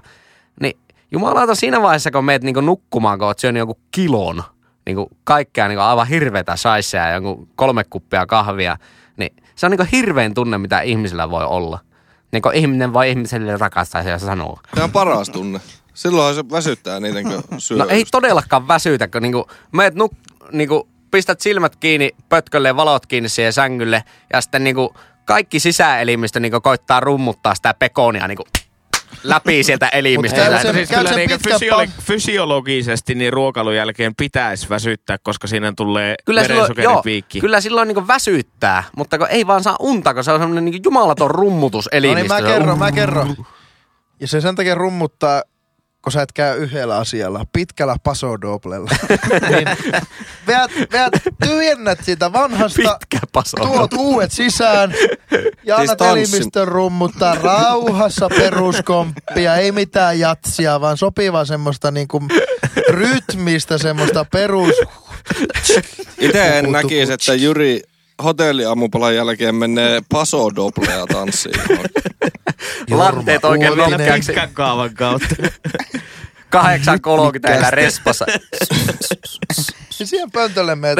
Niin 0.61 0.77
jumalauta 1.11 1.55
siinä 1.55 1.81
vaiheessa, 1.81 2.11
kun 2.11 2.25
meet 2.25 2.43
niinku 2.43 2.61
nukkumaan, 2.61 3.19
kun 3.19 3.27
oot 3.27 3.39
syönyt 3.39 3.59
jonkun 3.59 3.81
kilon, 3.91 4.43
niinku 4.85 5.09
kaikkea 5.23 5.67
niinku 5.67 5.81
aivan 5.81 6.07
hirveätä 6.07 6.55
saisseja 6.55 7.07
ja 7.07 7.13
jonkun 7.13 7.47
kolme 7.55 7.83
kuppia 7.83 8.25
kahvia, 8.25 8.77
niin 9.17 9.35
se 9.55 9.65
on 9.65 9.71
niinku 9.71 9.87
hirvein 9.91 10.33
tunne, 10.33 10.57
mitä 10.57 10.81
ihmisillä 10.81 11.29
voi 11.29 11.45
olla. 11.45 11.79
Niin 12.31 12.43
ihminen 12.53 12.93
voi 12.93 13.09
ihmiselle 13.09 13.57
rakastaa 13.57 14.01
ja 14.01 14.19
sanoa. 14.19 14.59
Tämä 14.75 14.83
on 14.83 14.91
paras 14.91 15.29
tunne. 15.29 15.59
Silloinhan 15.99 16.35
se 16.35 16.49
väsyttää 16.51 16.99
niiden, 16.99 17.23
kun 17.23 17.43
syö. 17.61 17.77
No 17.77 17.85
ei 17.89 18.05
todellakaan 18.11 18.67
väsytä, 18.67 19.07
kun 19.07 19.21
niinku, 19.21 19.47
meet 19.71 19.95
nuk, 19.95 20.11
niinku, 20.51 20.87
pistät 21.11 21.41
silmät 21.41 21.75
kiinni 21.75 22.11
pötkölle 22.29 22.67
ja 22.67 22.75
valot 22.75 23.05
kiinni 23.05 23.29
siihen 23.29 23.53
sängylle 23.53 24.03
ja 24.33 24.41
sitten 24.41 24.63
niinku, 24.63 24.93
kaikki 25.25 25.59
sisäelimistö 25.59 26.39
niinku, 26.39 26.61
koittaa 26.61 26.99
rummuttaa 26.99 27.55
sitä 27.55 27.73
pekonia 27.73 28.27
niinku, 28.27 28.43
läpi 29.23 29.63
sieltä 29.63 29.87
elimistöstä. 29.87 30.51
Mutta 30.51 30.73
siis 30.73 30.89
kyllä 30.89 31.11
niinku 31.11 31.35
fysiolo- 31.49 32.01
fysiologisesti 32.01 33.15
niin 33.15 33.33
ruokailun 33.33 33.75
jälkeen 33.75 34.15
pitäisi 34.15 34.69
väsyttää, 34.69 35.17
koska 35.23 35.47
siinä 35.47 35.73
tulee 35.77 36.15
Kyllä 36.25 36.43
silloin, 36.43 36.57
joo, 36.59 36.75
verensokeripiikki. 36.75 37.39
kyllä 37.41 37.61
silloin 37.61 37.87
niin 37.87 38.07
väsyttää, 38.07 38.83
mutta 38.95 39.17
kun 39.17 39.27
ei 39.29 39.47
vaan 39.47 39.63
saa 39.63 39.75
unta, 39.79 40.13
kun 40.13 40.23
se 40.23 40.31
on 40.31 40.39
semmoinen 40.39 40.65
niin 40.65 40.81
jumalaton 40.85 41.31
rummutus 41.31 41.89
No 41.93 41.99
niin, 41.99 42.27
mä 42.27 42.41
kerron, 42.41 42.79
mä 42.79 42.91
kerron. 42.91 43.35
Ja 44.19 44.27
se 44.27 44.41
sen 44.41 44.55
takia 44.55 44.75
rummuttaa, 44.75 45.43
kun 46.01 46.11
sä 46.11 46.21
et 46.21 46.31
käy 46.31 46.57
yhdellä 46.57 46.97
asialla, 46.97 47.45
pitkällä 47.53 47.95
pasodoblella. 48.03 48.89
niin 49.49 49.67
veät, 50.47 50.71
veät, 50.91 51.13
tyhjennät 51.43 51.99
siitä 52.03 52.33
vanhasta, 52.33 52.97
Pitkä 52.99 53.19
tuot 53.57 53.93
uudet 53.93 54.31
sisään 54.31 54.93
ja 55.63 55.77
Siis 55.77 55.89
annat 55.89 55.97
tanssin. 55.97 56.35
elimistön 56.35 56.67
rummuttaa 56.67 57.35
rauhassa 57.35 58.29
peruskomppia, 58.29 59.55
ei 59.55 59.71
mitään 59.71 60.19
jatsia, 60.19 60.81
vaan 60.81 60.97
sopivaa 60.97 61.45
semmoista 61.45 61.91
niinku 61.91 62.23
rytmistä, 62.89 63.77
semmoista 63.77 64.25
perus... 64.31 64.73
Itse 66.19 66.59
en 66.59 66.71
näkisi, 66.71 67.13
että 67.13 67.33
Jyri 67.33 67.81
hotelliaamupalan 68.23 69.15
jälkeen 69.15 69.55
menee 69.55 70.01
pasodoblea 70.09 71.05
tanssiin. 71.07 71.61
Latteet 72.89 73.45
oikein. 73.45 73.73
Pitkän 74.25 74.49
kaavan 74.53 74.93
kautta. 74.93 75.35
8.30 76.55 77.39
täällä 77.41 77.71
respassa. 77.71 78.25
Siihen 79.89 80.31
pöntölle 80.31 80.75
meet. 80.75 80.99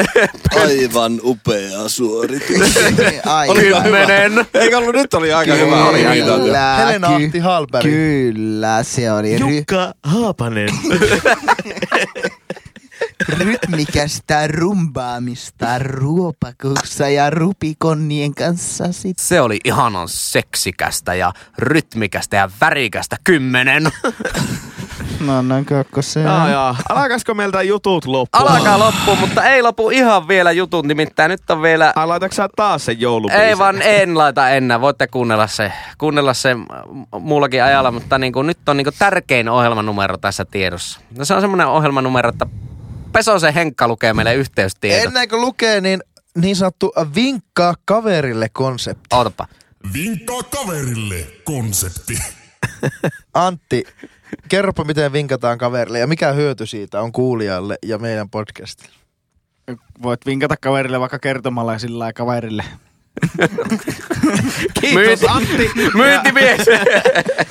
Aivan 0.60 1.20
upea 1.24 1.88
suoritus. 1.88 2.76
Ai, 3.26 3.48
Oli 3.48 3.60
hyvä. 3.60 3.82
Kymmenen. 3.82 4.46
Eikö 4.54 4.78
ollut, 4.78 4.94
nyt 4.94 5.14
oli 5.14 5.32
aika 5.32 5.54
hyvä. 5.54 5.84
Oli 5.84 6.06
aika 6.06 6.24
hyvä. 6.24 6.36
Kyllä, 6.36 6.76
Helena 6.76 7.08
Ahti 7.08 7.38
Hallberg. 7.38 7.82
Kyllä, 7.82 8.82
se 8.82 9.12
oli 9.12 9.40
Jukka 9.40 9.94
Haapanen. 10.02 10.68
rytmikästä 13.28 14.46
rumbaamista 14.46 15.78
ruopakussa 15.78 17.08
ja 17.08 17.30
rupikonnien 17.30 18.34
kanssa 18.34 18.92
sit. 18.92 19.18
Se 19.18 19.40
oli 19.40 19.58
ihanan 19.64 20.08
seksikästä 20.08 21.14
ja 21.14 21.32
rytmikästä 21.58 22.36
ja 22.36 22.50
värikästä 22.60 23.16
kymmenen. 23.24 23.82
No, 25.20 25.42
koko 25.68 26.02
se. 26.02 26.20
Jaa, 26.20 26.48
jaa. 26.48 26.76
Alakasko 26.88 27.34
meiltä 27.34 27.62
jutut 27.62 28.04
loppuun? 28.04 28.48
Alkaa 28.48 28.78
loppu, 28.78 29.16
mutta 29.16 29.44
ei 29.44 29.62
lopu 29.62 29.90
ihan 29.90 30.28
vielä 30.28 30.52
jutut, 30.52 30.86
nimittäin 30.86 31.30
nyt 31.30 31.50
on 31.50 31.62
vielä... 31.62 31.92
Ai 31.96 32.06
laitatko 32.06 32.34
sä 32.34 32.48
taas 32.56 32.84
sen 32.84 33.00
joulubiisin? 33.00 33.46
Ei 33.46 33.58
vaan 33.58 33.82
en 33.82 34.18
laita 34.18 34.50
enää, 34.50 34.80
voitte 34.80 35.06
kuunnella 35.06 35.46
se, 35.46 35.72
kuunnella 35.98 36.34
se 36.34 36.56
muullakin 37.20 37.62
ajalla, 37.64 37.90
mutta 37.90 38.18
niin 38.18 38.32
kuin, 38.32 38.46
nyt 38.46 38.68
on 38.68 38.76
niin 38.76 38.84
kuin 38.84 38.94
tärkein 38.98 39.48
ohjelmanumero 39.48 40.16
tässä 40.18 40.44
tiedossa. 40.44 41.00
No 41.18 41.24
se 41.24 41.34
on 41.34 41.40
semmoinen 41.40 41.66
ohjelmanumero, 41.66 42.28
että 42.28 42.46
Pesosen 43.12 43.54
Henkka 43.54 43.88
lukee 43.88 44.12
meille 44.14 44.34
yhteystieto. 44.34 45.08
Ennen 45.08 45.28
kuin 45.28 45.40
lukee, 45.40 45.80
niin 45.80 46.00
niin 46.38 46.56
sanottu 46.56 46.92
vinkkaa 47.14 47.74
kaverille 47.84 48.48
konsepti. 48.52 49.06
Ootapa. 49.12 49.46
Vinkkaa 49.92 50.42
kaverille 50.42 51.26
konsepti. 51.44 52.18
Antti, 53.34 53.84
kerropa 54.48 54.84
miten 54.84 55.12
vinkataan 55.12 55.58
kaverille 55.58 55.98
ja 55.98 56.06
mikä 56.06 56.32
hyöty 56.32 56.66
siitä 56.66 57.00
on 57.00 57.12
kuulijalle 57.12 57.78
ja 57.86 57.98
meidän 57.98 58.30
podcastille. 58.30 58.94
Voit 60.02 60.26
vinkata 60.26 60.56
kaverille 60.56 61.00
vaikka 61.00 61.18
kertomalla 61.18 61.72
ja 61.72 61.78
sillä 61.78 61.98
lailla 61.98 62.12
kaverille. 62.12 62.64
Kiitos 64.80 65.24
Antti. 65.28 65.70
Myyntimies! 65.94 66.60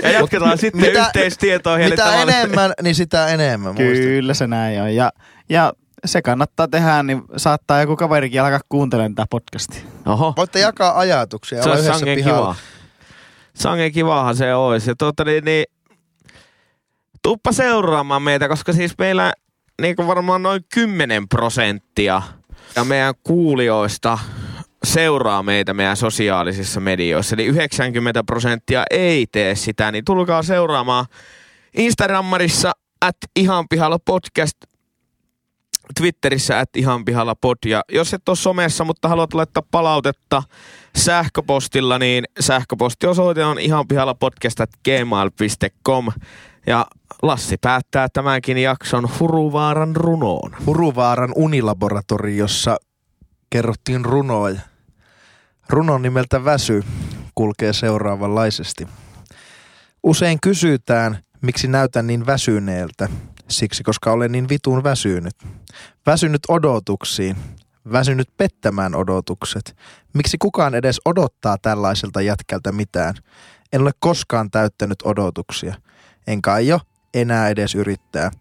Ja 0.03 0.11
jatketaan 0.11 0.57
sitten 0.57 0.81
Mitä- 0.81 1.05
yhteistietoa 1.05 1.77
heille 1.77 1.95
Mitä 1.95 2.21
enemmän, 2.21 2.73
niin 2.81 2.95
sitä 2.95 3.27
enemmän. 3.27 3.75
muista. 3.75 4.03
Kyllä 4.03 4.33
se 4.33 4.47
näin 4.47 4.81
on. 4.81 4.95
Ja, 4.95 5.11
ja 5.49 5.73
se 6.05 6.21
kannattaa 6.21 6.67
tehdä, 6.67 7.03
niin 7.03 7.21
saattaa 7.37 7.81
joku 7.81 7.95
kaverikin 7.95 8.41
alkaa 8.41 8.59
kuuntelemaan 8.69 9.15
tätä 9.15 9.27
podcastia. 9.29 9.81
Oho. 10.05 10.33
Voitte 10.37 10.59
jakaa 10.59 10.99
ajatuksia. 10.99 11.63
Se 11.63 11.69
yhdessä 11.69 11.93
sangen 11.93 12.15
pihalla. 12.15 12.53
kiva. 12.53 12.55
Sangen 13.53 13.91
kivahan 13.91 14.35
se 14.35 14.55
olisi. 14.55 14.89
Ja 14.89 14.95
tuota, 14.95 15.25
niin, 15.25 15.45
niin, 15.45 15.65
tuppa 17.23 17.51
seuraamaan 17.51 18.21
meitä, 18.21 18.47
koska 18.47 18.73
siis 18.73 18.93
meillä 18.97 19.33
niin 19.81 19.95
kuin 19.95 20.07
varmaan 20.07 20.43
noin 20.43 20.61
10 20.73 21.27
prosenttia 21.27 22.21
ja 22.75 22.83
meidän 22.83 23.13
kuulijoista 23.23 24.19
seuraa 24.83 25.43
meitä 25.43 25.73
meidän 25.73 25.97
sosiaalisissa 25.97 26.79
medioissa. 26.79 27.35
Eli 27.35 27.45
90 27.45 28.23
prosenttia 28.23 28.83
ei 28.91 29.27
tee 29.31 29.55
sitä, 29.55 29.91
niin 29.91 30.05
tulkaa 30.05 30.43
seuraamaan 30.43 31.05
Instagrammarissa 31.77 32.71
at 33.01 33.17
ihan 33.35 33.65
pihalla 33.69 33.99
podcast 34.05 34.57
Twitterissä 35.97 36.59
at 36.59 36.75
ihan 36.75 37.05
pihalla 37.05 37.35
pod. 37.35 37.57
Ja 37.65 37.81
jos 37.91 38.13
et 38.13 38.29
ole 38.29 38.37
somessa, 38.37 38.83
mutta 38.83 39.07
haluat 39.07 39.33
laittaa 39.33 39.63
palautetta 39.71 40.43
sähköpostilla, 40.97 41.99
niin 41.99 42.25
sähköpostiosoite 42.39 43.45
on 43.45 43.59
ihan 43.59 43.87
pihalla 43.87 44.15
podcast 44.15 44.59
gmail.com. 44.83 46.07
Ja 46.67 46.85
Lassi 47.21 47.57
päättää 47.61 48.07
tämänkin 48.13 48.57
jakson 48.57 49.09
Huruvaaran 49.19 49.95
runoon. 49.95 50.55
Huruvaaran 50.65 51.31
unilaboratoriossa 51.35 52.77
kerrottiin 53.49 54.05
runoja. 54.05 54.59
Runon 55.69 56.01
nimeltä 56.01 56.45
Väsy 56.45 56.83
kulkee 57.35 57.73
seuraavanlaisesti. 57.73 58.87
Usein 60.03 60.37
kysytään, 60.43 61.17
miksi 61.41 61.67
näytän 61.67 62.07
niin 62.07 62.25
väsyneeltä. 62.25 63.09
Siksi, 63.49 63.83
koska 63.83 64.11
olen 64.11 64.31
niin 64.31 64.49
vitun 64.49 64.83
väsynyt. 64.83 65.35
Väsynyt 66.05 66.41
odotuksiin. 66.47 67.35
Väsynyt 67.91 68.29
pettämään 68.37 68.95
odotukset. 68.95 69.75
Miksi 70.13 70.37
kukaan 70.37 70.75
edes 70.75 71.01
odottaa 71.05 71.57
tällaiselta 71.57 72.21
jätkältä 72.21 72.71
mitään? 72.71 73.15
En 73.73 73.81
ole 73.81 73.91
koskaan 73.99 74.51
täyttänyt 74.51 74.97
odotuksia. 75.03 75.75
Enkä 76.27 76.53
aio 76.53 76.79
enää 77.13 77.49
edes 77.49 77.75
yrittää. 77.75 78.31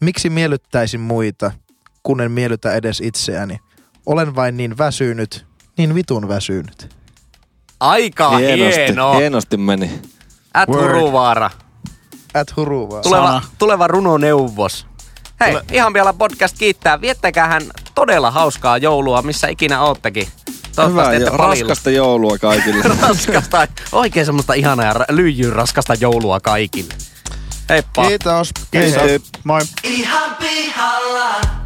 Miksi 0.00 0.30
miellyttäisin 0.30 1.00
muita, 1.00 1.52
kun 2.02 2.20
en 2.20 2.32
miellytä 2.32 2.72
edes 2.74 3.00
itseäni? 3.00 3.58
Olen 4.06 4.34
vain 4.34 4.56
niin 4.56 4.78
väsynyt, 4.78 5.46
niin 5.78 5.94
vitun 5.94 6.28
väsynyt. 6.28 6.94
Aika 7.80 8.36
Hienosti, 8.36 8.80
hieno. 8.80 9.18
hienosti 9.18 9.56
meni. 9.56 10.00
At 10.54 10.68
Huruvaara. 10.68 11.50
At 12.34 12.56
huruvaa. 12.56 13.02
Tuleva, 13.02 13.42
tuleva 13.58 13.86
runoneuvos. 13.86 14.86
Hei, 15.40 15.50
Tule. 15.52 15.64
ihan 15.72 15.94
vielä 15.94 16.12
podcast 16.12 16.58
kiittää. 16.58 17.00
Viettäkähän 17.00 17.62
todella 17.94 18.30
hauskaa 18.30 18.78
joulua, 18.78 19.22
missä 19.22 19.48
ikinä 19.48 19.82
oottekin. 19.82 20.28
Hyvä 20.88 21.04
palilla. 21.04 21.36
raskasta 21.36 21.90
joulua 21.90 22.38
kaikille. 22.38 22.84
raskasta, 23.08 23.68
oikein 23.92 24.26
semmoista 24.26 24.54
ihanaa 24.54 24.86
ja 24.86 24.94
lyijyn 25.10 25.52
raskasta 25.52 25.94
joulua 25.94 26.40
kaikille. 26.40 26.94
Heippa. 27.68 28.06
Kiitos. 28.06 28.50
Kiitos. 28.70 29.30
Moi. 29.44 29.60
Ihan 29.84 30.36
pihalla. 30.36 31.63